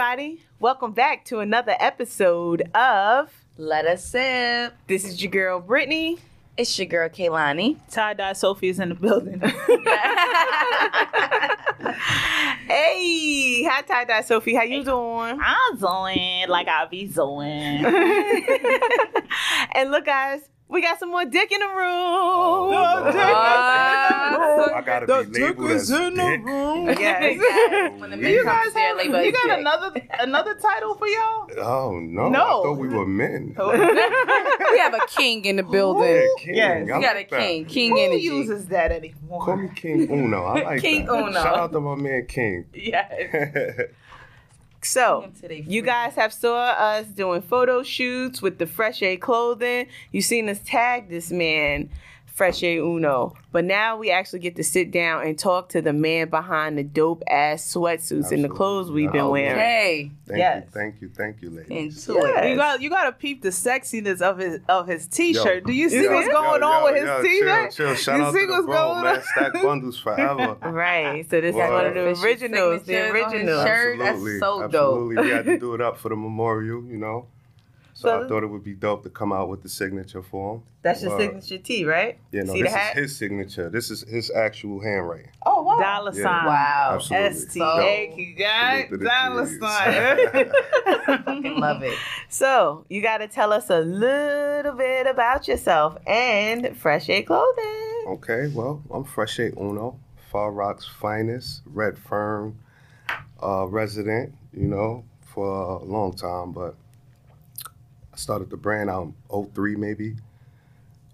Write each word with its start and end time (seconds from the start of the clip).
everybody. 0.00 0.40
Welcome 0.58 0.92
back 0.92 1.26
to 1.26 1.40
another 1.40 1.76
episode 1.78 2.62
of 2.74 3.30
Let 3.58 3.84
us 3.84 4.02
sip. 4.02 4.72
This 4.86 5.04
is 5.04 5.22
your 5.22 5.30
girl, 5.30 5.60
Brittany. 5.60 6.16
It's 6.56 6.78
your 6.78 6.86
girl, 6.86 7.10
Kaylani. 7.10 7.76
Tie 7.90 8.14
dye 8.14 8.32
Sophie's 8.32 8.80
in 8.80 8.88
the 8.88 8.94
building. 8.94 9.40
hey, 12.66 13.64
hi, 13.64 13.82
Tie 13.82 14.04
Dye 14.06 14.22
Sophie. 14.22 14.54
How 14.54 14.62
you 14.62 14.84
doing? 14.84 15.38
I'm 15.38 15.76
doing 15.76 16.48
like 16.48 16.66
I 16.66 16.86
be 16.86 17.06
doing. 17.06 17.84
and 19.72 19.90
look, 19.90 20.06
guys, 20.06 20.40
we 20.70 20.80
got 20.82 20.98
some 20.98 21.10
more 21.10 21.24
dick 21.24 21.50
in 21.52 21.58
the 21.60 21.66
room. 21.66 21.74
Oh, 22.72 23.02
The 23.04 23.12
dick 23.12 23.20
What? 23.20 24.74
I 24.74 24.82
gotta 24.84 25.06
The 25.06 25.24
be 25.24 25.30
dick 25.32 25.42
labeled 25.58 25.70
is 25.72 25.90
as 25.90 25.98
in 26.00 26.14
the 26.14 26.22
dick. 26.22 26.44
room. 26.44 26.86
Yes. 26.88 27.92
when 28.00 28.10
the 28.10 28.16
men 28.16 28.32
You 28.32 28.44
guys 28.44 28.66
to 28.68 28.74
their 28.74 28.88
have, 28.88 28.96
labor, 28.98 29.22
you 29.22 29.32
got 29.32 29.42
dick. 29.48 29.58
another 29.58 29.92
another 30.20 30.54
title 30.54 30.94
for 30.94 31.06
y'all? 31.08 31.48
Oh 31.58 31.98
no! 32.00 32.28
No. 32.28 32.38
I 32.38 32.62
thought 32.64 32.78
we 32.78 32.88
were 32.88 33.06
men. 33.06 33.54
we 33.58 34.78
have 34.78 34.94
a 34.94 35.00
king 35.08 35.44
in 35.44 35.56
the 35.56 35.62
building. 35.62 36.14
Yeah, 36.14 36.26
king. 36.38 36.54
Yes. 36.54 36.82
We 36.84 36.88
got 36.88 37.02
a 37.02 37.18
like 37.18 37.30
that. 37.30 37.40
king. 37.40 37.64
King 37.66 37.90
Who 37.92 37.98
energy. 38.04 38.22
uses 38.24 38.66
that 38.66 38.92
anymore? 38.92 39.44
Call 39.44 39.56
me 39.56 39.68
King 39.74 40.10
Uno. 40.10 40.44
I 40.44 40.62
like 40.62 40.80
King 40.80 41.06
that. 41.06 41.12
Uno. 41.14 41.32
Shout 41.32 41.56
out 41.58 41.72
to 41.72 41.80
my 41.80 41.94
man 41.96 42.26
King. 42.26 42.66
Yes. 42.74 43.80
So, 44.82 45.30
you 45.48 45.82
guys 45.82 46.14
have 46.14 46.32
saw 46.32 46.70
us 46.70 47.06
doing 47.06 47.42
photo 47.42 47.82
shoots 47.82 48.40
with 48.40 48.58
the 48.58 48.66
Fresh 48.66 49.02
A 49.02 49.16
clothing. 49.18 49.86
You 50.10 50.22
seen 50.22 50.48
us 50.48 50.58
tag 50.64 51.10
this 51.10 51.30
man, 51.30 51.90
Fresh 52.40 52.62
Air 52.62 52.80
Uno. 52.80 53.34
But 53.52 53.66
now 53.66 53.98
we 53.98 54.10
actually 54.10 54.38
get 54.38 54.56
to 54.56 54.64
sit 54.64 54.90
down 54.90 55.26
and 55.26 55.38
talk 55.38 55.68
to 55.70 55.82
the 55.82 55.92
man 55.92 56.30
behind 56.30 56.78
the 56.78 56.82
dope 56.84 57.22
ass 57.28 57.74
sweatsuits 57.74 58.32
and 58.32 58.42
the 58.42 58.48
clothes 58.48 58.90
we've 58.90 59.12
been 59.12 59.28
wearing. 59.28 59.58
Hey, 59.58 60.10
Thank 60.26 60.38
Yes. 60.38 60.64
you, 60.64 60.70
thank 60.72 61.00
you, 61.02 61.08
thank 61.14 61.42
you, 61.42 61.50
ladies. 61.50 62.08
into 62.08 62.18
Yes. 62.20 62.48
You 62.48 62.56
got 62.56 62.80
you 62.80 62.88
got 62.88 63.04
to 63.04 63.12
peep 63.12 63.42
the 63.42 63.48
sexiness 63.50 64.22
of 64.22 64.38
his 64.38 64.60
of 64.70 64.86
his 64.86 65.06
t-shirt. 65.06 65.62
Yo. 65.62 65.66
Do 65.66 65.72
you 65.74 65.90
see 65.90 66.04
Yo, 66.04 66.14
what's 66.14 66.28
going 66.28 66.62
Yo, 66.62 66.66
on 66.68 66.80
yo, 66.80 66.84
with 66.84 66.94
his 66.94 67.04
yo, 67.04 67.22
t-shirt? 67.22 67.72
Chill, 67.72 67.86
chill. 67.88 67.94
Shout 67.96 68.18
You 68.18 68.24
out 68.24 68.32
see 68.34 68.40
to 68.40 68.46
the 68.46 68.52
what's 68.54 68.66
bro, 68.66 68.74
going 68.74 69.02
man. 69.04 69.16
on? 69.16 69.22
Stack 69.22 69.52
bundles 69.62 69.98
forever. 69.98 70.56
Right. 70.62 71.28
So 71.28 71.40
this 71.42 71.50
is 71.50 71.56
one 71.56 71.84
of 71.86 71.92
the 71.94 72.06
Official 72.06 72.24
originals. 72.24 72.82
The 72.84 72.86
signatures 72.94 73.24
on 73.24 73.32
his 73.32 73.34
original. 73.42 73.64
shirt. 73.66 73.98
that's 73.98 74.08
Absolutely, 74.10 74.38
so 74.38 74.58
dope. 74.60 74.64
absolutely. 74.74 75.22
We 75.24 75.30
had 75.30 75.44
to 75.44 75.58
do 75.58 75.74
it 75.74 75.80
up 75.82 75.98
for 75.98 76.08
the 76.08 76.16
memorial, 76.16 76.84
you 76.84 76.96
know. 76.96 77.26
So, 78.00 78.08
So- 78.08 78.24
I 78.24 78.28
thought 78.28 78.42
it 78.42 78.46
would 78.46 78.64
be 78.64 78.72
dope 78.72 79.02
to 79.02 79.10
come 79.10 79.30
out 79.30 79.50
with 79.50 79.62
the 79.62 79.68
signature 79.68 80.22
for 80.22 80.54
him. 80.54 80.62
That's 80.80 81.02
your 81.02 81.10
Word. 81.10 81.20
signature 81.42 81.58
T, 81.62 81.84
right? 81.84 82.16
Yeah, 82.32 82.44
no, 82.44 82.54
See 82.54 82.62
this 82.62 82.72
the 82.72 82.78
hat? 82.78 82.96
is 82.96 83.02
his 83.10 83.16
signature. 83.18 83.68
This 83.68 83.90
is 83.90 84.02
his 84.08 84.30
actual 84.30 84.80
handwriting. 84.82 85.28
Oh 85.44 85.60
wow. 85.62 85.78
Dollar 85.78 86.12
Yeah. 86.14 86.22
sign. 86.22 86.46
Wow. 86.46 86.90
Absolutely. 86.94 87.28
S 87.28 87.44
T 87.52 87.60
A 87.60 88.12
Q 88.14 88.34
guy. 88.38 88.86
Salute 88.86 88.90
to 88.90 88.96
the 88.96 89.04
Dollar 89.04 89.44
G's. 89.46 89.60
sign. 89.60 91.24
Fucking 91.24 91.60
love 91.60 91.82
it. 91.82 91.98
So 92.30 92.86
you 92.88 93.02
got 93.02 93.18
to 93.18 93.28
tell 93.28 93.52
us 93.52 93.68
a 93.68 93.80
little 93.80 94.72
bit 94.72 95.06
about 95.06 95.46
yourself 95.46 95.98
and 96.06 96.74
Fresh 96.76 97.10
Air 97.10 97.22
Clothing. 97.24 98.04
Okay, 98.08 98.50
well, 98.54 98.82
I'm 98.90 99.04
Fresh 99.04 99.38
Eight 99.40 99.54
Uno, 99.60 99.98
Far 100.32 100.52
Rock's 100.52 100.86
finest, 100.86 101.60
Red 101.66 101.98
Firm 101.98 102.56
uh, 103.42 103.66
resident, 103.68 104.32
you 104.54 104.66
know, 104.66 105.04
for 105.34 105.46
a 105.82 105.84
long 105.84 106.14
time, 106.14 106.52
but 106.52 106.74
I 106.74 106.89
started 108.20 108.50
the 108.50 108.56
brand 108.56 108.90
out 108.90 109.12
in 109.32 109.46
03 109.54 109.76
maybe. 109.76 110.14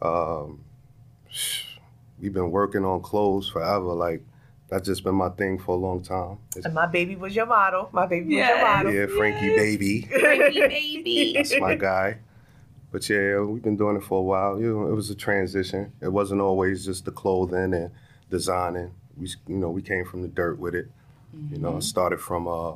Um, 0.02 0.60
we've 2.20 2.32
been 2.32 2.50
working 2.50 2.84
on 2.84 3.00
clothes 3.02 3.48
forever, 3.48 3.92
like, 3.94 4.22
that's 4.68 4.86
just 4.86 5.04
been 5.04 5.14
my 5.14 5.28
thing 5.28 5.58
for 5.58 5.72
a 5.76 5.78
long 5.78 6.02
time. 6.02 6.38
It's- 6.50 6.64
And 6.64 6.74
my 6.74 6.86
baby 6.86 7.14
was 7.14 7.36
your 7.36 7.46
model. 7.46 7.88
My 7.92 8.04
baby 8.06 8.36
was 8.36 8.48
your 8.48 8.60
model. 8.62 8.92
yeah, 8.92 9.06
Frankie 9.06 9.54
Baby. 9.56 10.02
Frankie 10.02 10.60
baby. 10.60 11.32
That's 11.36 11.54
my 11.60 11.76
guy. 11.76 12.18
But 12.90 13.08
yeah, 13.08 13.40
we've 13.40 13.62
been 13.62 13.76
doing 13.76 13.96
it 13.96 14.02
for 14.02 14.18
a 14.18 14.22
while. 14.22 14.60
You 14.60 14.72
know, 14.74 14.86
it 14.88 14.94
was 14.94 15.08
a 15.10 15.14
transition. 15.14 15.92
It 16.00 16.08
wasn't 16.08 16.40
always 16.40 16.84
just 16.84 17.04
the 17.04 17.12
clothing 17.12 17.74
and 17.74 17.90
designing. 18.28 18.92
We, 19.16 19.28
you 19.46 19.56
know, 19.56 19.70
we 19.70 19.82
came 19.82 20.04
from 20.04 20.22
the 20.22 20.28
dirt 20.28 20.58
with 20.58 20.74
it. 20.74 20.90
You 21.52 21.58
know, 21.58 21.76
I 21.76 21.80
started 21.80 22.20
from 22.20 22.48
uh, 22.48 22.72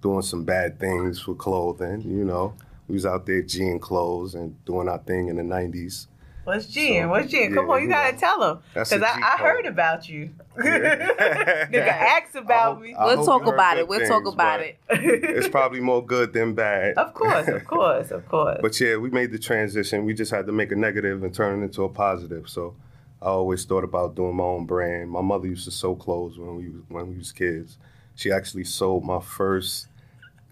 doing 0.00 0.22
some 0.22 0.44
bad 0.44 0.78
things 0.80 1.20
for 1.20 1.34
clothing. 1.34 2.02
You 2.02 2.24
know, 2.24 2.54
we 2.88 2.94
was 2.94 3.06
out 3.06 3.26
there 3.26 3.42
G'ing 3.42 3.80
clothes 3.80 4.34
and 4.34 4.62
doing 4.64 4.88
our 4.88 4.98
thing 4.98 5.28
in 5.28 5.36
the 5.36 5.42
'90s. 5.42 6.06
What's 6.44 6.66
Jen? 6.66 7.04
So, 7.04 7.08
What's 7.08 7.30
Jen? 7.30 7.54
Come 7.54 7.70
on, 7.70 7.78
you 7.78 7.84
you 7.86 7.90
gotta 7.90 8.12
know. 8.12 8.18
tell 8.18 8.42
him. 8.52 8.58
That's 8.74 8.90
Because 8.92 9.08
I, 9.16 9.18
code. 9.38 9.40
heard 9.46 9.66
about 9.66 10.06
you. 10.10 10.28
Yeah. 10.62 11.66
Nigga 11.72 11.88
asked 11.88 12.36
about 12.36 12.76
I 12.76 12.80
me. 12.80 12.92
hope- 12.92 13.00
I 13.00 13.14
We'll 13.14 13.24
talk 13.24 13.46
about 13.46 13.78
it. 13.78 13.88
We'll 13.88 14.06
talk 14.06 14.26
about 14.30 14.60
it. 14.60 14.76
It's 14.90 15.48
probably 15.48 15.80
more 15.80 16.04
good 16.04 16.34
than 16.34 16.52
bad. 16.54 16.98
of 16.98 17.14
course, 17.14 17.48
of 17.48 17.64
course, 17.64 18.10
of 18.10 18.28
course. 18.28 18.58
But 18.60 18.78
yeah, 18.78 18.96
we 18.96 19.08
made 19.08 19.32
the 19.32 19.38
transition. 19.38 20.04
We 20.04 20.12
just 20.12 20.30
had 20.30 20.44
to 20.46 20.52
make 20.52 20.70
a 20.70 20.76
negative 20.76 21.22
and 21.24 21.32
turn 21.34 21.60
it 21.60 21.64
into 21.64 21.82
a 21.84 21.88
positive. 21.88 22.46
So 22.50 22.76
I 23.22 23.26
always 23.28 23.64
thought 23.64 23.84
about 23.84 24.14
doing 24.14 24.36
my 24.36 24.44
own 24.44 24.66
brand. 24.66 25.10
My 25.10 25.22
mother 25.22 25.46
used 25.46 25.64
to 25.64 25.70
sew 25.70 25.94
clothes 25.94 26.38
when 26.38 26.56
we 26.56 26.64
when 26.90 27.08
we 27.08 27.16
was 27.16 27.32
kids. 27.32 27.78
She 28.16 28.30
actually 28.30 28.64
sold 28.64 29.02
my 29.02 29.20
first 29.20 29.86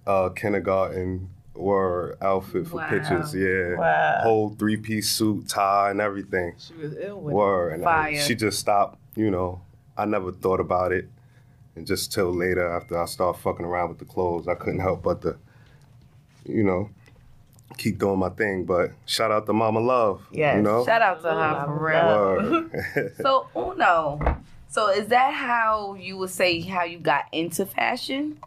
uh, 0.06 0.30
kindergarten 0.30 1.28
or 1.54 2.16
outfit 2.22 2.66
for 2.66 2.76
Wow. 2.78 2.88
pictures. 2.88 3.34
Yeah, 3.34 3.76
Wow. 3.78 4.20
whole 4.22 4.50
three 4.58 4.76
piece 4.76 5.10
suit, 5.10 5.48
tie, 5.48 5.90
and 5.90 6.00
everything. 6.00 6.54
She 6.58 6.74
was 6.74 6.94
ill 6.98 7.20
with 7.20 7.34
Word. 7.34 7.72
And 7.74 7.82
I- 7.84 8.12
Fire. 8.12 8.20
she 8.20 8.34
just 8.34 8.58
stopped. 8.58 8.98
You 9.14 9.30
know, 9.30 9.60
I 9.96 10.06
never 10.06 10.32
thought 10.32 10.60
about 10.60 10.92
it, 10.92 11.08
and 11.76 11.86
just 11.86 12.12
till 12.12 12.32
later 12.32 12.66
after 12.66 12.98
I 12.98 13.04
started 13.04 13.38
fucking 13.40 13.66
around 13.66 13.90
with 13.90 13.98
the 13.98 14.06
clothes, 14.06 14.48
I 14.48 14.54
couldn't 14.54 14.80
help 14.80 15.02
but 15.02 15.20
to, 15.22 15.36
you 16.46 16.64
know, 16.64 16.88
keep 17.76 17.98
doing 17.98 18.18
my 18.18 18.30
thing. 18.30 18.64
But 18.64 18.92
shout 19.04 19.30
out 19.30 19.44
to 19.46 19.52
Mama 19.52 19.80
Love. 19.80 20.26
Yes. 20.32 20.56
You 20.56 20.62
know. 20.62 20.84
Shout 20.86 21.02
out 21.02 21.20
to 21.22 21.28
her 21.30 21.64
for 21.66 21.84
real. 21.84 22.72
Word. 23.02 23.12
So 23.22 23.46
Uno. 23.54 24.38
So 24.68 24.88
is 24.88 25.08
that 25.08 25.34
how 25.34 25.94
you 26.00 26.16
would 26.16 26.30
say 26.30 26.60
how 26.62 26.84
you 26.84 26.98
got 26.98 27.26
into 27.32 27.66
fashion? 27.66 28.38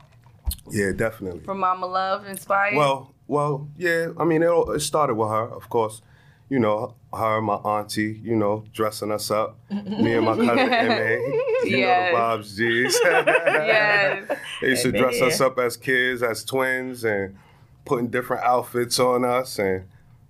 Yeah, 0.70 0.92
definitely. 0.92 1.42
From 1.42 1.60
Mama 1.60 1.86
Love 1.86 2.26
inspired? 2.28 2.76
Well, 2.76 3.14
well, 3.28 3.68
yeah. 3.78 4.10
I 4.18 4.24
mean, 4.26 4.44
it, 4.44 4.48
all- 4.48 4.72
it 4.72 4.80
started 4.82 5.16
with 5.16 5.30
her, 5.30 5.44
of 5.50 5.70
course. 5.70 6.02
You 6.48 6.60
know, 6.60 6.94
her, 7.12 7.42
my 7.42 7.56
auntie. 7.56 8.20
You 8.24 8.36
know, 8.36 8.66
dressing 8.72 9.12
us 9.12 9.32
up. 9.32 9.58
Me 9.72 10.14
and 10.14 10.26
my 10.26 10.36
cousin 10.36 10.46
Ma. 10.70 11.00
You 11.64 11.78
Yes. 11.78 11.88
know 11.88 12.06
the 12.06 12.12
Bob's 12.14 12.56
G's. 12.58 13.00
yes. 13.04 14.38
They 14.62 14.70
used 14.70 14.84
to 14.84 14.92
dress 14.92 15.22
us 15.22 15.42
up 15.42 15.58
as 15.60 15.76
kids, 15.76 16.22
as 16.24 16.44
twins, 16.44 17.04
and 17.04 17.36
putting 17.84 18.08
different 18.08 18.44
outfits 18.44 19.00
on 19.00 19.26
us. 19.26 19.58
And 19.60 19.86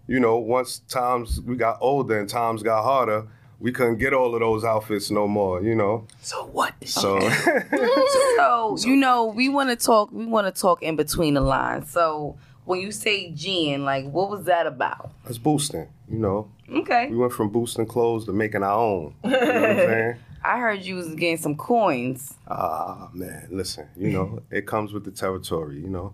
you 0.08 0.20
know, 0.20 0.38
once 0.38 0.80
times 0.88 1.42
we 1.42 1.56
got 1.58 1.78
older 1.82 2.20
and 2.20 2.30
times 2.30 2.64
got 2.64 2.84
harder, 2.84 3.28
we 3.60 3.72
couldn't 3.72 3.98
get 3.98 4.14
all 4.14 4.34
of 4.34 4.40
those 4.42 4.64
outfits 4.64 5.10
no 5.12 5.28
more. 5.28 5.62
You 5.62 5.76
know, 5.76 6.06
so 6.22 6.46
what? 6.48 6.74
so 6.88 7.20
So, 8.38 8.78
you 8.80 8.96
know, 8.96 9.26
we 9.26 9.50
want 9.50 9.70
to 9.70 9.76
talk. 9.76 10.12
We 10.12 10.26
want 10.26 10.54
to 10.54 10.62
talk 10.62 10.82
in 10.84 10.96
between 10.96 11.34
the 11.36 11.42
lines. 11.42 11.90
So 11.90 12.38
when 12.66 12.82
you 12.82 12.92
say 12.92 13.32
Jen, 13.32 13.86
like, 13.86 14.10
what 14.10 14.30
was 14.30 14.46
that 14.46 14.68
about? 14.68 15.12
It's 15.28 15.38
boosting. 15.38 15.88
You 16.10 16.20
know, 16.20 16.50
Okay. 16.72 17.08
we 17.10 17.18
went 17.18 17.34
from 17.34 17.50
boosting 17.50 17.86
clothes 17.88 18.26
to 18.26 18.34
making 18.34 18.62
our 18.64 18.78
own. 18.78 19.16
You 19.24 19.30
know 19.32 19.40
what 19.40 19.54
I'm 19.54 19.78
saying? 19.78 20.16
I 20.44 20.60
heard 20.60 20.84
you 20.84 20.96
was 20.96 21.08
getting 21.16 21.38
some 21.38 21.56
coins. 21.56 22.36
Ah 22.48 23.10
man, 23.14 23.48
listen, 23.50 23.88
you 23.98 24.12
know, 24.12 24.44
it 24.52 24.68
comes 24.68 24.94
with 24.94 25.04
the 25.04 25.10
territory, 25.12 25.80
you 25.80 25.90
know. 25.90 26.14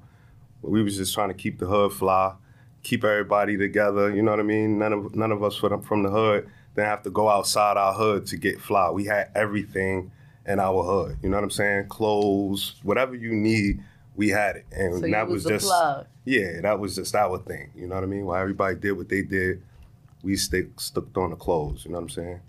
We 0.61 0.81
was 0.83 0.95
just 0.95 1.13
trying 1.13 1.27
to 1.29 1.33
keep 1.33 1.59
the 1.59 1.65
hood 1.65 1.91
fly, 1.91 2.35
keep 2.83 3.03
everybody 3.03 3.57
together, 3.57 4.09
you 4.15 4.21
know 4.21 4.31
what 4.31 4.39
I 4.39 4.43
mean? 4.43 4.79
None 4.79 4.93
of 4.93 5.15
none 5.15 5.31
of 5.33 5.43
us 5.43 5.57
from 5.57 6.03
the 6.03 6.09
hood 6.09 6.49
didn't 6.75 6.87
have 6.87 7.03
to 7.03 7.09
go 7.09 7.29
outside 7.29 7.77
our 7.77 7.93
hood 7.93 8.25
to 8.27 8.37
get 8.37 8.59
fly. 8.61 8.89
We 8.89 9.05
had 9.05 9.29
everything 9.35 10.11
in 10.45 10.59
our 10.59 10.83
hood. 10.83 11.17
You 11.21 11.29
know 11.29 11.37
what 11.37 11.43
I'm 11.43 11.51
saying? 11.51 11.87
Clothes, 11.87 12.75
whatever 12.83 13.15
you 13.15 13.33
need, 13.33 13.83
we 14.15 14.29
had 14.29 14.57
it. 14.57 14.65
And 14.71 14.95
So 14.95 15.07
that 15.07 15.27
was 15.27 15.45
was, 15.45 15.53
just 15.53 15.65
plug. 15.67 16.07
Yeah, 16.25 16.61
that 16.61 16.79
was 16.79 16.95
just 16.95 17.15
our 17.15 17.39
thing. 17.39 17.71
You 17.75 17.87
know 17.87 17.95
what 17.95 18.03
I 18.03 18.07
mean? 18.07 18.25
While 18.25 18.41
everybody 18.41 18.75
did 18.75 18.93
what 18.93 19.09
they 19.09 19.21
did, 19.21 19.61
we 20.23 20.35
stick 20.35 20.79
stuck 20.79 21.17
on 21.17 21.31
the 21.31 21.35
clothes, 21.35 21.85
you 21.85 21.91
know 21.91 21.97
what 21.97 22.03
I'm 22.03 22.09
saying? 22.09 22.39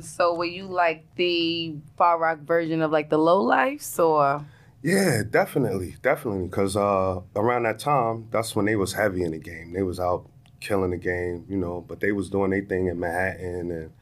So 0.00 0.34
were 0.34 0.46
you 0.46 0.64
like 0.64 1.04
the 1.16 1.76
Far 1.98 2.18
Rock 2.18 2.40
version 2.40 2.80
of 2.80 2.90
like 2.90 3.10
the 3.10 3.18
Lo-Lifes 3.18 3.98
or? 3.98 4.46
Yeah, 4.82 5.22
definitely, 5.28 5.96
definitely. 6.02 6.46
Because 6.46 6.76
uh, 6.76 7.20
around 7.36 7.64
that 7.64 7.78
time, 7.78 8.28
that's 8.30 8.56
when 8.56 8.64
they 8.64 8.76
was 8.76 8.94
heavy 8.94 9.22
in 9.22 9.32
the 9.32 9.38
game. 9.38 9.74
They 9.74 9.82
was 9.82 10.00
out 10.00 10.26
killing 10.62 10.90
the 10.92 10.96
game, 10.96 11.44
you 11.48 11.56
know. 11.56 11.84
But 11.86 12.00
they 12.00 12.12
was 12.12 12.30
doing 12.30 12.50
their 12.50 12.62
thing 12.62 12.86
in 12.86 12.98
Manhattan 12.98 13.70
and 13.70 13.92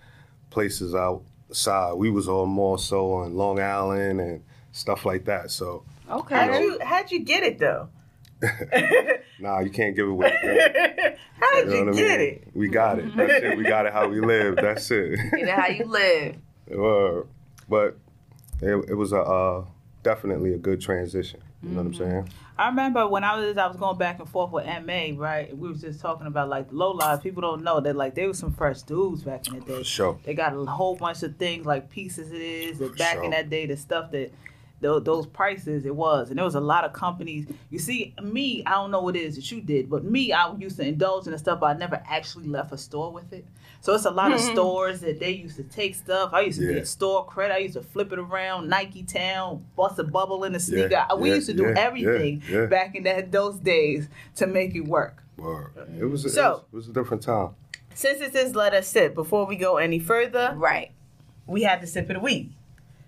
places 0.51 0.95
outside. 0.95 1.95
We 1.95 2.11
was 2.11 2.29
all 2.29 2.47
more 2.47 2.79
so 2.79 3.13
on 3.15 3.35
Long 3.37 3.59
Island 3.61 4.21
and 4.21 4.43
stuff 4.73 5.05
like 5.05 5.25
that. 5.25 5.51
So, 5.51 5.83
How'd 6.09 6.21
Okay. 6.23 6.63
you 6.63 6.79
how'd 6.83 7.11
you 7.11 7.21
get 7.21 7.43
it 7.45 7.59
though? 7.59 7.89
nah, 9.39 9.61
you 9.61 9.71
can't 9.71 9.95
give 9.95 10.07
it 10.07 10.11
away. 10.11 10.33
How'd 11.41 11.65
You 11.67 11.71
know 11.71 11.75
you 11.77 11.85
what 11.87 11.95
I 11.95 11.97
get 11.97 12.19
mean? 12.21 12.29
it? 12.29 12.49
We 12.55 12.69
got 12.69 12.99
it. 12.99 13.17
That's 13.17 13.33
it. 13.45 13.57
We 13.59 13.65
got 13.65 13.87
it 13.87 13.93
how 13.93 14.09
we 14.09 14.21
live. 14.21 14.57
That's 14.57 14.91
it. 14.91 15.19
You 15.37 15.47
know 15.47 15.57
how 15.57 15.67
you 15.69 15.85
live. 15.85 16.37
Word. 16.69 17.27
But 17.69 17.97
it, 18.63 18.75
it 18.91 18.95
was 18.95 19.13
a 19.13 19.21
uh, 19.21 19.65
definitely 20.03 20.53
a 20.55 20.59
good 20.59 20.81
transition. 20.81 21.41
You 21.63 21.71
know 21.71 21.77
what 21.83 21.87
I'm 21.87 21.95
saying? 21.95 22.29
I 22.61 22.67
remember 22.67 23.09
when 23.09 23.25
I 23.25 23.39
was 23.39 23.57
I 23.57 23.67
was 23.69 23.79
going 23.79 23.97
back 23.97 24.19
and 24.19 24.29
forth 24.29 24.53
with 24.53 24.67
MA, 24.67 25.13
right? 25.17 25.57
We 25.57 25.71
was 25.71 25.81
just 25.81 25.99
talking 25.99 26.27
about 26.27 26.51
like 26.51 26.69
the 26.69 26.75
low 26.75 26.91
lives. 26.91 27.23
People 27.23 27.41
don't 27.41 27.65
know 27.65 27.81
that 27.81 27.97
like 27.97 28.15
they 28.15 28.27
was 28.27 28.39
some 28.39 28.53
fresh 28.53 28.83
dudes 28.83 29.23
back 29.23 29.49
in 29.49 29.55
the 29.55 29.61
day. 29.61 29.79
For 29.79 29.85
sure. 29.85 30.19
They 30.25 30.35
got 30.35 30.53
a 30.53 30.67
whole 30.67 30.95
bunch 30.95 31.23
of 31.23 31.37
things 31.39 31.65
like 31.65 31.89
pieces 31.89 32.31
it 32.31 32.43
is. 32.43 32.79
And 32.83 32.91
For 32.91 32.97
back 32.97 33.15
sure. 33.15 33.25
in 33.25 33.31
that 33.31 33.49
day, 33.49 33.65
the 33.65 33.79
stuff 33.79 34.11
that 34.11 34.31
tho- 34.83 35.01
those 35.01 35.27
prices 35.27 35.87
it 35.87 35.97
was, 35.97 36.29
and 36.29 36.37
there 36.37 36.45
was 36.45 36.55
a 36.55 36.61
lot 36.61 36.85
of 36.85 36.93
companies. 36.93 37.47
You 37.71 37.79
see, 37.79 38.15
me, 38.23 38.63
I 38.67 38.73
don't 38.73 38.91
know 38.91 39.01
what 39.01 39.17
it 39.17 39.21
is 39.21 39.37
that 39.37 39.51
you 39.51 39.63
did, 39.63 39.89
but 39.89 40.05
me, 40.05 40.35
I 40.35 40.55
used 40.57 40.77
to 40.77 40.87
indulge 40.87 41.25
in 41.25 41.33
the 41.33 41.39
stuff, 41.39 41.61
but 41.61 41.75
I 41.75 41.79
never 41.79 42.03
actually 42.07 42.47
left 42.47 42.73
a 42.73 42.79
store 42.79 43.11
with 43.11 43.33
it. 43.33 43.47
So 43.83 43.95
it's 43.95 44.05
a 44.05 44.11
lot 44.11 44.33
of 44.33 44.41
mm-hmm. 44.41 44.53
stores 44.53 45.01
that 45.01 45.21
they 45.21 45.31
used 45.31 45.57
to 45.57 45.63
take 45.63 45.95
stuff. 45.95 46.35
I 46.35 46.43
used 46.43 46.59
to 46.61 46.67
Yeah. 46.67 46.75
get 46.75 46.87
store 46.89 47.25
credit. 47.25 47.55
I 47.55 47.59
used 47.59 47.75
to 47.75 47.83
flip 47.83 48.13
it 48.13 48.19
around, 48.19 48.69
Nike 48.69 49.03
Town, 49.03 49.65
bust 49.75 49.99
a 49.99 50.05
bubble 50.05 50.45
in 50.45 50.53
the 50.53 50.59
Yeah, 50.59 50.89
sneaker. 50.89 51.17
we 51.17 51.31
yeah, 51.31 51.35
used 51.37 51.47
to 51.49 51.55
do 51.55 51.63
yeah, 51.65 51.75
everything 51.79 52.43
yeah, 52.49 52.61
yeah. 52.61 52.67
back 52.67 52.95
in 52.95 53.05
that 53.05 53.33
those 53.33 53.57
days 53.57 54.09
to 54.37 54.47
make 54.47 54.75
it 54.75 54.83
work. 54.83 55.23
Word. 55.39 55.73
It 55.99 56.05
was. 56.05 56.25
it 56.27 56.31
So- 56.31 56.51
was, 56.51 56.61
it 56.73 56.77
was 56.77 56.89
a 56.89 56.93
different 56.93 57.23
time. 57.23 57.51
Since 57.95 58.19
this 58.21 58.35
is 58.35 58.55
let 58.55 58.75
us 58.75 58.87
sip, 58.87 59.15
before 59.15 59.47
we 59.47 59.57
go 59.57 59.79
any 59.79 59.99
further, 59.99 60.53
Right. 60.57 60.93
we 61.47 61.63
have 61.63 61.81
the 61.81 61.87
sip 61.87 62.09
of 62.11 62.15
the 62.17 62.21
week. 62.21 62.51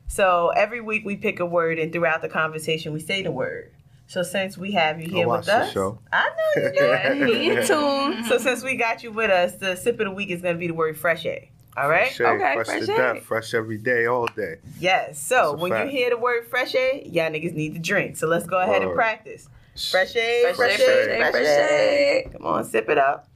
So 0.09 0.49
every 0.57 0.81
week 0.81 1.05
we 1.05 1.17
pick 1.17 1.39
a 1.41 1.47
word, 1.47 1.79
and 1.79 1.93
throughout 1.93 2.23
the 2.23 2.29
conversation 2.29 2.93
we 2.93 3.01
say 3.01 3.23
the 3.23 3.31
word. 3.31 3.73
So 4.07 4.23
since 4.23 4.59
we 4.59 4.73
have 4.73 5.01
you 5.01 5.09
here 5.09 5.27
with 5.29 5.49
us, 5.49 5.73
show. 5.73 5.99
I 6.13 6.29
know 6.57 6.63
you 6.63 6.71
do. 6.73 6.85
Yeah, 6.85 7.13
you 7.59 7.67
tune. 7.67 8.25
So 8.25 8.37
since 8.39 8.63
we 8.63 8.77
got 8.77 9.03
you 9.03 9.11
with 9.11 9.31
us, 9.31 9.55
the 9.57 9.75
sip 9.77 9.99
of 10.01 10.07
the 10.07 10.11
week 10.11 10.29
is 10.31 10.43
going 10.43 10.55
to 10.55 10.59
be 10.59 10.67
the 10.67 10.75
word 10.75 10.99
fresh 10.99 11.25
air. 11.25 11.45
All 11.77 11.89
right. 11.89 12.13
Fresh, 12.13 12.21
air, 12.21 12.35
Okay, 12.37 12.55
fresh, 12.55 12.67
fresh 12.67 12.87
to 12.87 12.93
air. 12.93 13.15
death, 13.15 13.23
fresh 13.25 13.55
every 13.55 13.79
day, 13.79 14.05
all 14.05 14.27
day. 14.27 14.57
Yes. 14.79 15.19
So 15.23 15.57
when 15.57 15.71
fact. 15.73 15.87
you 15.91 15.99
hear 15.99 16.11
the 16.11 16.19
word 16.19 16.47
fresh 16.47 16.75
air, 16.75 16.97
y'all 16.97 17.31
niggas 17.31 17.55
need 17.55 17.73
to 17.73 17.81
drink. 17.81 18.19
So 18.19 18.27
let's 18.27 18.47
go 18.47 18.61
ahead 18.61 18.83
and 18.83 18.93
practice. 18.95 19.49
Fresh 19.91 20.17
air, 20.17 20.53
Fresh 20.53 20.77
fresh 20.77 20.81
air, 20.81 21.11
air, 21.11 21.19
fresh 21.19 21.31
fresh 21.33 21.47
air, 21.47 21.61
air. 21.61 22.23
fresh 22.23 22.27
air. 22.27 22.33
Come 22.33 22.47
on, 22.47 22.65
sip 22.67 22.91
it 22.91 22.99
up. 22.99 23.29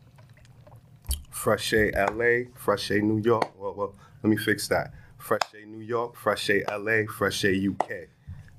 Fresh 1.31 1.73
air, 1.73 1.91
LA, 2.13 2.51
fresh 2.55 2.91
air, 2.91 3.01
New 3.01 3.23
York. 3.23 3.59
Well, 3.59 3.73
well, 3.75 3.95
let 4.23 4.29
me 4.29 4.37
fix 4.37 4.69
that. 4.69 4.93
Fresh 5.17 5.41
air, 5.55 5.65
New 5.67 5.81
York, 5.85 6.17
fresh 6.17 6.51
air, 6.51 6.63
LA, 6.71 7.05
fresh 7.11 7.43
air, 7.45 7.53
UK. 7.55 8.09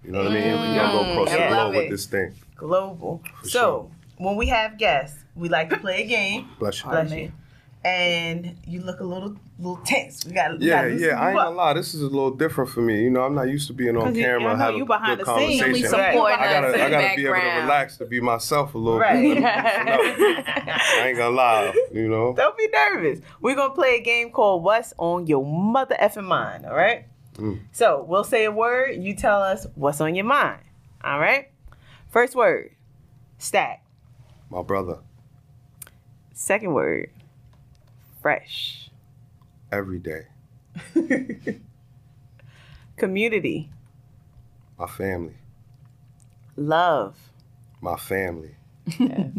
You 0.03 0.11
know 0.11 0.19
what 0.23 0.31
I 0.31 0.33
mean? 0.35 0.43
We 0.71 0.75
gotta 0.77 0.91
go 0.97 1.11
across 1.11 1.29
Mm, 1.29 1.33
I 1.41 1.49
the 1.49 1.55
globe 1.55 1.75
with 1.75 1.89
this 1.89 2.05
thing. 2.05 2.33
Global. 2.55 3.21
For 3.41 3.49
so 3.49 3.91
when 4.17 4.35
we 4.35 4.47
have 4.47 4.77
guests, 4.77 5.23
we 5.35 5.49
like 5.49 5.69
to 5.69 5.77
play 5.77 6.03
a 6.03 6.07
game. 6.07 6.49
Bless 6.59 6.83
you. 6.83 6.89
Bless 6.89 7.11
you. 7.11 7.31
And 7.85 8.55
you 8.65 8.81
look 8.81 8.99
a 8.99 9.03
little 9.03 9.35
little 9.59 9.77
tense. 9.85 10.25
We 10.25 10.33
got 10.33 10.57
we 10.59 10.65
Yeah, 10.67 10.83
gotta 10.83 10.95
yeah. 10.95 11.07
I 11.19 11.23
you 11.23 11.29
ain't 11.29 11.39
up. 11.39 11.45
gonna 11.45 11.55
lie. 11.55 11.73
This 11.73 11.93
is 11.93 12.01
a 12.01 12.05
little 12.05 12.31
different 12.31 12.69
for 12.69 12.81
me. 12.81 13.03
You 13.03 13.09
know, 13.09 13.23
I'm 13.23 13.33
not 13.35 13.43
used 13.47 13.67
to 13.67 13.73
being 13.73 13.95
on 13.95 14.07
'Cause 14.07 14.17
you- 14.17 14.23
camera. 14.23 14.53
I 14.53 14.57
have 14.57 14.75
you 14.75 14.83
a 14.83 14.85
behind 14.85 15.17
good 15.19 15.27
the 15.27 15.37
scenes. 15.37 15.61
conversation. 15.61 15.91
We 15.91 15.97
Right. 15.97 16.39
I 16.39 16.53
gotta, 16.61 16.67
I 16.83 16.89
gotta 16.89 17.15
be 17.15 17.25
able 17.25 17.35
to 17.35 17.59
relax 17.61 17.97
to 17.97 18.05
be 18.05 18.19
myself 18.19 18.75
a 18.75 18.77
little 18.77 18.99
Right. 18.99 19.21
bit. 19.35 19.43
I 19.43 21.03
ain't 21.07 21.17
gonna 21.17 21.35
lie. 21.35 21.73
You 21.93 22.07
know. 22.09 22.33
Don't 22.33 22.57
be 22.57 22.67
nervous. 22.73 23.19
We're 23.41 23.55
gonna 23.55 23.73
play 23.73 23.95
a 23.97 24.01
game 24.01 24.31
called 24.31 24.63
What's 24.63 24.93
on 24.97 25.27
Your 25.27 25.45
Mother 25.45 25.95
Effing 26.01 26.25
Mind, 26.25 26.65
all 26.65 26.75
right? 26.75 27.05
Mm. 27.37 27.59
So 27.71 28.03
we'll 28.07 28.23
say 28.23 28.45
a 28.45 28.51
word, 28.51 28.95
you 28.95 29.15
tell 29.15 29.41
us 29.41 29.67
what's 29.75 30.01
on 30.01 30.15
your 30.15 30.25
mind. 30.25 30.59
All 31.03 31.19
right? 31.19 31.49
First 32.09 32.35
word, 32.35 32.71
stack. 33.37 33.83
My 34.49 34.61
brother, 34.63 34.99
Second 36.33 36.73
word, 36.73 37.09
fresh. 38.21 38.89
every 39.71 39.99
day. 39.99 40.27
Community, 42.97 43.69
My 44.79 44.87
family, 44.87 45.35
love, 46.55 47.15
my 47.81 47.95
family, 47.97 48.55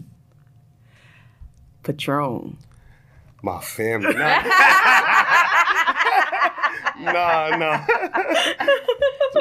Patron. 1.83 2.57
my 3.43 3.61
family. 3.61 4.15
Nah, 7.01 7.57
nah. 7.57 7.85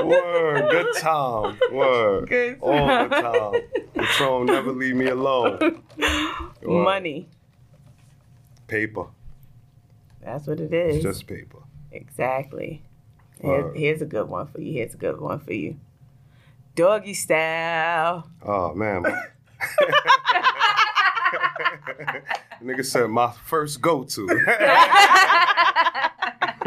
Word, 0.03 0.69
good 0.71 0.87
time. 0.97 1.57
Word. 1.71 2.29
Good 2.29 2.57
All 2.61 3.07
the 3.09 3.09
time. 3.09 3.61
Patron, 3.95 4.45
never 4.45 4.71
leave 4.71 4.95
me 4.95 5.07
alone. 5.07 5.81
Word. 6.61 6.83
Money. 6.83 7.27
Paper. 8.67 9.07
That's 10.21 10.45
what 10.47 10.59
it 10.59 10.73
is. 10.73 10.95
It's 10.97 11.03
just 11.03 11.27
paper. 11.27 11.59
exactly. 11.91 12.83
Here- 13.41 13.71
here's 13.73 14.01
a 14.01 14.05
good 14.05 14.27
one 14.27 14.47
for 14.47 14.59
you. 14.61 14.73
Here's 14.73 14.93
a 14.93 14.97
good 14.97 15.19
one 15.21 15.39
for 15.39 15.53
you. 15.53 15.77
Doggy 16.75 17.13
style. 17.13 18.29
Oh 18.45 18.73
man. 18.75 19.03
Nigga 22.63 22.85
said 22.85 23.09
my 23.09 23.31
first 23.45 23.81
go 23.81 24.03
to. 24.03 24.27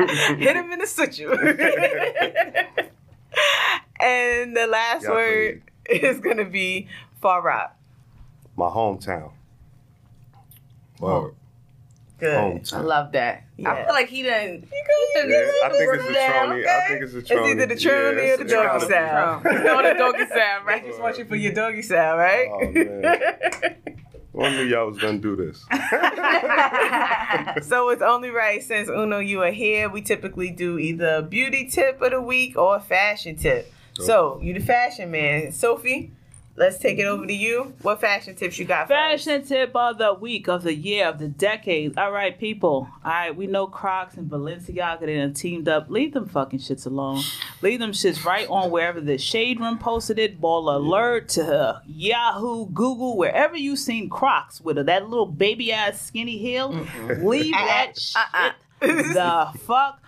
Hit 0.36 0.56
him 0.56 0.70
in 0.72 0.78
the 0.78 0.86
situ. 0.86 1.30
and 4.00 4.56
the 4.56 4.66
last 4.66 5.04
Yeah, 5.04 5.10
word 5.10 5.62
is 5.88 6.18
gonna 6.20 6.44
be 6.44 6.88
far 7.20 7.42
rock. 7.42 7.76
my 8.56 8.68
hometown. 8.68 9.30
Word. 11.00 11.34
Good. 12.18 12.70
I 12.74 12.80
love 12.80 13.12
that. 13.12 13.44
Yeah. 13.56 13.72
I 13.72 13.84
feel 13.86 13.94
like 13.94 14.08
he 14.08 14.22
done. 14.22 14.30
Yeah, 14.36 14.50
I 15.64 15.68
think 15.70 15.94
it's 15.94 16.06
the 16.06 16.12
Trony. 16.12 16.66
I 16.66 16.80
think 16.86 17.02
it's 17.02 17.12
the 17.14 17.18
It's 17.20 17.30
either 17.30 17.66
the 17.66 17.74
Trony 17.74 18.26
Yeah, 18.26 18.34
or 18.34 18.36
the 18.36 18.42
it's 18.42 18.52
doggy 18.52 18.88
gotta 18.88 19.40
be. 19.42 19.48
No, 19.64 19.82
the 19.82 19.94
doggy 19.98 20.26
style, 20.26 20.60
I 20.60 20.64
right? 20.66 20.84
just 20.86 21.00
want 21.00 21.16
you 21.18 21.24
for 21.24 21.36
your 21.36 21.52
doggy 21.54 21.80
style, 21.82 22.16
right? 22.18 22.48
Oh, 22.50 22.60
knew 24.32 24.62
y'all 24.64 24.86
was 24.86 24.98
gonna 24.98 25.18
do 25.18 25.36
this. 25.36 25.58
so 27.66 27.88
it's 27.90 28.02
only 28.02 28.30
right 28.30 28.62
since 28.62 28.88
Uno, 28.88 29.18
you 29.18 29.42
are 29.42 29.50
here. 29.50 29.88
We 29.88 30.02
typically 30.02 30.50
do 30.50 30.78
either 30.78 31.16
a 31.16 31.22
beauty 31.22 31.68
tip 31.68 32.00
of 32.00 32.12
the 32.12 32.20
week 32.20 32.56
or 32.56 32.76
a 32.76 32.80
fashion 32.80 33.36
tip. 33.36 33.72
So 33.94 34.40
you 34.42 34.54
the 34.54 34.60
fashion 34.60 35.10
man, 35.10 35.52
Sophie. 35.52 36.12
Let's 36.60 36.76
take 36.76 36.98
it 36.98 37.06
over 37.06 37.26
to 37.26 37.32
you. 37.32 37.72
What 37.80 38.02
fashion 38.02 38.34
tips 38.36 38.58
you 38.58 38.66
got? 38.66 38.86
For 38.86 38.92
us? 38.92 39.24
Fashion 39.24 39.42
tip 39.46 39.74
of 39.74 39.96
the 39.96 40.12
week, 40.12 40.46
of 40.46 40.62
the 40.62 40.74
year, 40.74 41.06
of 41.08 41.18
the 41.18 41.26
decade. 41.26 41.96
All 41.96 42.12
right, 42.12 42.38
people. 42.38 42.86
All 43.02 43.10
right, 43.10 43.34
we 43.34 43.46
know 43.46 43.66
Crocs 43.66 44.18
and 44.18 44.30
Balenciaga 44.30 45.00
they 45.00 45.16
done 45.16 45.32
teamed 45.32 45.68
up. 45.68 45.88
Leave 45.88 46.12
them 46.12 46.28
fucking 46.28 46.58
shits 46.58 46.84
alone. 46.84 47.22
Leave 47.62 47.78
them 47.80 47.92
shits 47.92 48.26
right 48.26 48.46
on 48.50 48.70
wherever 48.70 49.00
the 49.00 49.16
Shade 49.16 49.58
Room 49.58 49.78
posted 49.78 50.18
it. 50.18 50.38
Baller 50.38 50.74
Alert 50.74 51.30
to 51.30 51.44
uh, 51.60 51.80
Yahoo, 51.86 52.66
Google, 52.66 53.16
wherever 53.16 53.56
you 53.56 53.74
seen 53.74 54.10
Crocs 54.10 54.60
with 54.60 54.76
that 54.84 55.08
little 55.08 55.24
baby 55.24 55.72
ass 55.72 55.98
skinny 55.98 56.36
heel. 56.36 56.86
Leave 57.22 57.52
that 57.54 57.98
shit 57.98 58.22
Uh-uh. 58.34 58.52
the 58.80 59.58
fuck 59.66 60.02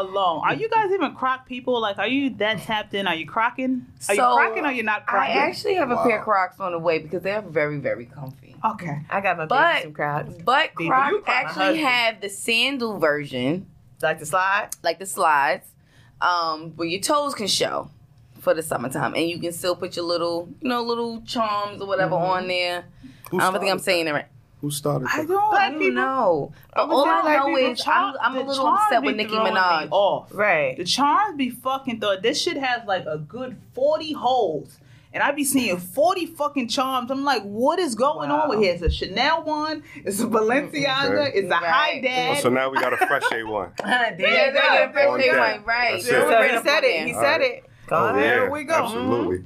alone. 0.00 0.42
Are 0.44 0.54
you 0.54 0.68
guys 0.68 0.90
even 0.92 1.14
Croc 1.14 1.46
people? 1.46 1.80
Like, 1.80 1.98
are 1.98 2.06
you 2.06 2.30
that 2.36 2.58
tapped 2.60 2.92
in? 2.94 3.06
Are 3.06 3.14
you 3.14 3.26
crocking? 3.26 3.86
Are 4.08 4.14
you 4.14 4.20
crocking 4.20 4.66
or 4.66 4.70
you're 4.72 4.84
not 4.84 5.06
crocking? 5.06 5.36
I 5.36 5.40
actually 5.46 5.74
have 5.74 5.90
a 5.90 5.96
pair 5.96 6.08
Wow. 6.16 6.18
of 6.18 6.24
Crocs 6.24 6.60
on 6.60 6.72
the 6.72 6.78
way 6.78 6.98
because 6.98 7.22
they're 7.22 7.40
very, 7.42 7.78
very 7.78 8.04
comfy. 8.06 8.54
okay. 8.64 9.00
I 9.08 9.20
got 9.20 9.36
my 9.38 9.46
But- 9.46 9.72
baby 9.74 9.82
some 9.84 9.92
Crocs. 9.94 10.34
But 10.44 10.74
Crocs 10.74 11.14
call 11.24 11.34
actually 11.34 11.78
have 11.78 12.20
the 12.20 12.28
sandal 12.28 12.98
version, 12.98 13.66
Like 14.02 14.18
the 14.18 14.26
slide. 14.26 14.68
like 14.82 14.98
the 14.98 15.06
slides, 15.06 15.66
um, 16.20 16.72
where 16.76 16.88
your 16.88 17.00
toes 17.00 17.34
can 17.34 17.46
show 17.46 17.90
for 18.40 18.54
the 18.54 18.62
summertime, 18.62 19.14
and 19.14 19.28
you 19.28 19.38
can 19.40 19.52
still 19.52 19.74
put 19.74 19.96
your 19.96 20.04
little, 20.04 20.48
you 20.60 20.68
know, 20.68 20.82
little 20.82 21.20
charms 21.22 21.80
or 21.80 21.86
whatever 21.88 22.14
Mm-hmm. 22.14 22.30
on 22.30 22.48
there. 22.48 22.84
Who 23.30 23.38
I 23.40 23.50
don't 23.50 23.52
think 23.60 23.70
I'm 23.70 23.78
started 23.78 23.84
saying 23.84 24.06
it 24.08 24.12
right. 24.12 24.26
That? 24.60 24.66
Who 24.66 24.70
started 24.70 25.08
I 25.12 25.24
don't. 25.24 25.54
I 25.54 25.70
don't 25.70 25.94
know. 25.94 26.52
But 26.74 26.90
all 26.90 27.04
just 27.04 27.26
I 27.26 27.40
like, 27.44 27.46
know 27.52 27.56
is 27.70 27.80
char- 27.82 28.14
I'm, 28.20 28.36
I'm 28.36 28.36
a 28.44 28.48
little 28.48 28.66
upset 28.66 29.02
with 29.02 29.16
Nicki 29.16 29.34
Minaj. 29.34 29.88
Off. 29.90 30.30
Right. 30.34 30.76
The 30.76 30.84
charms 30.84 31.36
be 31.36 31.50
fucking 31.50 32.00
thought 32.00 32.22
this 32.22 32.40
shit 32.40 32.56
has 32.56 32.86
like 32.86 33.04
a 33.06 33.18
good 33.18 33.56
forty 33.74 34.12
holes. 34.12 34.78
And 35.10 35.22
I 35.22 35.30
be 35.32 35.42
seeing 35.42 35.78
40 35.78 36.26
fucking 36.26 36.68
charms. 36.68 37.10
I'm 37.10 37.24
like, 37.24 37.42
what 37.42 37.78
is 37.78 37.94
going 37.94 38.30
on 38.30 38.50
with 38.50 38.58
here? 38.58 38.74
It's 38.74 38.82
a 38.82 38.90
Chanel 38.90 39.42
one, 39.42 39.82
it's 40.04 40.20
a 40.20 40.24
mm, 40.26 40.32
Balenciaga, 40.32 41.28
Okay. 41.28 41.38
it's 41.38 41.46
a 41.46 41.50
Right. 41.50 41.64
High 41.64 41.98
Oh, 41.98 42.02
Dad. 42.02 42.42
so 42.42 42.50
now 42.50 42.68
we 42.68 42.76
got 42.78 42.92
a 42.92 42.98
fresh 42.98 43.22
A 43.32 43.42
one. 43.42 43.70
there 43.82 44.16
you 44.18 44.26
Yeah, 44.26 44.46
go. 44.48 44.52
they 44.52 44.60
get 44.60 44.82
a 44.82 44.84
On 44.84 44.92
birthday 44.92 45.30
that. 45.30 45.56
one, 45.56 45.64
right? 45.64 45.92
That's 45.92 46.06
So 46.08 46.28
it. 46.28 46.30
Right 46.34 46.50
he 46.50 46.56
up 46.58 46.62
said 46.64 46.84
it. 46.84 47.06
He 47.06 47.12
said 47.14 47.22
right. 47.22 47.40
it. 47.40 47.64
Go 47.86 47.96
Oh 47.96 48.08
ahead. 48.14 48.36
yeah, 48.42 48.48
we 48.50 48.64
go. 48.64 48.74
absolutely. 48.74 49.44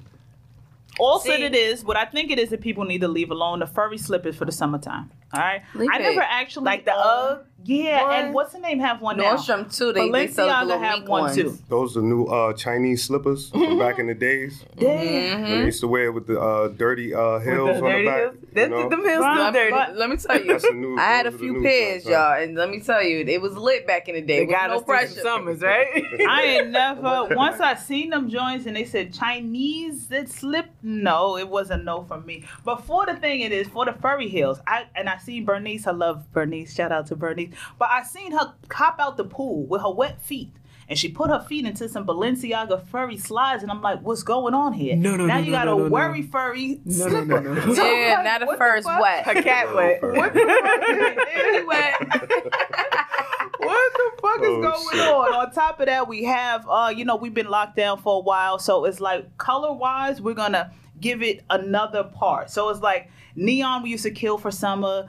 Also, 0.99 1.31
See- 1.31 1.43
it 1.45 1.55
is 1.55 1.85
what 1.85 1.97
I 1.97 2.05
think 2.05 2.31
it 2.31 2.39
is 2.39 2.51
that 2.51 2.61
people 2.61 2.85
need 2.85 3.01
to 3.01 3.09
leave 3.09 3.31
alone 3.31 3.61
the 3.61 3.67
furry 3.67 3.99
slippers 3.99 4.37
for 4.37 4.45
the 4.45 4.53
summertime. 4.53 5.11
All 5.33 5.41
right, 5.41 5.63
Leave 5.75 5.89
I 5.91 5.99
it. 5.99 6.03
never 6.03 6.21
actually 6.21 6.65
Like 6.67 6.85
the 6.85 6.93
UGG 6.95 7.47
Yeah, 7.65 8.03
one? 8.05 8.15
and 8.15 8.35
what's 8.35 8.53
the 8.53 8.59
name 8.59 8.79
have 8.81 9.01
one 9.01 9.17
now? 9.17 9.37
Nordstrom 9.37 9.75
too. 9.77 9.93
They, 9.93 10.11
they 10.11 10.27
sell 10.29 10.67
the 10.67 10.79
have 10.79 11.01
weak 11.01 11.09
one 11.09 11.23
ones. 11.23 11.37
too. 11.37 11.59
Those 11.69 11.97
are 11.97 12.03
new 12.03 12.25
uh, 12.27 12.53
Chinese 12.55 13.05
slippers 13.05 13.51
from 13.51 13.79
back 13.79 13.99
in 13.99 14.07
the 14.07 14.15
days. 14.15 14.65
Yeah. 14.77 14.89
Mm-hmm. 14.89 15.45
They 15.45 15.65
used 15.67 15.81
to 15.81 15.89
wear 15.89 16.05
it 16.07 16.11
with 16.15 16.27
the 16.27 16.41
uh, 16.41 16.69
dirty 16.69 17.15
uh, 17.15 17.39
heels 17.41 17.69
With 17.69 17.77
the 17.79 17.85
on 17.85 17.91
dirty 17.91 18.05
the 18.05 18.11
back. 18.11 18.21
heels. 18.21 18.37
you 18.57 18.69
know? 18.69 18.89
them 18.89 19.01
heels 19.05 19.25
still 19.25 19.35
Let, 19.45 19.53
dirty. 19.53 19.71
but- 19.71 19.97
let 19.97 20.11
me 20.11 20.17
tell 20.17 20.39
you, 20.39 20.47
That's 20.53 20.65
new. 20.73 20.97
I 20.99 21.03
had 21.03 21.27
a 21.27 21.31
those 21.31 21.41
are 21.41 21.45
the 21.45 21.53
few 21.53 21.63
pairs, 21.63 22.03
joints, 22.05 22.09
y'all, 22.11 22.43
and 22.43 22.55
let 22.57 22.71
me 22.71 22.81
tell 22.81 23.03
you, 23.03 23.25
it 23.27 23.41
was 23.41 23.55
lit 23.57 23.87
back 23.87 24.09
in 24.09 24.15
the 24.15 24.23
day. 24.23 24.41
they 24.45 24.53
got 24.53 24.71
no 24.71 24.77
us 24.79 24.83
pressure. 24.85 25.21
summers, 25.21 25.61
right? 25.61 26.03
I 26.29 26.43
ain't 26.43 26.71
never. 26.71 27.29
Once 27.35 27.61
I 27.61 27.75
seen 27.75 28.11
them 28.11 28.29
joints 28.29 28.67
and 28.67 28.75
they 28.77 28.85
said 28.85 29.13
Chinese 29.13 30.09
that 30.09 30.29
slip 30.29 30.67
No, 30.83 31.37
it 31.37 31.49
was 31.49 31.71
a 31.71 31.77
no 31.77 32.03
from 32.05 32.25
me. 32.27 32.45
But 32.65 32.85
for 32.85 33.07
the 33.07 33.15
thing 33.17 33.41
it 33.41 33.53
is, 33.53 33.69
for 33.69 33.85
the 33.85 33.93
furry 33.93 34.29
heels, 34.29 34.61
I 34.67 34.87
and 34.95 35.09
I 35.09 35.19
seen 35.19 35.45
Bernice, 35.45 35.87
I 35.87 35.93
love 35.93 36.31
Bernice, 36.33 36.75
shout 36.75 36.93
out 36.93 37.07
to 37.09 37.17
Bernice. 37.17 37.52
But 37.79 37.91
I 37.91 38.03
seen 38.03 38.33
her 38.33 38.55
hop 38.71 38.97
out 39.01 39.17
the 39.17 39.25
pool 39.25 39.67
with 39.67 39.83
her 39.83 39.91
wet 39.91 40.23
feet. 40.23 40.53
And 40.89 40.99
she 40.99 41.09
put 41.09 41.31
her 41.31 41.41
feet 41.41 41.65
into 41.65 41.89
some 41.89 42.05
Balenciaga 42.05 42.85
furry 42.89 43.17
slides, 43.17 43.63
and 43.63 43.71
I'm 43.73 43.81
like, 43.81 44.01
"What's 44.01 44.23
going 44.25 44.53
on 44.53 44.73
here?" 44.75 44.95
No, 44.97 45.17
no, 45.17 45.25
now 45.27 45.37
no, 45.37 45.41
you 45.41 45.53
no, 45.53 45.57
got 45.59 45.65
no, 45.67 45.75
a 45.75 45.79
no, 45.79 45.85
no. 45.85 45.91
worry 45.91 46.23
furry 46.23 46.81
No, 46.85 47.07
no, 47.07 47.11
slipper. 47.11 47.41
no, 47.41 47.55
no. 47.55 47.75
So 47.75 47.83
I'm 47.87 47.97
Yeah, 47.99 48.15
like, 48.17 48.25
now 48.25 48.39
the 48.41 48.47
what 48.47 48.59
fur's 48.59 48.85
fuck? 48.85 49.01
wet. 49.01 49.25
Her 49.25 49.43
cat 49.43 49.75
wet. 49.75 50.03
What 50.03 50.35
the 50.35 50.41
fuck? 50.41 51.27
Really 51.37 51.65
wet. 51.67 52.01
what 53.59 53.93
the 53.93 54.11
fuck 54.21 54.41
is 54.41 54.49
Oh, 54.49 54.61
going 54.63 54.89
shit. 54.93 55.09
on? 55.09 55.35
On 55.35 55.51
top 55.53 55.81
of 55.81 55.87
that, 55.87 56.09
we 56.09 56.25
have, 56.25 56.67
uh, 56.69 56.93
you 56.95 57.05
know, 57.05 57.17
we've 57.17 57.33
been 57.35 57.49
locked 57.49 57.77
down 57.77 57.99
for 57.99 58.17
a 58.17 58.21
while, 58.21 58.59
so 58.59 58.85
it's 58.85 59.01
like 59.01 59.37
color 59.39 59.73
wise, 59.73 60.21
we're 60.21 60.35
gonna 60.35 60.73
give 61.01 61.23
it 61.23 61.43
another 61.49 62.05
part. 62.05 62.51
So 62.51 62.69
it's 62.69 62.81
like 62.81 63.11
neon 63.35 63.83
we 63.83 63.91
used 63.91 64.05
to 64.05 64.11
kill 64.11 64.37
for 64.37 64.51
summer. 64.51 65.09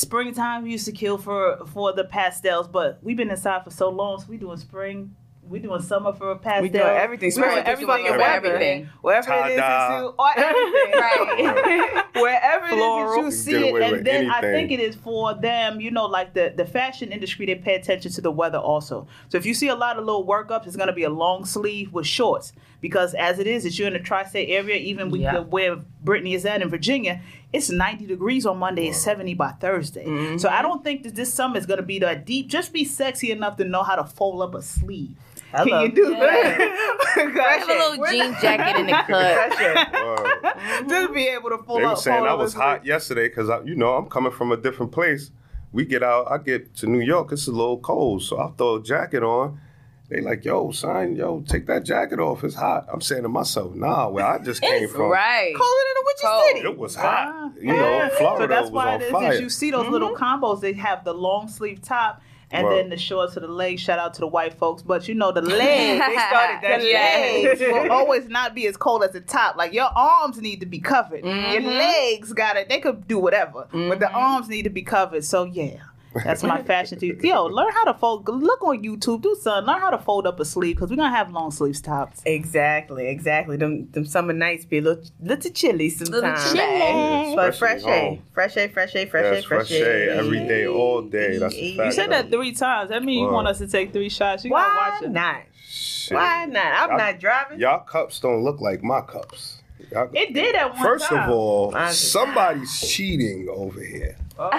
Springtime 0.00 0.62
we 0.64 0.72
used 0.72 0.84
to 0.84 0.92
kill 0.92 1.16
for 1.16 1.56
for 1.72 1.90
the 1.94 2.04
pastels, 2.04 2.68
but 2.68 2.98
we've 3.02 3.16
been 3.16 3.30
inside 3.30 3.64
for 3.64 3.70
so 3.70 3.88
long, 3.88 4.20
so 4.20 4.26
we 4.28 4.36
doing 4.36 4.58
spring, 4.58 5.16
we 5.48 5.58
doing 5.58 5.80
summer 5.80 6.12
for 6.12 6.36
pastels. 6.36 6.64
We 6.64 6.68
doing 6.68 6.84
everything. 6.86 7.28
We 7.28 7.30
doing 7.40 7.50
Spring, 7.50 7.64
everything 7.66 7.86
fucking 7.86 8.06
and 8.08 8.16
weather. 8.18 8.30
everything. 8.48 8.88
Wherever 9.00 9.32
it 9.32 9.52
is, 9.52 9.58
Ta-da. 9.58 9.96
it's 9.96 10.02
you, 10.02 10.14
or 10.18 10.30
everything. 10.36 10.92
Right. 11.00 12.04
wherever 12.14 12.66
it 12.66 12.72
is 12.72 12.76
Floral. 12.78 13.10
that 13.14 13.18
You 13.20 13.24
you 13.24 13.30
see 13.30 13.68
it, 13.68 13.82
and 13.82 13.92
with 13.92 14.04
then 14.04 14.30
I 14.30 14.40
think 14.42 14.70
it 14.70 14.80
is 14.80 14.96
for 14.96 15.32
them, 15.32 15.80
you 15.80 15.90
know, 15.90 16.04
like 16.04 16.34
the 16.34 16.52
the 16.54 16.66
fashion 16.66 17.10
industry, 17.10 17.46
they 17.46 17.54
pay 17.54 17.76
attention 17.76 18.12
to 18.12 18.20
the 18.20 18.30
weather 18.30 18.58
also. 18.58 19.06
So 19.30 19.38
if 19.38 19.46
you 19.46 19.54
see 19.54 19.68
a 19.68 19.74
lot 19.74 19.96
of 19.98 20.04
little 20.04 20.26
workups, 20.26 20.66
it's 20.66 20.76
gonna 20.76 20.92
be 20.92 21.04
a 21.04 21.10
long 21.10 21.46
sleeve 21.46 21.90
with 21.94 22.06
shorts 22.06 22.52
because 22.82 23.14
as 23.14 23.38
it 23.38 23.46
is, 23.46 23.64
if 23.64 23.78
you're 23.78 23.88
in 23.88 23.94
the 23.94 23.98
tri-state 24.00 24.50
area, 24.50 24.76
even 24.76 25.10
with 25.10 25.22
Yeah. 25.22 25.38
where 25.40 25.76
Brittany 26.04 26.34
is 26.34 26.44
at 26.44 26.60
in 26.60 26.68
Virginia, 26.68 27.22
it's 27.56 27.70
90 27.70 28.06
degrees 28.06 28.46
on 28.46 28.58
Monday, 28.58 28.88
it's 28.88 28.98
70 28.98 29.34
by 29.34 29.52
Thursday. 29.52 30.04
Mm-hmm. 30.04 30.38
So 30.38 30.48
I 30.48 30.62
don't 30.62 30.84
think 30.84 31.02
that 31.04 31.14
this 31.14 31.32
summer 31.32 31.56
is 31.58 31.66
gonna 31.66 31.82
be 31.82 31.98
that 32.00 32.24
deep. 32.26 32.48
Just 32.48 32.72
be 32.72 32.84
sexy 32.84 33.30
enough 33.32 33.56
to 33.56 33.64
know 33.64 33.82
how 33.82 33.96
to 33.96 34.04
fold 34.04 34.42
up 34.42 34.54
a 34.54 34.62
sleeve. 34.62 35.16
Hello. 35.52 35.64
Can 35.64 35.82
you 35.96 36.04
do 36.04 36.10
Yeah. 36.12 36.18
that? 36.58 37.58
Have 37.60 37.68
a 37.68 37.72
little 37.72 38.06
jean 38.06 38.32
jacket 38.42 38.80
in 38.80 38.86
the 38.86 38.92
cut. 39.06 39.52
Fresh 39.54 40.88
Just 40.88 41.14
be 41.14 41.26
able 41.28 41.50
to 41.50 41.58
fold 41.58 41.80
They 41.80 41.84
up. 41.84 41.92
were 41.96 42.00
saying 42.00 42.24
I 42.24 42.28
up 42.28 42.38
a 42.38 42.42
was 42.42 42.52
sleeve. 42.52 42.62
hot 42.62 42.84
yesterday 42.86 43.28
because 43.28 43.48
you 43.64 43.74
know 43.74 43.94
I'm 43.94 44.06
coming 44.08 44.32
from 44.32 44.52
a 44.52 44.56
different 44.56 44.92
place. 44.92 45.30
We 45.72 45.84
get 45.84 46.02
out, 46.02 46.30
I 46.30 46.38
get 46.38 46.74
to 46.76 46.86
New 46.86 47.00
York, 47.00 47.32
it's 47.32 47.48
a 47.48 47.52
little 47.52 47.78
cold, 47.78 48.22
so 48.22 48.38
I 48.38 48.50
throw 48.56 48.76
a 48.76 48.82
jacket 48.82 49.22
on. 49.22 49.60
They 50.08 50.20
like, 50.20 50.44
yo, 50.44 50.70
son, 50.70 51.16
yo, 51.16 51.40
take 51.48 51.66
that 51.66 51.82
jacket 51.84 52.20
off. 52.20 52.44
It's 52.44 52.54
hot. 52.54 52.86
I'm 52.92 53.00
saying 53.00 53.24
to 53.24 53.28
myself, 53.28 53.74
nah, 53.74 54.08
where 54.08 54.24
I 54.24 54.38
just 54.38 54.60
came 54.62 54.88
from, 54.88 55.10
Right. 55.10 55.52
Colder 55.52 55.80
than 55.88 55.96
a 55.96 56.04
witch's 56.06 56.22
Cold. 56.22 56.44
city. 56.46 56.60
it 56.68 56.78
was 56.78 56.94
hot. 56.94 57.26
Ah, 57.28 57.50
You 57.60 57.66
know, 57.66 57.74
yeah. 57.98 58.08
Florida 58.10 58.42
So 58.44 58.46
that's 58.46 58.62
was 58.62 58.70
why 58.70 58.94
on 58.94 59.00
it 59.00 59.04
is. 59.06 59.10
fire. 59.10 59.32
Is 59.32 59.40
you 59.40 59.50
see 59.50 59.70
those 59.72 59.88
little 59.88 60.14
combos, 60.14 60.60
they 60.60 60.74
have 60.74 61.04
the 61.04 61.12
long 61.12 61.48
sleeve 61.48 61.82
top 61.82 62.22
and 62.52 62.64
Right. 62.68 62.76
then 62.82 62.90
the 62.90 62.96
shorts 62.96 63.34
to 63.34 63.40
the 63.40 63.48
legs. 63.48 63.80
Shout 63.82 63.98
out 63.98 64.14
to 64.14 64.20
the 64.20 64.28
white 64.28 64.54
folks, 64.54 64.80
but 64.80 65.08
you 65.08 65.16
know 65.16 65.32
the 65.32 65.42
legs. 65.42 66.06
They 66.06 66.14
started 66.14 66.58
that 66.62 66.80
the 66.80 66.92
legs 66.92 67.60
will 67.60 67.90
always 67.90 68.28
not 68.28 68.54
be 68.54 68.68
as 68.68 68.76
cold 68.76 69.02
as 69.02 69.10
the 69.10 69.20
top. 69.20 69.56
Like 69.56 69.72
your 69.72 69.90
arms 69.96 70.40
need 70.40 70.60
to 70.60 70.66
be 70.66 70.78
covered. 70.78 71.24
Your 71.24 71.34
Mm-hmm. 71.34 71.66
legs 71.66 72.32
got 72.32 72.56
it. 72.56 72.68
They 72.68 72.78
could 72.78 73.08
do 73.08 73.18
whatever, 73.18 73.66
but 73.72 73.98
the 73.98 74.08
arms 74.12 74.48
need 74.48 74.62
to 74.62 74.70
be 74.70 74.82
covered. 74.82 75.24
So 75.24 75.42
yeah. 75.42 75.78
That's 76.24 76.42
my 76.42 76.62
fashion 76.62 76.98
tip. 76.98 77.22
Yo, 77.22 77.44
learn 77.46 77.70
how 77.72 77.84
to 77.84 77.94
fold. 77.94 78.28
Look 78.28 78.62
on 78.62 78.82
YouTube. 78.82 79.22
Do 79.22 79.36
something. 79.40 79.66
Learn 79.66 79.80
how 79.80 79.90
to 79.90 79.98
fold 79.98 80.26
up 80.26 80.38
a 80.40 80.44
sleeve 80.44 80.76
because 80.76 80.90
we're 80.90 80.96
gonna 80.96 81.14
have 81.14 81.30
long 81.30 81.50
sleeves 81.50 81.80
tops. 81.80 82.22
Exactly, 82.24 83.08
exactly. 83.08 83.56
Them, 83.56 83.90
them 83.92 84.04
summer 84.04 84.32
nights 84.32 84.64
be 84.64 84.78
a 84.78 84.82
little, 84.82 85.04
little 85.20 85.50
chilly 85.52 85.90
sometimes. 85.90 86.22
Little 86.52 86.54
chilly. 86.66 87.34
But 87.36 87.54
fresh 87.56 87.82
home. 87.82 87.90
air, 87.92 88.10
oh. 88.12 88.22
fresh 88.32 88.56
air, 88.56 88.68
fresh 88.68 88.94
air, 88.94 89.06
fresh 89.06 89.24
Yes, 89.24 89.34
air, 89.36 89.42
fresh 89.48 89.68
fresh 89.68 89.80
air. 89.80 90.10
air 90.10 90.10
every 90.18 90.38
day, 90.46 90.66
all 90.66 91.02
day. 91.02 91.38
That's 91.38 91.54
a 91.54 91.58
You 91.64 91.76
fact. 91.76 91.86
You 91.86 91.92
said 91.92 92.10
that 92.12 92.30
three 92.30 92.52
times. 92.52 92.90
That 92.90 93.02
means 93.02 93.26
you 93.26 93.32
want 93.32 93.48
us 93.48 93.58
to 93.58 93.66
take 93.68 93.92
three 93.92 94.08
shots. 94.08 94.44
You 94.44 94.50
Why 94.52 94.62
gotta 94.62 94.90
watch 94.92 95.02
it. 95.02 95.10
not? 95.12 95.42
Shit. 95.68 96.14
Why 96.14 96.46
not? 96.46 96.64
I'm 96.64 96.88
Y'all- 96.90 96.98
not 96.98 97.20
driving. 97.20 97.60
Y'all 97.60 97.80
cups 97.84 98.20
don't 98.20 98.42
look 98.42 98.60
like 98.60 98.82
my 98.82 99.00
cups. 99.00 99.60
Y'all- 99.92 100.08
It 100.12 100.32
did 100.32 100.54
at 100.54 100.72
one 100.74 100.82
First 100.82 101.06
time. 101.06 101.28
of 101.30 101.36
all, 101.36 101.72
somebody's 101.90 102.80
cheating 102.80 103.48
over 103.50 103.80
here. 103.80 104.16
Oh. 104.38 104.50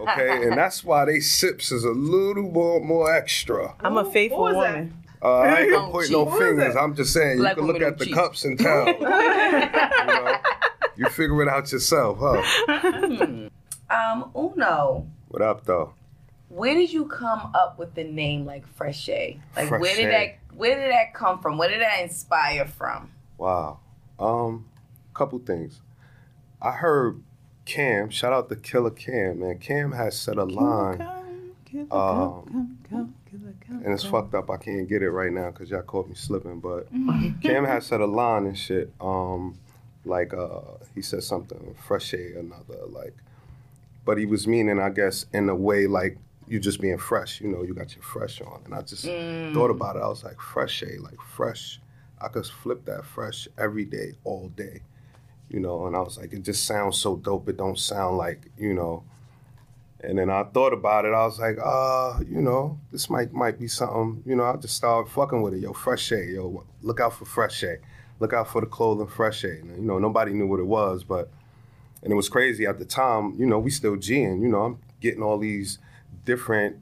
Okay, 0.00 0.46
and 0.46 0.56
that's 0.56 0.82
why 0.82 1.04
they 1.04 1.20
sips 1.20 1.70
is 1.70 1.84
a 1.84 1.90
little 1.90 2.50
more 2.50 2.80
more 2.80 3.14
extra. 3.14 3.74
I'm 3.80 3.96
a 3.98 4.04
faithful 4.10 4.46
who 4.46 4.48
is 4.48 4.56
woman. 4.56 4.94
Uh, 5.22 5.38
I 5.38 5.60
ain't 5.60 5.70
gonna 5.70 5.82
Don't 5.82 5.92
point 5.92 6.10
no 6.10 6.26
fingers. 6.26 6.74
I'm 6.74 6.96
just 6.96 7.12
saying 7.12 7.38
you 7.38 7.44
can 7.44 7.66
look 7.66 7.80
at 7.80 7.98
the 7.98 8.06
don't 8.06 8.14
cups 8.14 8.44
and 8.44 8.58
tell. 8.58 8.86
you 8.88 8.98
know, 8.98 10.36
you 10.96 11.08
figure 11.10 11.42
it 11.42 11.48
out 11.48 11.70
yourself, 11.70 12.18
huh? 12.20 13.48
Um, 13.90 14.30
Uno. 14.34 15.06
What 15.28 15.42
up, 15.42 15.64
though? 15.64 15.94
Where 16.48 16.74
did 16.74 16.92
you 16.92 17.06
come 17.06 17.50
up 17.54 17.78
with 17.78 17.94
the 17.94 18.04
name 18.04 18.44
like 18.44 18.66
Fresh 18.66 19.08
A? 19.08 19.38
Like 19.56 19.70
where 19.70 19.96
did 19.96 20.10
that 20.10 20.38
where 20.54 20.78
did 20.78 20.90
that 20.90 21.14
come 21.14 21.40
from? 21.40 21.56
Where 21.56 21.68
did 21.68 21.80
that 21.80 22.00
inspire 22.00 22.66
from? 22.66 23.10
Wow. 23.38 23.80
Um, 24.18 24.66
couple 25.14 25.38
things. 25.38 25.80
I 26.60 26.72
heard 26.72 27.22
Cam. 27.64 28.10
Shout 28.10 28.32
out 28.32 28.48
to 28.48 28.56
Killer 28.56 28.90
Cam, 28.90 29.40
man. 29.40 29.58
Cam 29.58 29.92
has 29.92 30.18
set 30.18 30.36
a 30.36 30.44
line. 30.44 31.00
Um, 31.90 32.78
and 33.84 33.94
it's 33.94 34.04
fucked 34.04 34.34
up. 34.34 34.50
I 34.50 34.56
can't 34.58 34.88
get 34.88 35.02
it 35.02 35.10
right 35.10 35.32
now 35.32 35.50
because 35.50 35.70
y'all 35.70 35.82
caught 35.82 36.08
me 36.08 36.14
slipping. 36.14 36.60
But 36.60 36.88
Cam 37.42 37.64
has 37.64 37.86
said 37.86 38.00
a 38.00 38.06
line 38.06 38.46
and 38.46 38.58
shit. 38.58 38.92
Um, 39.00 39.58
like 40.04 40.34
uh, 40.34 40.60
he 40.94 41.02
said 41.02 41.22
something 41.22 41.74
fresh 41.86 42.12
air, 42.14 42.38
another 42.38 42.86
like. 42.88 43.14
But 44.04 44.18
he 44.18 44.26
was 44.26 44.46
meaning, 44.46 44.80
I 44.80 44.90
guess, 44.90 45.26
in 45.32 45.48
a 45.48 45.54
way 45.54 45.86
like 45.86 46.18
you 46.48 46.58
just 46.58 46.80
being 46.80 46.98
fresh. 46.98 47.40
You 47.40 47.48
know, 47.48 47.62
you 47.62 47.72
got 47.72 47.94
your 47.94 48.02
fresh 48.02 48.40
on, 48.40 48.62
and 48.64 48.74
I 48.74 48.82
just 48.82 49.04
thought 49.04 49.70
about 49.70 49.96
it. 49.96 50.02
I 50.02 50.08
was 50.08 50.24
like, 50.24 50.40
fresh 50.40 50.82
air, 50.82 50.98
like 51.00 51.20
fresh. 51.20 51.80
I 52.20 52.28
could 52.28 52.46
flip 52.46 52.84
that 52.86 53.04
fresh 53.04 53.48
every 53.58 53.84
day, 53.84 54.12
all 54.24 54.48
day. 54.48 54.82
You 55.52 55.60
know, 55.60 55.86
and 55.86 55.94
I 55.94 56.00
was 56.00 56.18
like, 56.18 56.32
it 56.32 56.42
just 56.42 56.64
sounds 56.64 56.98
so 56.98 57.16
dope. 57.16 57.48
It 57.48 57.58
don't 57.58 57.78
sound 57.78 58.16
like 58.16 58.50
you 58.56 58.74
know. 58.74 59.04
And 60.00 60.18
then 60.18 60.30
I 60.30 60.42
thought 60.44 60.72
about 60.72 61.04
it. 61.04 61.12
I 61.14 61.24
was 61.24 61.38
like, 61.38 61.58
uh, 61.62 62.18
you 62.28 62.40
know, 62.40 62.80
this 62.90 63.08
might 63.08 63.32
might 63.32 63.60
be 63.60 63.68
something. 63.68 64.22
You 64.26 64.36
know, 64.36 64.44
I 64.44 64.56
just 64.56 64.76
started 64.76 65.12
fucking 65.12 65.42
with 65.42 65.54
it. 65.54 65.60
Yo, 65.60 65.72
fresh 65.72 66.10
air. 66.10 66.24
Yo, 66.24 66.64
look 66.80 67.00
out 67.00 67.14
for 67.14 67.24
fresh 67.24 67.62
air. 67.62 67.80
Look 68.18 68.32
out 68.32 68.48
for 68.48 68.60
the 68.60 68.66
clothing, 68.66 69.06
fresh. 69.06 69.44
And, 69.44 69.76
you 69.76 69.82
know, 69.82 69.98
nobody 69.98 70.32
knew 70.32 70.46
what 70.46 70.60
it 70.60 70.66
was, 70.66 71.04
but 71.04 71.30
and 72.02 72.12
it 72.12 72.16
was 72.16 72.28
crazy 72.28 72.66
at 72.66 72.78
the 72.78 72.84
time. 72.84 73.34
You 73.38 73.46
know, 73.46 73.58
we 73.58 73.70
still 73.70 73.96
G'ing. 73.96 74.40
You 74.40 74.48
know, 74.48 74.62
I'm 74.62 74.78
getting 75.00 75.22
all 75.22 75.38
these 75.38 75.78
different 76.24 76.76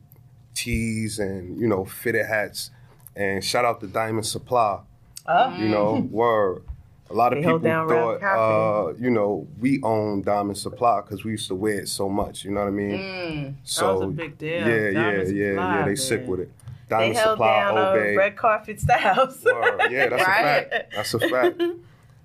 tees 0.55 1.19
and 1.19 1.61
you 1.61 1.67
know 1.67 1.85
fitted 1.85 2.27
hats. 2.27 2.71
And 3.17 3.45
shout 3.45 3.65
out 3.65 3.81
to 3.81 3.87
Diamond 3.87 4.27
Supply. 4.27 4.81
Oh. 5.27 5.57
You 5.57 5.69
know, 5.69 6.09
were 6.11 6.63
a 7.11 7.15
lot 7.15 7.33
of 7.33 7.39
They 7.39 7.43
people 7.43 7.59
down 7.59 7.89
thought, 7.89 8.23
uh, 8.23 8.95
you 8.99 9.11
know, 9.11 9.47
we 9.59 9.81
own 9.83 10.23
Diamond 10.23 10.57
Supply 10.57 11.01
because 11.01 11.25
we 11.25 11.33
used 11.33 11.49
to 11.49 11.57
wear 11.57 11.81
it 11.81 11.89
so 11.89 12.09
much. 12.09 12.45
You 12.45 12.53
know 12.53 12.61
what 12.61 12.69
I 12.69 12.71
mean? 12.71 12.91
Mm. 12.93 13.55
So 13.65 13.95
was 13.95 14.03
a 14.05 14.07
big 14.09 14.39
deal. 14.39 14.51
Yeah, 14.61 14.67
yeah, 14.67 14.91
Diamond 14.93 15.37
yeah, 15.37 15.51
Supply, 15.51 15.79
yeah. 15.79 15.85
They 15.87 15.97
sick 15.97 16.27
with 16.27 16.41
it. 16.41 16.53
They 16.89 16.97
Diamond 16.97 17.17
held 17.17 17.35
Supply, 17.35 17.61
down 17.61 17.79
Obey. 17.79 18.17
red 18.17 18.37
carpet 18.37 18.81
styles. 18.81 19.45
Word. 19.45 19.81
Yeah, 19.91 20.09
that's 20.09 20.23
Right. 20.27 20.41
a 20.41 20.71
fact. 20.71 20.93
That's 20.95 21.15
a 21.15 21.19
fact. 21.21 21.63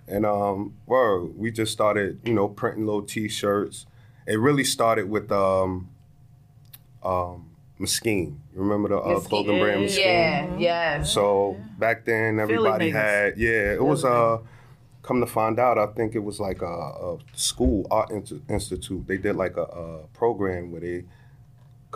And 0.08 0.24
um, 0.24 0.76
word, 0.86 1.36
we 1.36 1.50
just 1.50 1.72
started, 1.72 2.20
you 2.24 2.34
know, 2.34 2.48
printing 2.48 2.86
little 2.86 3.02
T-shirts. 3.02 3.88
It 4.28 4.40
really 4.40 4.64
started 4.64 5.10
with 5.10 5.32
um, 5.32 5.90
um, 7.02 7.50
Mesquite. 7.80 8.28
You 8.28 8.38
remember 8.54 8.90
the 8.90 9.00
uh, 9.00 9.20
clothing 9.22 9.60
brand 9.60 9.82
Mesquite? 9.82 10.06
Yeah, 10.06 10.58
yes. 10.60 11.12
So 11.12 11.58
back 11.80 12.06
then, 12.06 12.40
everybody 12.40 12.92
had 12.92 13.40
yeah. 13.40 13.74
It 13.74 13.84
was 13.84 14.06
uh, 14.06 14.38
come 15.06 15.20
to 15.22 15.28
find 15.28 15.60
out, 15.60 15.78
I 15.78 15.88
think 15.88 16.16
it 16.16 16.24
was 16.24 16.40
like 16.40 16.62
a, 16.62 16.66
a 16.66 17.18
school 17.34 17.88
art 17.92 18.10
Inst- 18.12 18.42
institute. 18.50 19.08
They 19.08 19.18
did 19.18 19.36
like 19.36 19.58
a, 19.58 19.64
a 19.64 20.08
program 20.14 20.72
where 20.72 20.82
they 20.82 21.04